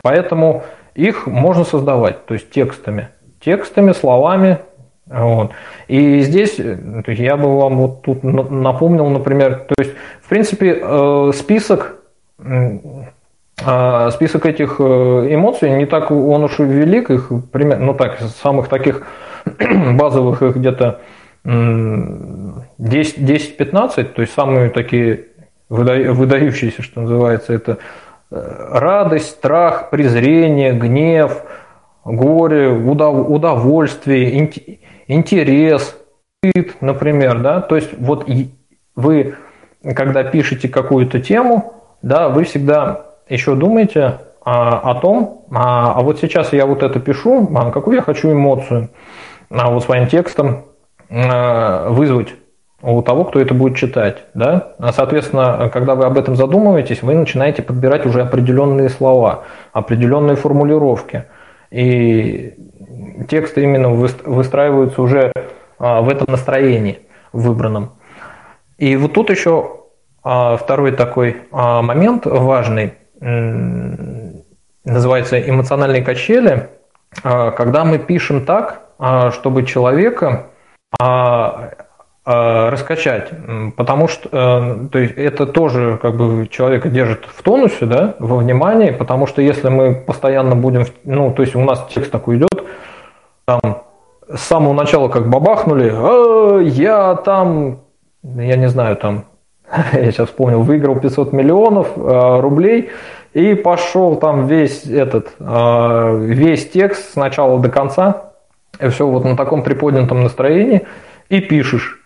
[0.02, 0.64] Поэтому
[0.94, 3.09] их можно создавать, то есть текстами.
[3.40, 4.59] Текстами, словами.
[5.06, 5.52] Вот.
[5.86, 12.02] И здесь я бы вам вот тут напомнил, например, то есть, в принципе, э, список,
[12.38, 12.78] э,
[14.10, 18.68] список этих э, эмоций не так он уж и велик, их примерно, ну так, самых
[18.68, 19.06] таких
[19.94, 21.00] базовых их где-то
[21.44, 25.27] 10-15, то есть самые такие
[25.68, 27.78] выдающиеся, что называется, это
[28.30, 31.42] э, радость, страх, презрение, гнев,
[32.04, 34.50] горе, удовольствие,
[35.06, 35.96] интерес,
[36.38, 38.28] стыд, например, да, то есть вот
[38.96, 39.36] вы,
[39.82, 46.20] когда пишете какую-то тему, да, вы всегда еще думаете а, о том, а, а вот
[46.20, 48.90] сейчас я вот это пишу, а какую я хочу эмоцию,
[49.50, 50.64] а вот своим текстом
[51.10, 52.34] а, вызвать
[52.82, 54.24] у того, кто это будет читать.
[54.34, 54.74] Да?
[54.78, 61.24] А, соответственно, когда вы об этом задумываетесь, вы начинаете подбирать уже определенные слова, определенные формулировки.
[61.70, 62.55] И
[63.28, 65.32] тексты именно выстраиваются уже
[65.78, 67.00] а, в этом настроении
[67.32, 67.92] выбранном.
[68.78, 69.80] И вот тут еще
[70.22, 72.94] а, второй такой момент важный,
[74.84, 76.68] называется эмоциональные качели,
[77.22, 78.82] когда мы пишем так,
[79.32, 80.46] чтобы человека
[82.28, 83.30] раскачать,
[83.76, 88.36] потому что э, то есть это тоже как бы человека держит в тонусе, да, во
[88.36, 92.50] внимании, потому что если мы постоянно будем, ну, то есть у нас текст такой идет,
[93.46, 93.60] там,
[94.30, 97.80] с самого начала как бабахнули, а, я там,
[98.22, 99.24] я не знаю, там,
[99.92, 102.90] я сейчас вспомнил, выиграл 500 миллионов э, рублей
[103.32, 108.32] и пошел там весь этот, э, весь текст с начала до конца,
[108.80, 110.86] и все вот на таком приподнятом настроении,
[111.30, 111.97] и пишешь.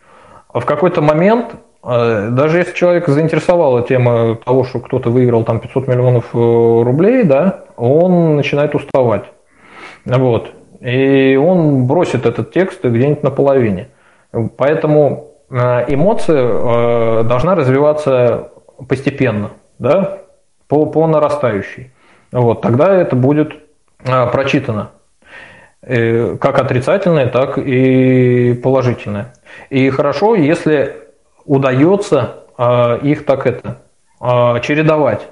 [0.52, 1.54] А в какой-то момент,
[1.84, 7.24] э, даже если человека заинтересовала тема того, что кто-то выиграл там 500 миллионов э, рублей,
[7.24, 9.24] да, он начинает уставать.
[10.04, 10.52] Вот.
[10.80, 13.88] И он бросит этот текст где-нибудь на половине.
[14.56, 18.52] Поэтому Э, эмоция должна развиваться
[18.88, 20.18] постепенно, да,
[20.66, 21.92] по, по нарастающей.
[22.32, 23.52] Вот, тогда это будет
[24.02, 24.90] прочитано
[25.82, 29.34] как отрицательное, так и положительное.
[29.70, 30.96] И хорошо, если
[31.44, 32.44] удается
[33.02, 33.78] их так это
[34.62, 35.28] чередовать.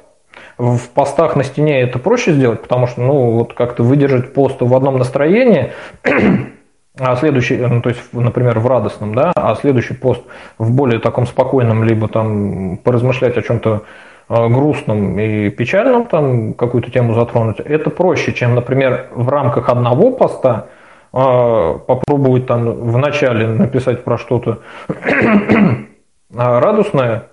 [0.59, 4.75] В постах на стене это проще сделать, потому что, ну, вот как-то выдержать пост в
[4.75, 5.73] одном настроении
[6.99, 10.23] а следующий, ну, то есть, например, в радостном, да, а следующий пост
[10.59, 13.85] в более таком спокойном, либо там поразмышлять о чем-то
[14.29, 20.13] а, грустном и печальном, там какую-то тему затронуть, это проще, чем, например, в рамках одного
[20.13, 20.67] поста
[21.13, 24.61] а, попробовать там в начале написать про что-то
[26.33, 27.29] радостное,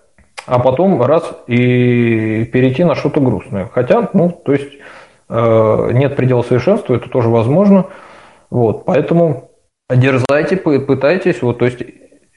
[0.46, 3.70] а потом раз и перейти на что-то грустное.
[3.74, 4.72] Хотя, ну, то есть
[5.30, 7.88] нет предела совершенства, это тоже возможно.
[8.50, 9.52] Вот, поэтому
[9.90, 11.82] дерзайте, пытайтесь, вот, то есть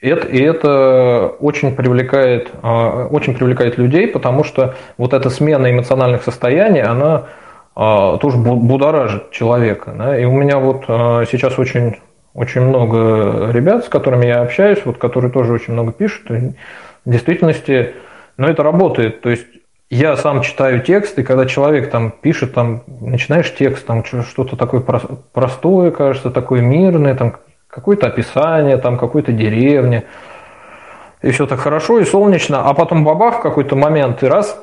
[0.01, 6.23] это, и это очень привлекает, а, очень привлекает людей, потому что вот эта смена эмоциональных
[6.23, 7.27] состояний, она
[7.73, 9.93] тоже будоражит человека.
[9.97, 10.17] Да?
[10.19, 11.97] И у меня вот а, сейчас очень,
[12.33, 16.29] очень много ребят, с которыми я общаюсь, вот, которые тоже очень много пишут.
[16.31, 16.53] И
[17.05, 17.93] в действительности,
[18.37, 19.21] ну, это работает.
[19.21, 19.45] То есть
[19.89, 24.81] я сам читаю текст, и когда человек там пишет, там начинаешь текст, там что-то такое
[25.33, 27.35] простое, кажется, такое мирное, там
[27.67, 30.03] какое-то описание, там какой-то деревни,
[31.21, 34.57] и все так хорошо и солнечно, а потом бабах в какой-то момент и раз,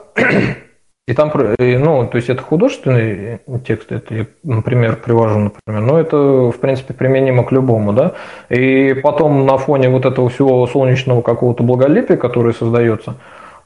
[1.09, 6.17] и там, ну, то есть это художественный текст, это я, например, привожу, например, но это,
[6.19, 8.13] в принципе, применимо к любому, да,
[8.51, 13.15] и потом на фоне вот этого всего солнечного какого-то благолепия, которое создается,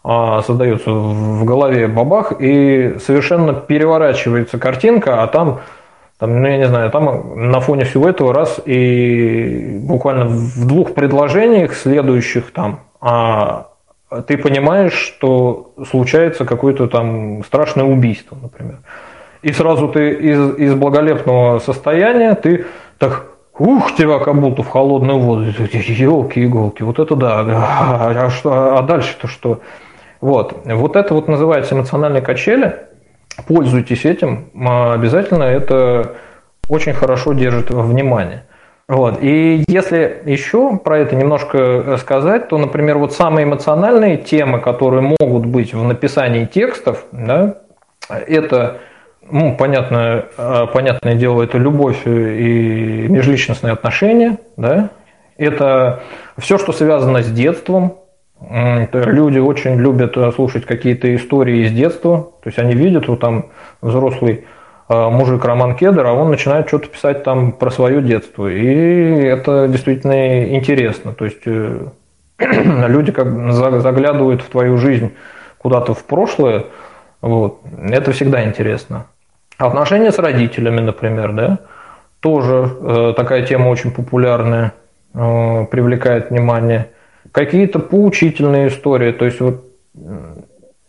[0.04, 5.62] а, создается в голове бабах, и совершенно переворачивается картинка, а там,
[6.20, 10.94] там, ну я не знаю, там на фоне всего этого раз и буквально в двух
[10.94, 13.71] предложениях следующих там а,
[14.20, 18.78] ты понимаешь, что случается какое-то там страшное убийство, например.
[19.42, 22.66] И сразу ты из, из благолепного состояния ты
[22.98, 25.44] так Ух, тебя как будто в холодную воду.
[25.44, 27.44] Елки-иголки, вот это да.
[27.46, 29.60] А, что, а дальше-то что?
[30.22, 30.62] Вот.
[30.64, 32.76] вот это вот называется эмоциональные качели.
[33.46, 34.46] Пользуйтесь этим.
[34.54, 36.16] Обязательно это
[36.68, 38.46] очень хорошо держит внимание.
[38.88, 39.22] Вот.
[39.22, 45.46] И если еще про это немножко сказать, то, например, вот самые эмоциональные темы, которые могут
[45.46, 47.58] быть в написании текстов, да,
[48.08, 48.78] это,
[49.30, 54.90] ну, понятное, а, понятное дело, это любовь и межличностные отношения, да,
[55.38, 56.02] это
[56.38, 58.02] все, что связано с детством,
[58.92, 62.32] Люди очень любят э, слушать какие-то истории из детства.
[62.42, 63.46] То есть они видят, вот там
[63.80, 64.42] взрослый э,
[65.10, 68.46] мужик Роман Кедр, а он начинает что-то писать там про свое детство.
[68.46, 71.12] И это действительно интересно.
[71.12, 71.86] То есть э,
[72.38, 75.12] люди как заглядывают в твою жизнь
[75.58, 76.64] куда-то в прошлое.
[77.20, 77.60] Вот.
[77.88, 79.06] Это всегда интересно.
[79.58, 81.58] Отношения с родителями, например, да,
[82.18, 84.72] тоже такая тема очень популярная,
[85.12, 86.88] привлекает внимание–
[87.32, 89.64] какие-то поучительные истории, то есть вот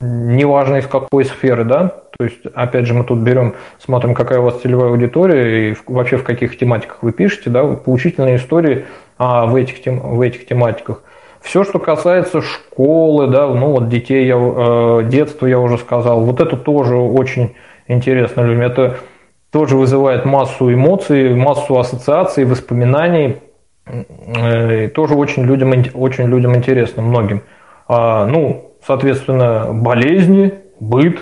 [0.04, 4.44] неважно из какой сферы, да, то есть опять же мы тут берем, смотрим, какая у
[4.44, 8.86] вас целевая аудитория и вообще в каких тематиках вы пишете, да, поучительные истории
[9.18, 11.04] а, в, этих тем, в этих тематиках.
[11.42, 16.40] Все, что касается школы, да, ну вот детей, я, э, детства я уже сказал, вот
[16.40, 17.56] это тоже очень
[17.88, 18.62] интересно людям.
[18.62, 18.98] Это
[19.52, 23.40] тоже вызывает массу эмоций, массу ассоциаций, воспоминаний,
[23.86, 27.42] Э, тоже очень людям, очень людям интересно, многим.
[27.88, 31.20] А, ну, соответственно, болезни, быт,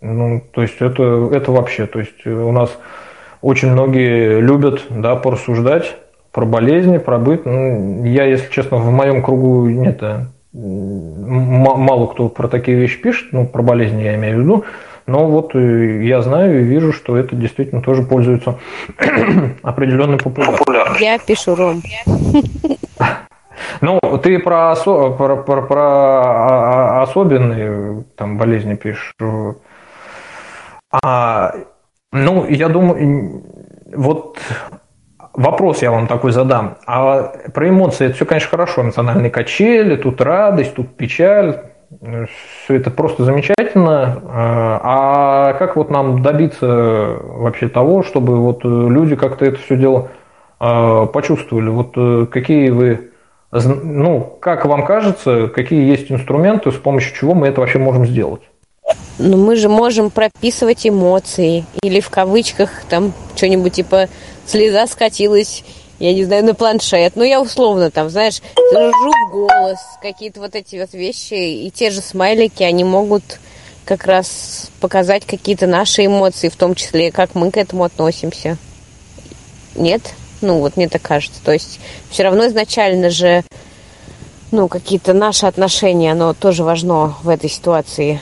[0.00, 2.76] ну, то есть это, это вообще, то есть у нас
[3.40, 5.96] очень многие любят, да, порассуждать
[6.32, 7.44] про болезни, про быт.
[7.44, 13.32] Ну, я, если честно, в моем кругу нет, э, мало кто про такие вещи пишет,
[13.32, 14.64] ну, про болезни я имею в виду,
[15.06, 18.58] но вот э, я знаю и вижу, что это действительно тоже пользуется
[19.62, 21.04] определенной популярностью.
[21.04, 21.82] Я пишу Ром.
[23.80, 29.14] Ну, ты про, осо, про, про, про а, а, особенные там, болезни пишешь.
[31.02, 31.54] А,
[32.12, 33.42] ну, я думаю,
[33.94, 34.38] вот
[35.34, 36.76] вопрос я вам такой задам.
[36.86, 38.82] А про эмоции это все, конечно, хорошо.
[38.82, 41.62] Эмоциональные качели, тут радость, тут печаль.
[42.64, 44.22] Все это просто замечательно.
[44.26, 50.08] А как вот нам добиться вообще того, чтобы вот люди как-то это все дело
[50.58, 51.68] почувствовали?
[51.68, 53.11] Вот какие вы,
[53.52, 58.40] ну, как вам кажется, какие есть инструменты, с помощью чего мы это вообще можем сделать?
[59.18, 61.66] Ну, мы же можем прописывать эмоции.
[61.82, 64.08] Или в кавычках там что-нибудь типа
[64.46, 65.64] слеза скатилась,
[65.98, 67.14] я не знаю, на планшет.
[67.14, 68.40] Ну, я условно там, знаешь,
[68.74, 71.34] ржу в голос, какие-то вот эти вот вещи.
[71.34, 73.38] И те же смайлики, они могут
[73.84, 78.56] как раз показать какие-то наши эмоции, в том числе, как мы к этому относимся.
[79.74, 80.14] Нет?
[80.42, 81.42] Ну, вот мне так кажется.
[81.44, 83.42] То есть все равно изначально же
[84.50, 88.20] ну, какие-то наши отношения, оно тоже важно в этой ситуации.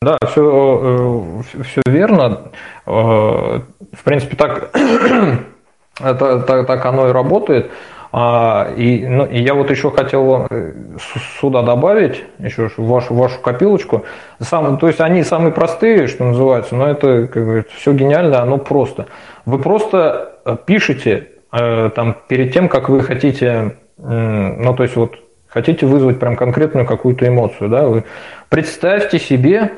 [0.00, 2.50] Да, все, все верно.
[2.86, 4.70] Э, в принципе, так,
[6.00, 7.70] это, так, так оно и работает.
[8.12, 10.72] А, и, ну, и я вот еще хотел э,
[11.40, 14.04] сюда добавить, еще вашу, вашу копилочку.
[14.40, 18.58] Сам, то есть они самые простые, что называется, но это как бы, все гениально, оно
[18.58, 19.06] просто.
[19.44, 20.29] Вы просто э,
[20.66, 25.16] пишете там, перед тем, как вы хотите, ну то есть вот
[25.50, 28.04] хотите вызвать прям конкретную какую-то эмоцию, да, вы
[28.48, 29.72] представьте себе,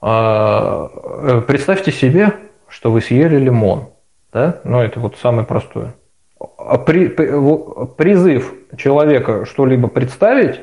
[0.00, 2.32] а, представьте себе,
[2.68, 3.88] что вы съели лимон,
[4.32, 5.94] да, ну это вот самое простое.
[6.58, 10.60] А при, призыв человека что-либо представить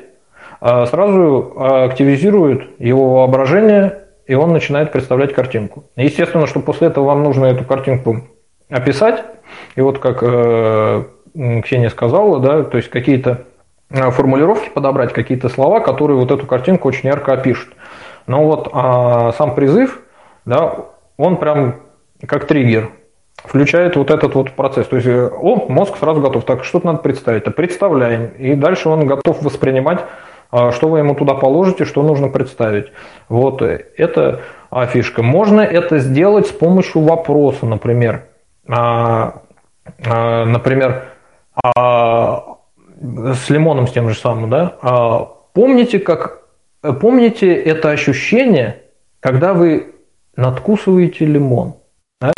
[0.60, 5.84] а, сразу активизирует его воображение, и он начинает представлять картинку.
[5.96, 8.24] Естественно, что после этого вам нужно эту картинку
[8.68, 9.24] описать,
[9.76, 11.04] и вот как э,
[11.62, 13.44] Ксения сказала, да, то есть какие-то
[13.90, 17.74] э, формулировки подобрать, какие-то слова, которые вот эту картинку очень ярко опишут.
[18.26, 20.02] Но вот а, сам призыв,
[20.44, 20.84] да,
[21.16, 21.76] он прям
[22.26, 22.90] как триггер
[23.36, 24.86] включает вот этот вот процесс.
[24.86, 26.44] То есть, о, мозг сразу готов.
[26.44, 27.44] Так, что-то надо представить.
[27.54, 28.26] Представляем.
[28.38, 30.00] И дальше он готов воспринимать,
[30.50, 32.92] а, что вы ему туда положите, что нужно представить.
[33.30, 34.42] Вот это
[34.88, 35.22] фишка.
[35.22, 38.27] Можно это сделать с помощью вопроса, например.
[38.68, 39.42] А,
[40.04, 41.04] а, например,
[41.64, 42.58] а,
[43.00, 44.76] с лимоном с тем же самым, да?
[45.54, 46.42] Помните, как
[47.00, 48.82] помните это ощущение,
[49.20, 49.94] когда вы
[50.36, 51.74] надкусываете лимон?
[52.20, 52.32] Да?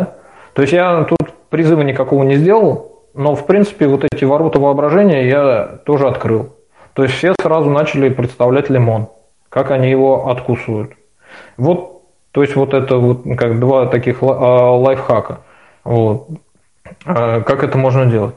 [0.53, 5.27] То есть я тут призыва никакого не сделал, но в принципе вот эти ворота воображения
[5.27, 6.55] я тоже открыл.
[6.93, 9.09] То есть все сразу начали представлять лимон,
[9.49, 10.93] как они его откусывают.
[11.57, 15.41] Вот, то есть вот это вот как два таких лайфхака.
[15.83, 16.29] Вот.
[17.05, 18.35] А как это можно делать?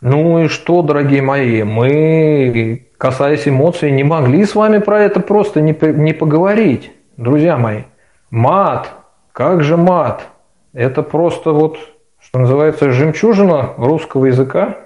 [0.00, 5.60] Ну и что, дорогие мои, мы, касаясь эмоций, не могли с вами про это просто
[5.60, 7.82] не, не поговорить, друзья мои.
[8.30, 8.90] Мат,
[9.32, 10.26] как же мат?
[10.74, 11.78] Это просто вот,
[12.20, 14.76] что называется, жемчужина русского языка,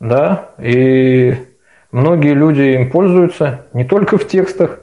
[0.00, 1.34] да, и
[1.90, 4.80] многие люди им пользуются не только в текстах,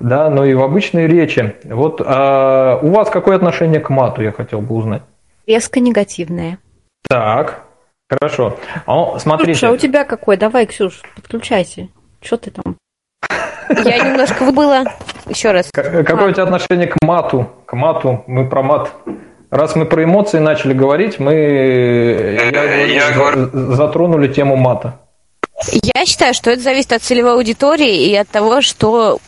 [0.00, 1.54] да, но и в обычной речи.
[1.64, 5.02] Вот а у вас какое отношение к мату, я хотел бы узнать?
[5.46, 6.58] Резко негативное.
[7.08, 7.64] Так,
[8.08, 8.58] Хорошо.
[8.86, 9.58] А, смотрите.
[9.58, 10.36] Слушай, а у тебя какой?
[10.36, 11.88] Давай, Ксюш, подключайся.
[12.20, 12.76] Что ты там?
[13.70, 14.84] Я немножко выбыла.
[15.26, 15.70] Еще раз.
[15.72, 17.50] Какое у тебя отношение к мату?
[17.66, 18.24] К мату.
[18.26, 18.92] Мы про мат.
[19.50, 21.32] Раз мы про эмоции начали говорить, мы
[22.52, 24.98] я, я говорю, затронули тему мата.
[25.70, 29.18] Я считаю, что это зависит от целевой аудитории и от того, что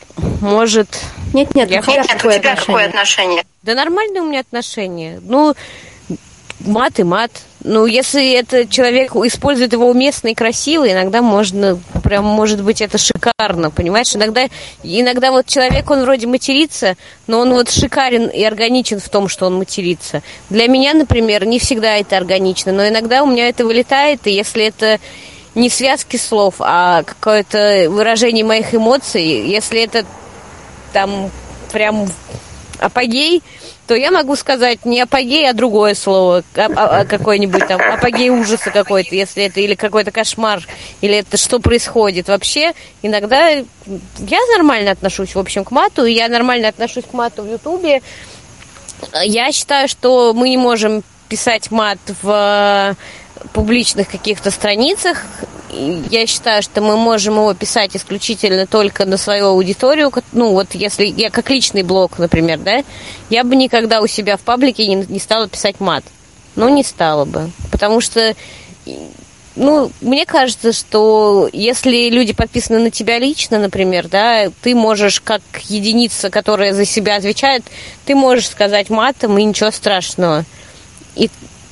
[0.40, 0.88] может...
[1.32, 1.76] Нет, нет, я...
[1.76, 1.88] нет,
[2.24, 3.44] у тебя какое отношение?
[3.62, 5.20] Да нормальное у меня отношение.
[5.22, 5.54] Ну,
[6.60, 7.30] мат и мат.
[7.64, 12.96] Ну, если это человек использует его уместно и красиво, иногда можно, прям, может быть, это
[12.96, 14.14] шикарно, понимаешь?
[14.14, 14.46] Иногда,
[14.84, 16.96] иногда вот человек, он вроде матерится,
[17.26, 20.22] но он вот шикарен и органичен в том, что он матерится.
[20.48, 24.64] Для меня, например, не всегда это органично, но иногда у меня это вылетает, и если
[24.64, 25.00] это
[25.56, 30.04] не связки слов, а какое-то выражение моих эмоций, если это
[30.92, 31.30] там
[31.72, 32.08] прям
[32.78, 33.42] апогей,
[33.86, 38.30] то я могу сказать не апогей, а другое слово, а, а, а какой-нибудь там апогей
[38.30, 40.66] ужаса какой-то, если это или какой-то кошмар,
[41.00, 42.28] или это что происходит.
[42.28, 42.72] Вообще,
[43.02, 47.50] иногда я нормально отношусь, в общем, к мату, и я нормально отношусь к мату в
[47.50, 48.02] Ютубе.
[49.22, 52.96] Я считаю, что мы не можем писать мат в
[53.52, 55.24] публичных каких-то страницах.
[56.10, 60.10] Я считаю, что мы можем его писать исключительно только на свою аудиторию.
[60.32, 62.82] Ну, вот если я как личный блог, например, да,
[63.28, 66.04] я бы никогда у себя в паблике не, не стала писать мат.
[66.54, 67.50] Ну, не стала бы.
[67.70, 68.34] Потому что,
[69.54, 75.42] ну, мне кажется, что если люди подписаны на тебя лично, например, да, ты можешь, как
[75.68, 77.64] единица, которая за себя отвечает,
[78.06, 80.44] ты можешь сказать матом, и ничего страшного.
[81.14, 81.28] И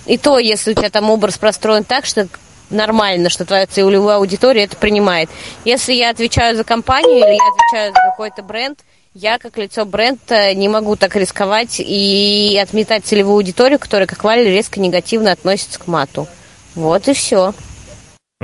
[0.07, 2.29] И то, если у тебя там образ простроен так, что
[2.71, 5.29] нормально, что твоя целевая аудитория это принимает.
[5.65, 8.81] Если я отвечаю за компанию или я отвечаю за какой-то бренд,
[9.15, 14.43] я как лицо бренда не могу так рисковать и отметать целевую аудиторию, которая, как Валя,
[14.43, 16.27] резко негативно относится к мату.
[16.75, 17.55] Вот и все.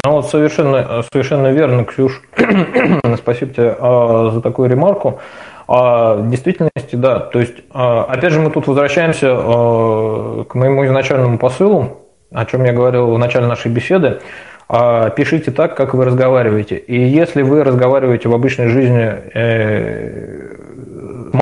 [0.04, 2.22] Ну вот совершенно, совершенно верно, Ксюш.
[3.18, 5.20] Спасибо тебе а, за такую ремарку.
[5.66, 7.20] А, в действительности, да.
[7.20, 11.99] То есть, а, опять же, мы тут возвращаемся а, к моему изначальному посылу,
[12.32, 14.20] о чем я говорил в начале нашей беседы.
[14.68, 16.76] А, пишите так, как вы разговариваете.
[16.76, 20.56] И если вы разговариваете в обычной жизни э,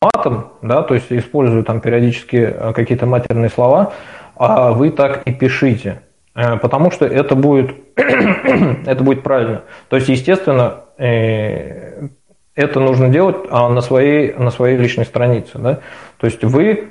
[0.02, 3.92] матом, да, то есть используя там периодически какие-то матерные слова,
[4.36, 6.00] а вы так и пишите.
[6.34, 9.62] Э, потому что это будет, это будет правильно.
[9.88, 12.08] То есть, естественно, э,
[12.54, 15.58] это нужно делать а, на своей, на своей личной странице.
[15.58, 15.80] Да?
[16.18, 16.88] То есть вы,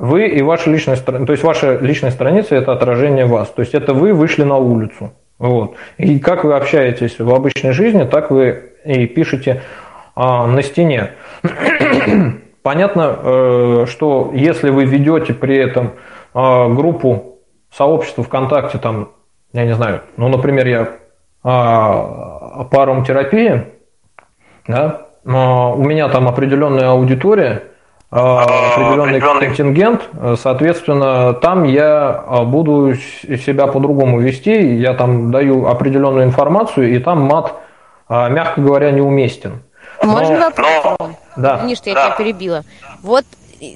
[0.00, 3.50] вы и ваша личная то есть ваша личная страница это отражение вас.
[3.50, 5.12] То есть это вы вышли на улицу.
[5.38, 5.74] Вот.
[5.98, 9.62] И как вы общаетесь в обычной жизни, так вы и пишете
[10.16, 11.10] а, на стене.
[12.62, 15.92] Понятно, э, что если вы ведете при этом
[16.32, 17.38] а, группу
[17.70, 19.10] сообщество ВКонтакте, там,
[19.52, 20.88] я не знаю, ну, например, я
[21.42, 23.64] а, по терапии,
[24.66, 27.69] да, у меня там определенная аудитория,
[28.10, 30.08] определенный, определенный контингент,
[30.40, 37.22] соответственно, там я а, буду себя по-другому вести, я там даю определенную информацию, и там
[37.22, 37.54] мат,
[38.08, 39.62] а, мягко говоря, неуместен.
[40.02, 40.40] Можно Но...
[40.40, 40.98] вопрос?
[41.36, 41.58] Да.
[41.58, 42.06] Извини, что я да.
[42.06, 42.64] тебя перебила.
[43.02, 43.24] Вот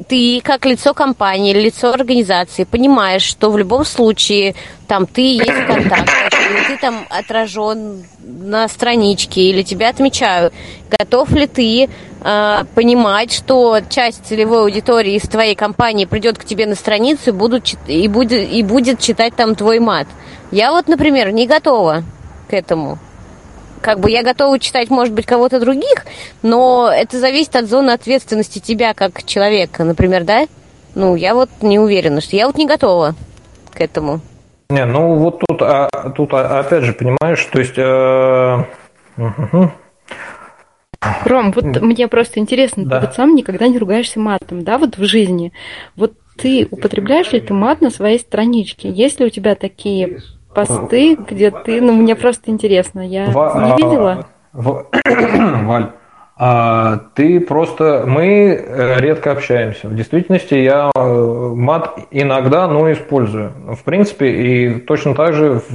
[0.08, 4.54] ты как лицо компании или лицо организации понимаешь, что в любом случае
[4.88, 10.54] там ты есть в контактах, или ты там отражен на страничке, или тебя отмечают.
[10.90, 11.90] Готов ли ты
[12.24, 17.32] э, понимать, что часть целевой аудитории из твоей компании придет к тебе на страницу и,
[17.32, 20.08] будут, и, будет, и будет читать там твой мат?
[20.50, 22.02] Я вот, например, не готова
[22.48, 22.98] к этому
[23.84, 26.06] как бы я готова читать, может быть, кого-то других,
[26.42, 30.46] но это зависит от зоны ответственности тебя как человека, например, да?
[30.94, 33.14] Ну, я вот не уверена, что я вот не готова
[33.74, 34.20] к этому.
[34.70, 37.76] Не, ну вот тут, а, тут а, опять же, понимаешь, то есть...
[37.76, 38.64] Э,
[39.18, 39.70] угу.
[41.24, 43.00] Ром, вот мне просто интересно, да.
[43.00, 45.52] ты вот сам никогда не ругаешься матом, да, вот в жизни.
[45.96, 48.88] Вот ты употребляешь ли ты мат на своей страничке?
[48.88, 50.20] Есть ли у тебя такие
[50.54, 54.26] посты, где ты, ну мне просто интересно, я в, не видела.
[54.52, 54.86] В,
[55.66, 55.90] Валь,
[56.36, 59.88] а, ты просто, мы э, редко общаемся.
[59.88, 63.52] В действительности я э, мат иногда, но использую.
[63.74, 65.72] В принципе, и точно так же в,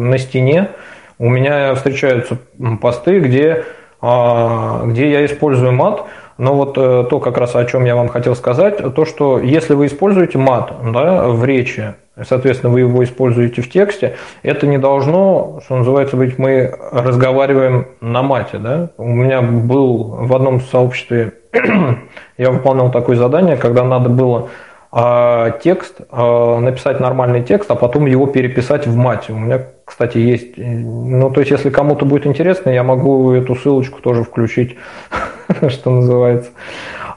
[0.00, 0.70] на стене
[1.18, 2.38] у меня встречаются
[2.80, 3.64] посты, где, а,
[4.02, 6.04] где я использую мат,
[6.38, 9.74] но вот э, то, как раз о чем я вам хотел сказать, то, что если
[9.74, 15.60] вы используете мат да, в речи, соответственно, вы его используете в тексте, это не должно,
[15.64, 18.58] что называется, быть, мы разговариваем на мате.
[18.58, 18.90] Да?
[18.96, 21.34] У меня был в одном сообществе,
[22.38, 24.48] я выполнял такое задание, когда надо было
[24.90, 29.32] а, текст, а, написать нормальный текст, а потом его переписать в мате.
[29.32, 29.60] У меня,
[29.92, 34.78] кстати, есть, ну, то есть, если кому-то будет интересно, я могу эту ссылочку тоже включить,
[35.68, 36.50] что называется,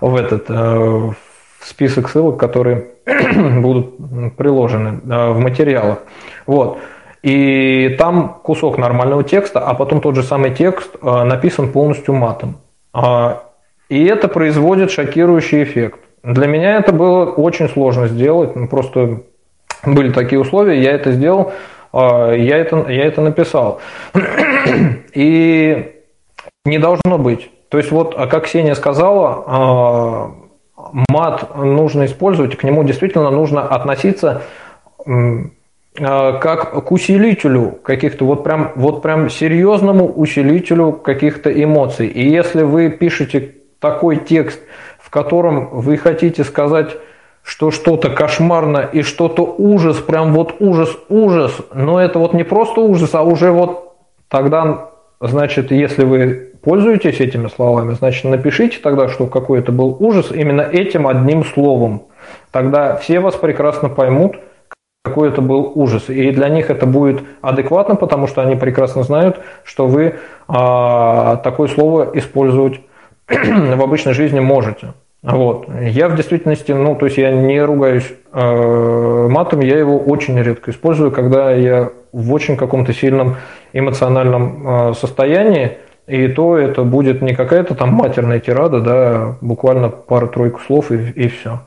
[0.02, 1.12] в этот, э,
[1.62, 2.88] список ссылок, которые
[3.62, 6.00] будут приложены э, в материалах.
[6.46, 6.80] Вот.
[7.24, 12.58] И там кусок нормального текста, а потом тот же самый текст э, написан полностью матом.
[12.92, 13.44] А,
[13.88, 16.02] и это производит шокирующий эффект.
[16.24, 18.54] Для меня это было очень сложно сделать.
[18.54, 19.22] Ну, просто
[19.86, 21.54] были такие условия, я это сделал,
[21.96, 23.80] я это, я это написал.
[25.14, 25.94] И
[26.66, 27.50] не должно быть.
[27.70, 30.32] То есть вот, а как Ксения сказала, а,
[31.10, 34.44] мат нужно использовать, к нему действительно нужно относиться
[35.96, 42.08] как к усилителю каких-то, вот прям, вот прям серьезному усилителю каких-то эмоций.
[42.08, 44.60] И если вы пишете такой текст,
[45.00, 46.98] в котором вы хотите сказать,
[47.46, 52.82] что что-то кошмарно и что-то ужас, прям вот ужас, ужас, но это вот не просто
[52.82, 53.94] ужас, а уже вот
[54.30, 54.90] тогда,
[55.22, 60.62] значит, если вы пользуетесь этими словами, значит, напишите тогда, что какой это был ужас именно
[60.62, 62.08] этим одним словом.
[62.52, 64.38] Тогда все вас прекрасно поймут,
[65.04, 66.10] какой это был ужас.
[66.10, 70.16] И для них это будет адекватно, потому что они прекрасно знают, что вы
[70.48, 72.82] а, такое слово использовать
[73.28, 74.94] в обычной жизни можете.
[75.26, 75.68] Вот.
[75.82, 80.70] Я в действительности, ну, то есть я не ругаюсь э, матом, я его очень редко
[80.70, 83.38] использую, когда я в очень каком-то сильном
[83.74, 90.62] эмоциональном э, состоянии, и то это будет не какая-то там матерная тирада, да, буквально пара-тройку
[90.62, 91.62] слов и, и все.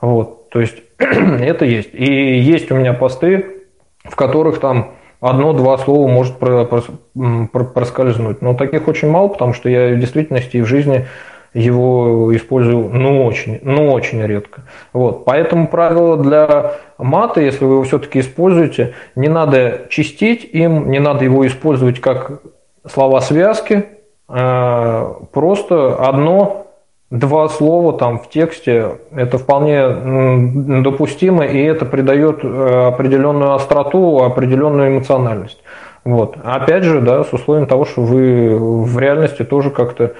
[0.00, 0.48] Вот.
[0.48, 1.90] То есть это есть.
[1.92, 3.64] И есть у меня посты,
[4.04, 8.40] в которых там одно-два слова может проскользнуть.
[8.40, 11.06] Но таких очень мало, потому что я в действительности и в жизни
[11.54, 14.62] его использую ну очень, ну очень редко.
[14.92, 15.24] Вот.
[15.24, 21.24] Поэтому правило для мата, если вы его все-таки используете, не надо чистить им, не надо
[21.24, 22.42] его использовать как
[22.86, 23.86] слова связки,
[24.28, 26.66] а просто одно
[27.10, 34.88] два слова там в тексте, это вполне допустимо, и это придает э, определенную остроту, определенную
[34.88, 35.62] эмоциональность.
[36.04, 36.36] Вот.
[36.42, 40.14] Опять же, да, с условием того, что вы в реальности тоже как-то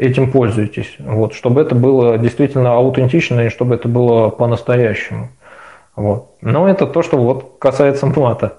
[0.00, 5.28] этим пользуетесь, вот, чтобы это было действительно аутентично и чтобы это было по-настоящему.
[5.94, 6.36] Вот.
[6.40, 8.58] Но это то, что вот касается мата.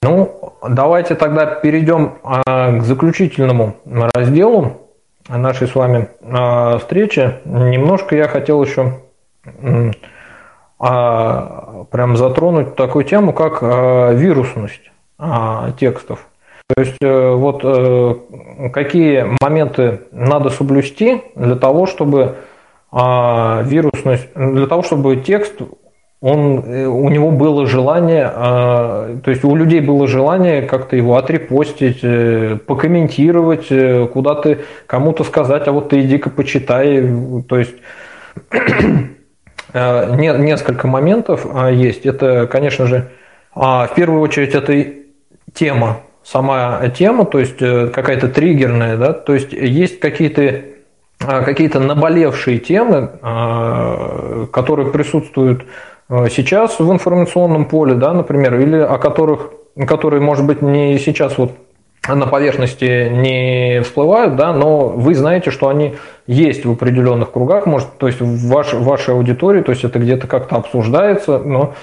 [0.00, 3.74] Ну, давайте тогда перейдем а, к заключительному
[4.14, 4.88] разделу
[5.28, 7.40] нашей с вами а, встречи.
[7.44, 9.00] Немножко я хотел еще
[10.78, 14.92] а, прям затронуть такую тему, как вирусность
[15.78, 16.26] текстов.
[16.68, 22.36] То есть э, вот э, какие моменты надо соблюсти для того, чтобы
[22.94, 25.54] вирусность, для того, чтобы текст
[26.20, 31.16] он, э, у него было желание, а, то есть у людей было желание как-то его
[31.16, 32.00] отрепостить,
[32.66, 33.68] покомментировать,
[34.10, 37.02] куда-то кому-то сказать, а вот ты иди-ка почитай.
[37.48, 37.74] То есть
[39.74, 42.06] несколько моментов а, есть.
[42.06, 43.10] Это, конечно же,
[43.54, 44.86] а, в первую очередь это
[45.54, 50.62] тема, сама тема, то есть какая-то триггерная, да, то есть есть какие-то
[51.18, 53.10] какие-то наболевшие темы,
[54.50, 55.64] которые присутствуют
[56.12, 59.50] Э, сейчас в информационном поле, да, например, или о которых,
[59.86, 61.52] которые, может быть, не сейчас вот
[62.06, 65.94] на поверхности не всплывают, да, но вы знаете, что они
[66.26, 70.26] есть в определенных кругах, может, то есть в ваш, вашей аудитории, то есть это где-то
[70.26, 71.74] как-то обсуждается, но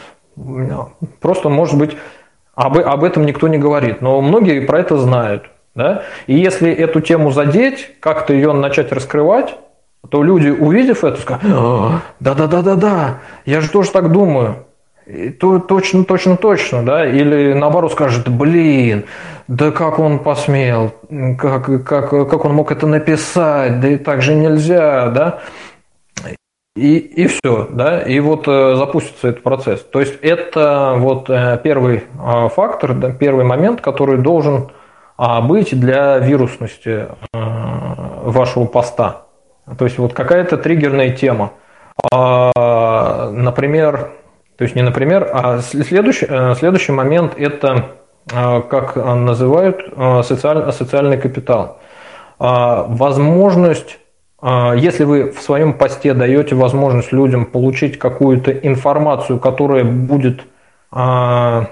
[1.22, 1.98] просто, может быть,
[2.60, 5.50] об, об этом никто не говорит, но многие про это знают.
[5.76, 6.04] Да?
[6.28, 9.56] И если эту тему задеть, как-то ее начать раскрывать,
[10.10, 14.66] то люди, увидев это, скажут, да-да-да-да-да, я же тоже так думаю.
[15.06, 19.06] И то, точно, точно, точно, да, или наоборот скажет, блин,
[19.48, 20.94] да как он посмел,
[21.38, 25.40] как, как, как он мог это написать, да и так же нельзя, да,
[26.80, 29.82] и, и все, да, и вот э, запустится этот процесс.
[29.82, 34.70] То есть это вот э, первый э, фактор, да, первый момент, который должен
[35.18, 37.38] э, быть для вирусности э,
[38.24, 39.24] вашего поста.
[39.78, 41.52] То есть вот какая-то триггерная тема.
[42.12, 44.12] А, например,
[44.58, 47.92] то есть не например, а следующий, э, следующий момент это,
[48.32, 51.80] э, как называют, э, социаль, социальный капитал.
[52.40, 54.00] А, возможность,
[54.42, 60.44] если вы в своем посте даете возможность людям получить какую-то информацию, которая будет
[60.92, 61.68] то,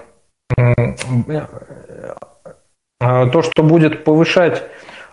[3.00, 4.64] что будет повышать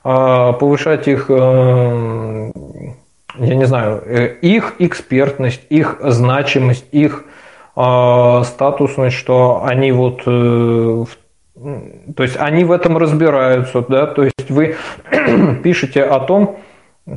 [0.06, 2.52] а, повышать их, э,
[3.38, 7.24] я не знаю, э, их экспертность, их значимость, их
[7.74, 11.04] а, статусность, что они вот э,
[12.16, 14.76] то есть они в этом разбираются, да, то есть вы
[15.64, 16.58] пишете о том,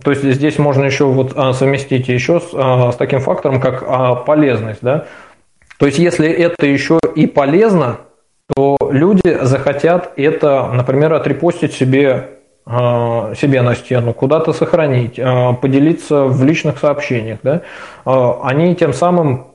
[0.03, 4.81] то есть здесь можно еще вот а, совместить еще с, с таким фактором, как полезность,
[4.81, 5.05] да.
[5.79, 7.97] То есть если это еще и полезно,
[8.55, 12.37] то люди захотят это, например, отрепостить себе
[12.69, 17.39] а, себе на стену, куда-то сохранить, а, поделиться в личных сообщениях.
[17.41, 17.61] Да?
[18.03, 19.47] А, они тем самым,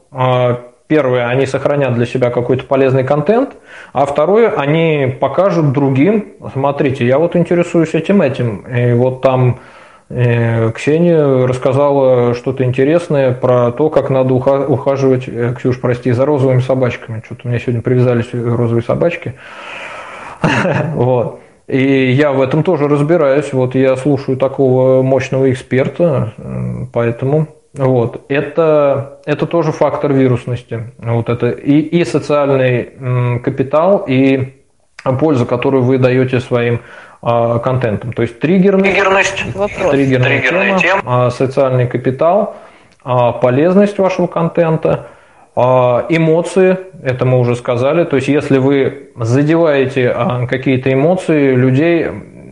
[0.87, 3.51] первое, они сохранят для себя какой-то полезный контент,
[3.93, 9.61] а второе, они покажут другим, смотрите, я вот интересуюсь этим-этим, и вот там
[10.75, 17.23] Ксения рассказала что-то интересное про то, как надо ухаживать, э, Ксюш, прости, за розовыми собачками.
[17.25, 19.35] Что-то у меня сегодня привязались розовые собачки.
[20.95, 21.41] Вот.
[21.69, 23.53] И я в этом тоже разбираюсь.
[23.53, 26.35] Вот я слушаю такого мощного эксперта,
[26.93, 30.93] поэтому вот это это тоже фактор вирусности.
[30.99, 34.55] Вот это и, и социальный капитал, и
[35.19, 36.81] польза, которую вы даете своим
[37.23, 38.13] контентом.
[38.13, 39.37] То есть триггерность, триггерность,
[39.91, 41.03] триггерная, триггерная тема, тема.
[41.05, 42.57] А, социальный капитал,
[43.05, 45.07] а, полезность вашего контента–
[45.55, 52.07] а, эмоции, это мы уже сказали, то есть если вы задеваете а, какие-то эмоции людей,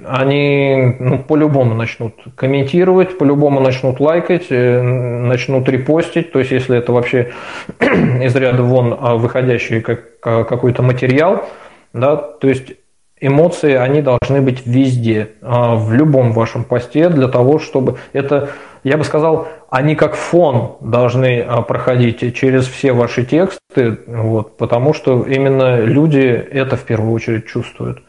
[0.07, 6.93] они ну, по-любому начнут комментировать, по-любому начнут лайкать, э, начнут репостить, то есть если это
[6.93, 7.33] вообще
[7.81, 11.49] из ряда вон а, выходящий как, какой-то материал,
[11.95, 12.73] да, то есть
[13.21, 18.51] эмоции, они должны быть везде, в любом вашем посте, для того, чтобы это
[18.83, 24.95] я бы сказал, они как фон должны а, проходить через все ваши тексты, вот, потому
[24.95, 28.03] что именно люди это в первую очередь чувствуют.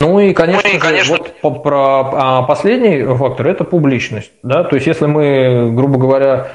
[0.00, 1.16] Ну и, конечно, ну, и, конечно...
[1.16, 4.32] Же, вот про а, последний фактор– это публичность.
[4.42, 4.64] Да?
[4.64, 6.48] То есть, если мы, грубо говоря,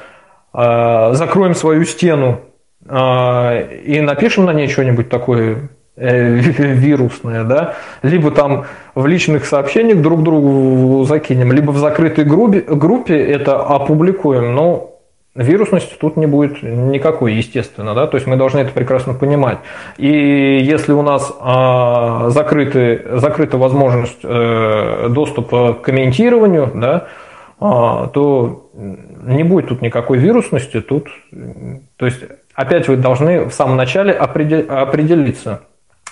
[0.52, 2.42] а, закроем свою стену
[2.86, 8.66] и напишем на ней что-нибудь такое Э, вирусное, да, либо там
[8.96, 14.96] в личных сообщениях друг другу закинем, либо в закрытой группе, группе это опубликуем, но
[15.36, 19.60] вирусности тут не будет никакой, естественно, да, то есть мы должны это прекрасно понимать.
[19.98, 20.08] И
[20.64, 27.06] если у нас а, закрыты, закрыта возможность э, доступа к комментированию, да,
[27.60, 31.08] а, то не будет тут никакой вирусности, тут,
[31.98, 32.24] то есть
[32.56, 35.62] опять вы должны в самом начале определиться,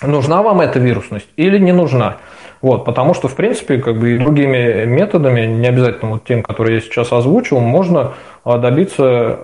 [0.02, 2.18] нужна вам эта вирусность или не нужна.
[2.60, 6.76] Вот, потому что, в принципе, как бы и другими методами, не обязательно вот тем, которые
[6.76, 8.12] я сейчас озвучил, можно
[8.44, 9.40] а, добиться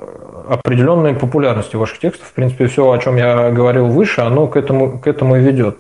[0.49, 2.29] определенной популярности ваших текстов.
[2.29, 5.79] В принципе, все, о чем я говорил выше, оно к этому, к этому и ведет.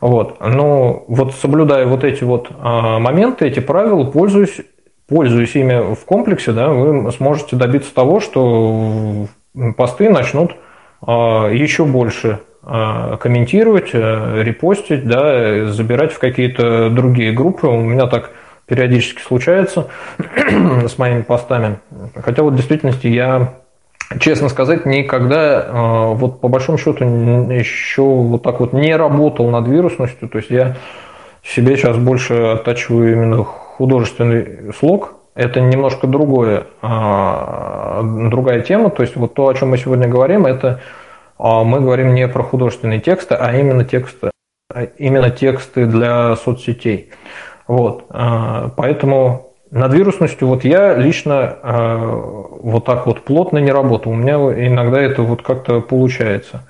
[0.00, 0.36] Вот.
[0.40, 4.60] Но вот соблюдая вот эти вот а, моменты, эти правила, пользуясь,
[5.08, 9.26] пользуясь ими в комплексе, да, вы сможете добиться того, что
[9.76, 10.54] посты начнут
[11.00, 17.68] а, еще больше комментировать, э, репостить, да, забирать в какие-то другие группы.
[17.68, 18.30] У меня так
[18.66, 19.86] периодически случается
[20.18, 21.78] с моими постами.
[22.16, 23.54] Хотя вот в действительности я,
[24.18, 29.68] честно сказать, никогда э, вот по большому счету еще вот так вот не работал над
[29.68, 30.28] вирусностью.
[30.28, 30.74] То есть я
[31.44, 35.14] себе сейчас больше оттачиваю именно художественный слог.
[35.36, 38.90] Это немножко другое, а, другая тема.
[38.90, 40.80] То есть вот то, о чем мы сегодня говорим, это а
[41.38, 44.30] мы говорим не про художественные тексты, а именно тексты,
[44.72, 47.10] а именно тексты для соцсетей.
[47.66, 48.06] Вот.
[48.10, 51.58] А, поэтому над вирусностью вот я лично
[52.62, 54.14] вот так вот плотно не работаю.
[54.14, 56.62] У меня иногда это вот как-то получается.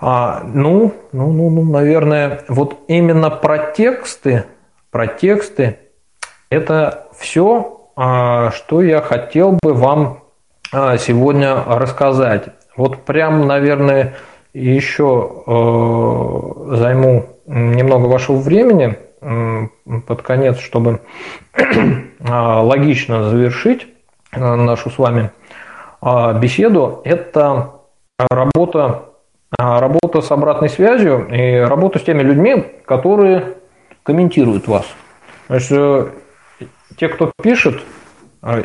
[0.00, 4.44] А, ну, ну, ну, ну, наверное, вот именно про тексты,
[4.90, 5.78] про тексты,
[6.50, 10.22] это все, что я хотел бы вам
[10.70, 12.50] сегодня рассказать.
[12.78, 14.14] Вот прям, наверное,
[14.54, 19.66] еще э, займу немного вашего времени э,
[20.06, 21.00] под конец, чтобы
[21.54, 21.62] э,
[22.20, 23.88] логично завершить
[24.30, 25.32] э, нашу с вами
[26.00, 27.00] э, беседу.
[27.04, 27.72] Это
[28.30, 29.06] работа,
[29.58, 33.56] э, работа с обратной связью и работа с теми людьми, которые
[34.04, 34.86] комментируют вас.
[35.48, 36.06] Значит, э,
[36.96, 37.82] те, кто пишет,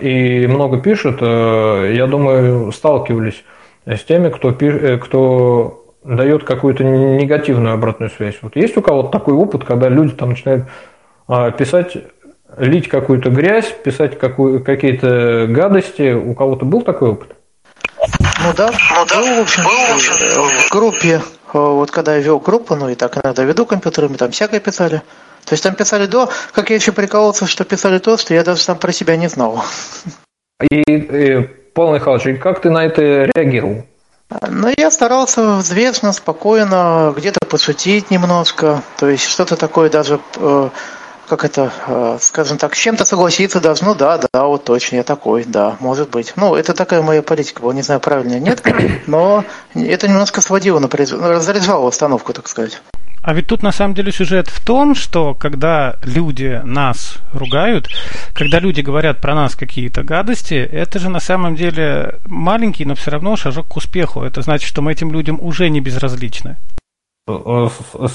[0.02, 3.44] и много пишет, я думаю, сталкивались
[3.86, 8.36] теми, кто, э, кто дает какую-то негативную обратную связь.
[8.42, 10.66] Вот есть у кого-то такой опыт, когда люди там начинают
[11.28, 11.98] а, писать,
[12.58, 16.14] лить какую-то грязь, писать какую, какие-то гадости.
[16.14, 17.36] У кого-то был такой опыт?
[18.00, 19.16] Ну да, ну, да.
[19.16, 21.22] был, в общем, был, в, общем в группе, э,
[21.54, 25.02] вот когда я вел группу, ну и так иногда веду компьютерами, там всякое писали.
[25.46, 28.62] То есть там писали до, как я еще прикололся, что писали то, что я даже
[28.62, 29.64] сам про себя не знал.
[30.70, 33.86] И, и Павел Михайлович, как ты на это реагировал?
[34.50, 40.70] Ну, я старался взвешенно, спокойно, где-то пошутить немножко, то есть что-то такое даже, э,
[41.28, 45.04] как это, э, скажем так, с чем-то согласиться даже, ну да, да, вот точно, я
[45.04, 46.34] такой, да, может быть.
[46.36, 48.64] Ну, это такая моя политика была, не знаю, правильно нет,
[49.08, 49.44] но
[49.76, 51.12] это немножко сводило, напряж...
[51.12, 52.82] разряжало установку, так сказать.
[53.24, 57.88] А ведь тут на самом деле сюжет в том, что когда люди нас ругают,
[58.34, 63.12] когда люди говорят про нас какие-то гадости, это же на самом деле маленький, но все
[63.12, 64.24] равно шажок к успеху.
[64.24, 66.58] Это значит, что мы этим людям уже не безразличны.
[67.26, 67.70] Э,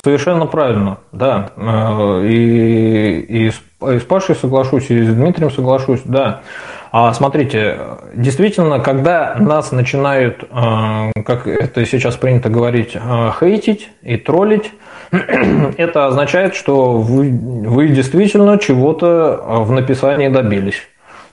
[0.04, 1.52] совершенно правильно, да.
[1.56, 6.42] Э, и, и, и с Пашей соглашусь, и с Дмитрием соглашусь, да.
[6.90, 7.78] А смотрите,
[8.14, 12.96] действительно, когда нас начинают, э, как это сейчас принято говорить,
[13.38, 14.72] хейтить и троллить,
[15.76, 20.82] это означает, что вы, вы действительно чего-то в написании добились.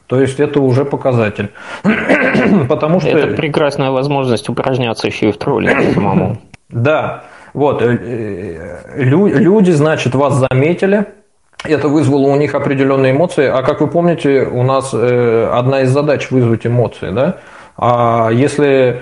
[0.07, 1.52] То есть это уже показатель.
[2.69, 3.10] Потому что...
[3.10, 6.38] Это прекрасная возможность упражняться еще и в троллинге самому.
[6.69, 7.23] Да.
[7.53, 7.82] Вот.
[7.82, 11.06] Э, э, люди, значит, вас заметили,
[11.64, 13.48] это вызвало у них определенные эмоции.
[13.48, 17.38] А как вы помните, у нас э, одна из задач вызвать эмоции, да?
[17.77, 19.02] А если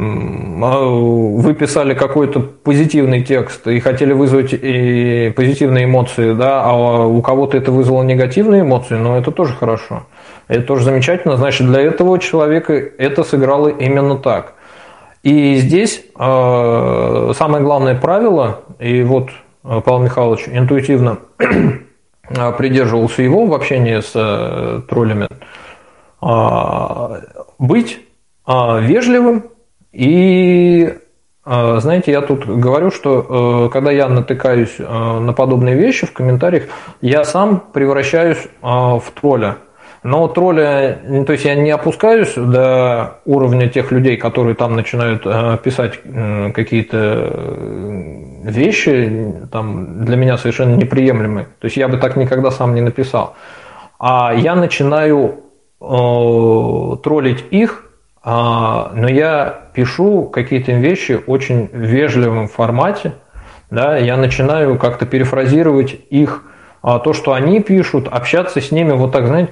[0.00, 7.20] а, вы писали какой-то позитивный текст и хотели вызвать и позитивные эмоции, да, а у
[7.20, 10.04] кого-то это вызвало негативные эмоции, но ну, это тоже хорошо.
[10.46, 11.36] Это тоже замечательно.
[11.36, 14.54] Значит, для этого человека это сыграло именно так.
[15.24, 19.30] И здесь э, самое главное правило, и вот
[19.68, 21.18] Павел Михайлович интуитивно
[22.56, 25.28] придерживался его в общении с э, троллями,
[27.58, 28.00] быть
[28.46, 29.44] вежливым
[29.92, 30.98] и
[31.44, 36.64] знаете, я тут говорю, что когда я натыкаюсь на подобные вещи в комментариях,
[37.00, 39.58] я сам превращаюсь в тролля.
[40.02, 45.58] Но тролля, то есть я не опускаюсь до уровня тех людей, которые там начинают э,
[45.62, 46.00] писать
[46.54, 51.46] какие-то э, вещи, там для меня совершенно неприемлемые.
[51.58, 53.34] То есть я бы так никогда сам не написал.
[53.98, 55.40] А я начинаю
[55.80, 57.84] э, троллить их,
[58.24, 63.14] э, но я пишу какие-то вещи очень вежливом формате.
[63.70, 66.44] Да, я начинаю как-то перефразировать их,
[66.82, 69.50] а, то, что они пишут, общаться с ними вот так, знаете,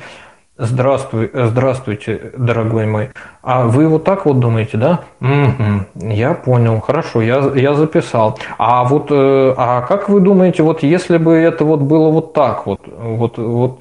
[0.58, 3.10] Здравствуй, здравствуйте, дорогой мой.
[3.42, 5.04] А вы вот так вот думаете, да?
[5.20, 8.38] Угу, я понял, хорошо, я, я записал.
[8.56, 12.66] А вот, э, а как вы думаете, вот если бы это вот было вот так
[12.66, 13.80] вот, вот, вот,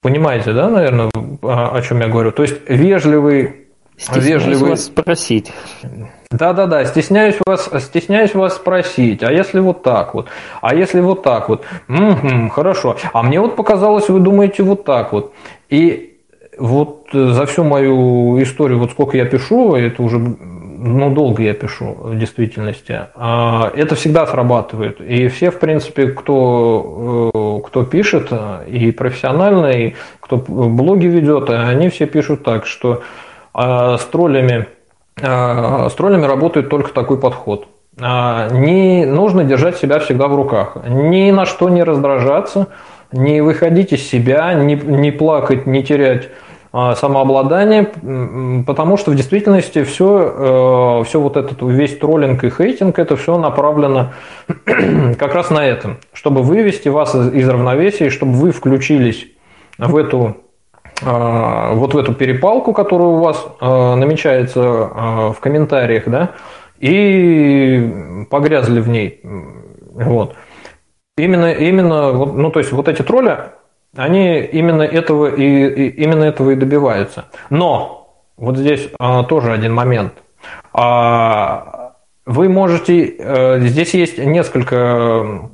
[0.00, 1.10] понимаете, да, наверное,
[1.42, 2.32] о чем я говорю?
[2.32, 3.66] То есть вежливый,
[4.14, 4.70] вежливый.
[4.70, 5.52] вас спросить.
[6.36, 10.26] Да-да-да, стесняюсь вас, стесняюсь вас спросить, а если вот так вот,
[10.60, 15.12] а если вот так вот, угу, хорошо, а мне вот показалось, вы думаете вот так
[15.12, 15.32] вот.
[15.68, 16.18] И
[16.58, 21.96] вот за всю мою историю, вот сколько я пишу, это уже ну, долго я пишу
[21.98, 25.00] в действительности, а, это всегда срабатывает.
[25.00, 28.30] И все, в принципе, кто, э, кто пишет,
[28.66, 33.02] и профессионально, и кто блоги ведет, они все пишут так, что
[33.52, 34.66] а, с троллями
[35.16, 37.68] с троллями работает только такой подход.
[38.00, 40.76] Э, не нужно держать себя всегда в руках.
[40.86, 42.68] Ни на что не раздражаться,
[43.12, 46.28] не выходить из себя, не, не плакать, не терять
[46.72, 53.16] э, самообладание, потому что в действительности все, все вот этот весь троллинг и хейтинг, это
[53.16, 54.12] все направлено
[55.18, 59.26] как раз на этом, чтобы вывести вас из равновесия, чтобы вы включились
[59.78, 60.43] в эту а,
[61.02, 66.30] вот в эту перепалку, которая у вас а, намечается а, в комментариях, да,
[66.78, 69.20] и погрязли в ней.
[69.22, 70.36] Вот.
[71.16, 73.38] Именно, именно, ну то есть вот эти тролли,
[73.96, 77.26] они именно этого и, и именно этого и добиваются.
[77.50, 80.14] Но вот здесь а, тоже один момент.
[80.72, 81.94] А,
[82.26, 85.50] вы можете, а, здесь есть несколько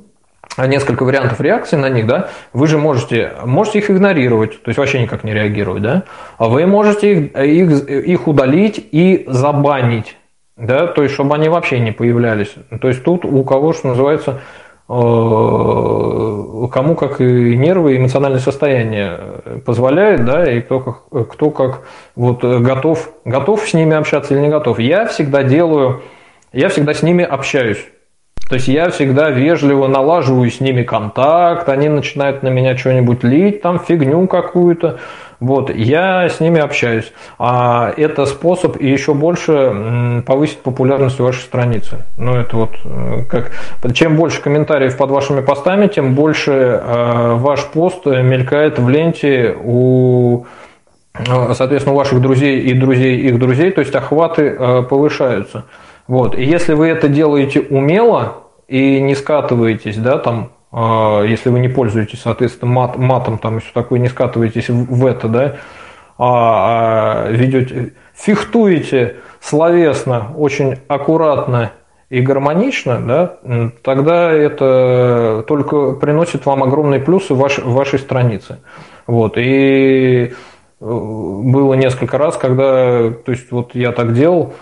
[0.57, 5.01] несколько вариантов реакции на них, да, вы же можете, можете их игнорировать, то есть вообще
[5.01, 6.03] никак не реагировать, да,
[6.37, 10.17] а вы можете их, их, их удалить и забанить,
[10.57, 12.53] да, то есть чтобы они вообще не появлялись.
[12.81, 14.41] То есть тут у кого, что называется,
[14.89, 14.93] э,
[16.71, 19.19] кому как и нервы, и эмоциональное состояние
[19.65, 21.83] позволяет, да, и кто как, кто как
[22.15, 24.79] вот готов, готов с ними общаться или не готов.
[24.79, 26.01] Я всегда делаю,
[26.51, 27.85] я всегда с ними общаюсь.
[28.51, 33.61] То есть я всегда вежливо налаживаю с ними контакт, они начинают на меня что-нибудь лить,
[33.61, 34.99] там фигню какую-то.
[35.39, 37.13] Вот, я с ними общаюсь.
[37.39, 41.99] А это способ еще больше повысить популярность вашей страницы.
[42.17, 43.53] Ну, это вот э, как...
[43.93, 50.45] Чем больше комментариев под вашими постами, тем больше э, ваш пост мелькает в ленте у
[51.13, 55.63] э, соответственно, у ваших друзей и друзей их друзей, то есть охваты повышаются.
[56.07, 56.37] Вот.
[56.37, 58.40] И если вы это делаете умело,
[58.71, 63.59] и не скатываетесь, да, там, а, если вы не пользуетесь, соответственно, мат, матом, там, и
[63.59, 65.55] все такое, не скатываетесь в это, да,
[66.17, 71.73] а, а ведете, фехтуете словесно, очень аккуратно
[72.09, 78.59] и гармонично, да, тогда это только приносит вам огромные плюсы в, ваш, в вашей странице.
[79.05, 80.31] Вот, и э,
[80.79, 84.53] было несколько раз, когда, то есть вот я так делал,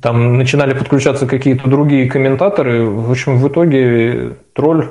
[0.00, 2.84] там начинали подключаться какие-то другие комментаторы.
[2.86, 4.88] В общем, в итоге тролль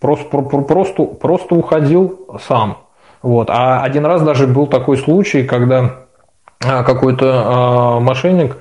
[0.00, 2.78] просто, просто, просто уходил сам.
[3.22, 3.50] Вот.
[3.50, 5.96] А один раз даже был такой случай, когда
[6.64, 8.56] а, какой-то а, мошенник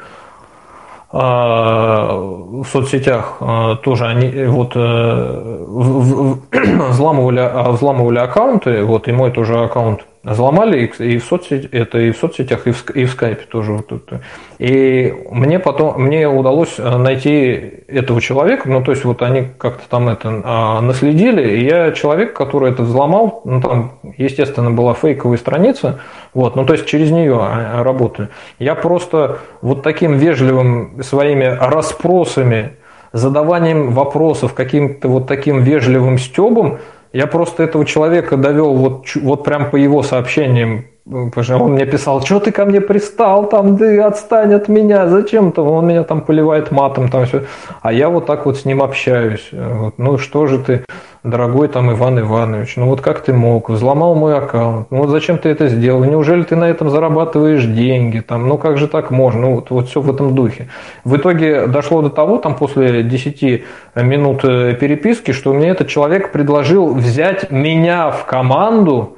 [1.11, 3.39] а, в соцсетях
[3.83, 5.65] тоже они вот э,
[6.89, 12.17] взламывали, взламывали аккаунты, вот и мой тоже аккаунт Взломали и в соцсетях, это и в
[12.17, 13.71] соцсетях, и в, и в скайпе тоже.
[13.71, 14.21] Вот это.
[14.59, 19.87] И мне потом, мне удалось э, найти этого человека, ну, то есть вот они как-то
[19.87, 25.37] там это а, наследили, и я человек, который это взломал, ну, там, естественно, была фейковая
[25.37, 25.99] страница,
[26.33, 28.27] вот, ну, то есть через нее а, работали.
[28.59, 32.73] Я просто вот таким вежливым своими расспросами,
[33.13, 36.79] задаванием вопросов, каким-то вот таким вежливым стебом,
[37.13, 41.85] я просто этого человека довел вот, вот прям по его сообщениям потому что он мне
[41.85, 46.21] писал, что ты ко мне пристал, там, ты отстань от меня, зачем-то, он меня там
[46.21, 47.43] поливает матом, там все.
[47.81, 49.49] А я вот так вот с ним общаюсь.
[49.51, 50.85] Вот, ну что же ты,
[51.23, 55.37] дорогой там Иван Иванович, ну вот как ты мог, взломал мой аккаунт, ну вот зачем
[55.37, 59.41] ты это сделал, неужели ты на этом зарабатываешь деньги, там, ну как же так можно,
[59.41, 60.67] ну вот, вот все в этом духе.
[61.05, 63.63] В итоге дошло до того, там после 10
[63.95, 69.17] минут э, переписки, что мне этот человек предложил взять меня в команду,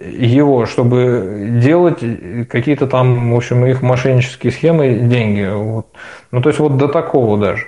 [0.00, 2.00] его, чтобы делать
[2.48, 5.48] какие-то там, в общем, их мошеннические схемы, деньги.
[5.52, 5.88] Вот.
[6.30, 7.66] Ну, то есть вот до такого даже.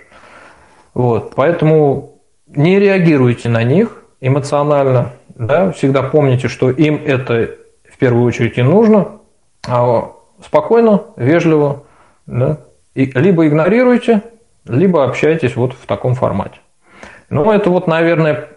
[0.94, 1.34] Вот.
[1.34, 7.50] Поэтому не реагируйте на них эмоционально, да, всегда помните, что им это
[7.90, 9.20] в первую очередь и нужно,
[9.66, 10.12] а
[10.44, 11.84] спокойно, вежливо,
[12.26, 12.58] да,
[12.94, 14.22] и либо игнорируйте,
[14.66, 16.60] либо общайтесь вот в таком формате.
[17.28, 18.48] Ну, это вот, наверное,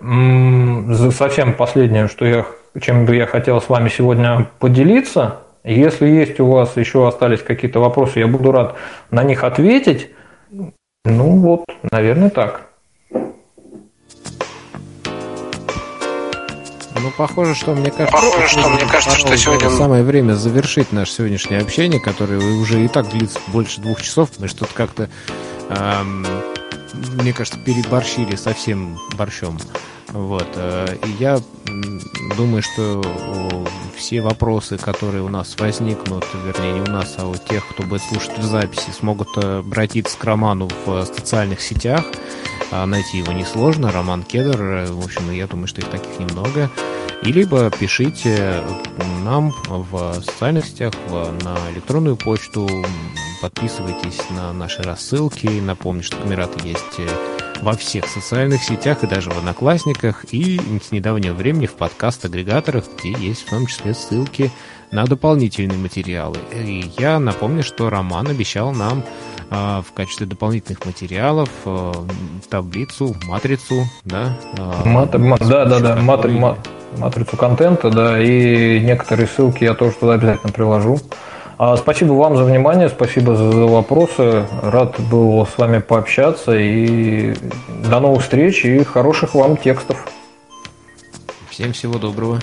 [1.11, 2.45] совсем последнее, что я
[2.79, 5.41] чем бы я хотел с вами сегодня поделиться.
[5.63, 8.75] Если есть у вас еще остались какие-то вопросы, я буду рад
[9.11, 10.09] на них ответить.
[11.05, 12.69] Ну вот, наверное, так.
[17.01, 20.91] Ну, похоже, что мне кажется, похоже, что, что мне кажется, что сегодня самое время завершить
[20.91, 24.29] наше сегодняшнее общение, которое уже и так длится больше двух часов.
[24.39, 25.09] Мы что-то как-то,
[25.69, 26.27] эм,
[27.13, 29.57] мне кажется, переборщили совсем борщом.
[30.11, 30.47] Вот.
[30.55, 31.39] Э, и я
[32.37, 33.01] думаю, что
[33.95, 38.01] все вопросы, которые у нас возникнут, вернее, не у нас, а у тех, кто будет
[38.01, 42.05] слушать в записи, смогут э, обратиться к Роману в социальных сетях.
[42.71, 43.91] А найти его несложно.
[43.91, 44.61] Роман Кедр.
[44.61, 46.69] Э, в общем, я думаю, что их таких немного.
[47.23, 48.63] И либо пишите
[49.25, 52.65] нам в социальных сетях, на электронную почту,
[53.41, 55.47] подписывайтесь на наши рассылки.
[55.47, 56.97] Напомню, что Камераты есть
[57.61, 63.11] во всех социальных сетях и даже в Одноклассниках и с недавнего времени в подкаст-агрегаторах, где
[63.11, 64.51] есть в том числе ссылки
[64.91, 66.37] на дополнительные материалы.
[66.53, 69.03] И я напомню, что Роман обещал нам
[69.49, 71.91] э, в качестве дополнительных материалов э,
[72.49, 74.37] таблицу, матрицу, да?
[74.57, 76.39] Э, Мат, да, да, да, матри,
[76.97, 80.99] матрицу контента, да, и некоторые ссылки я тоже туда обязательно приложу.
[81.61, 84.45] А, спасибо вам за внимание, спасибо за вопросы.
[84.61, 86.57] Рад был с вами пообщаться.
[86.57, 87.35] И
[87.83, 90.07] до новых встреч и хороших вам текстов.
[91.49, 92.39] Всем всего доброго.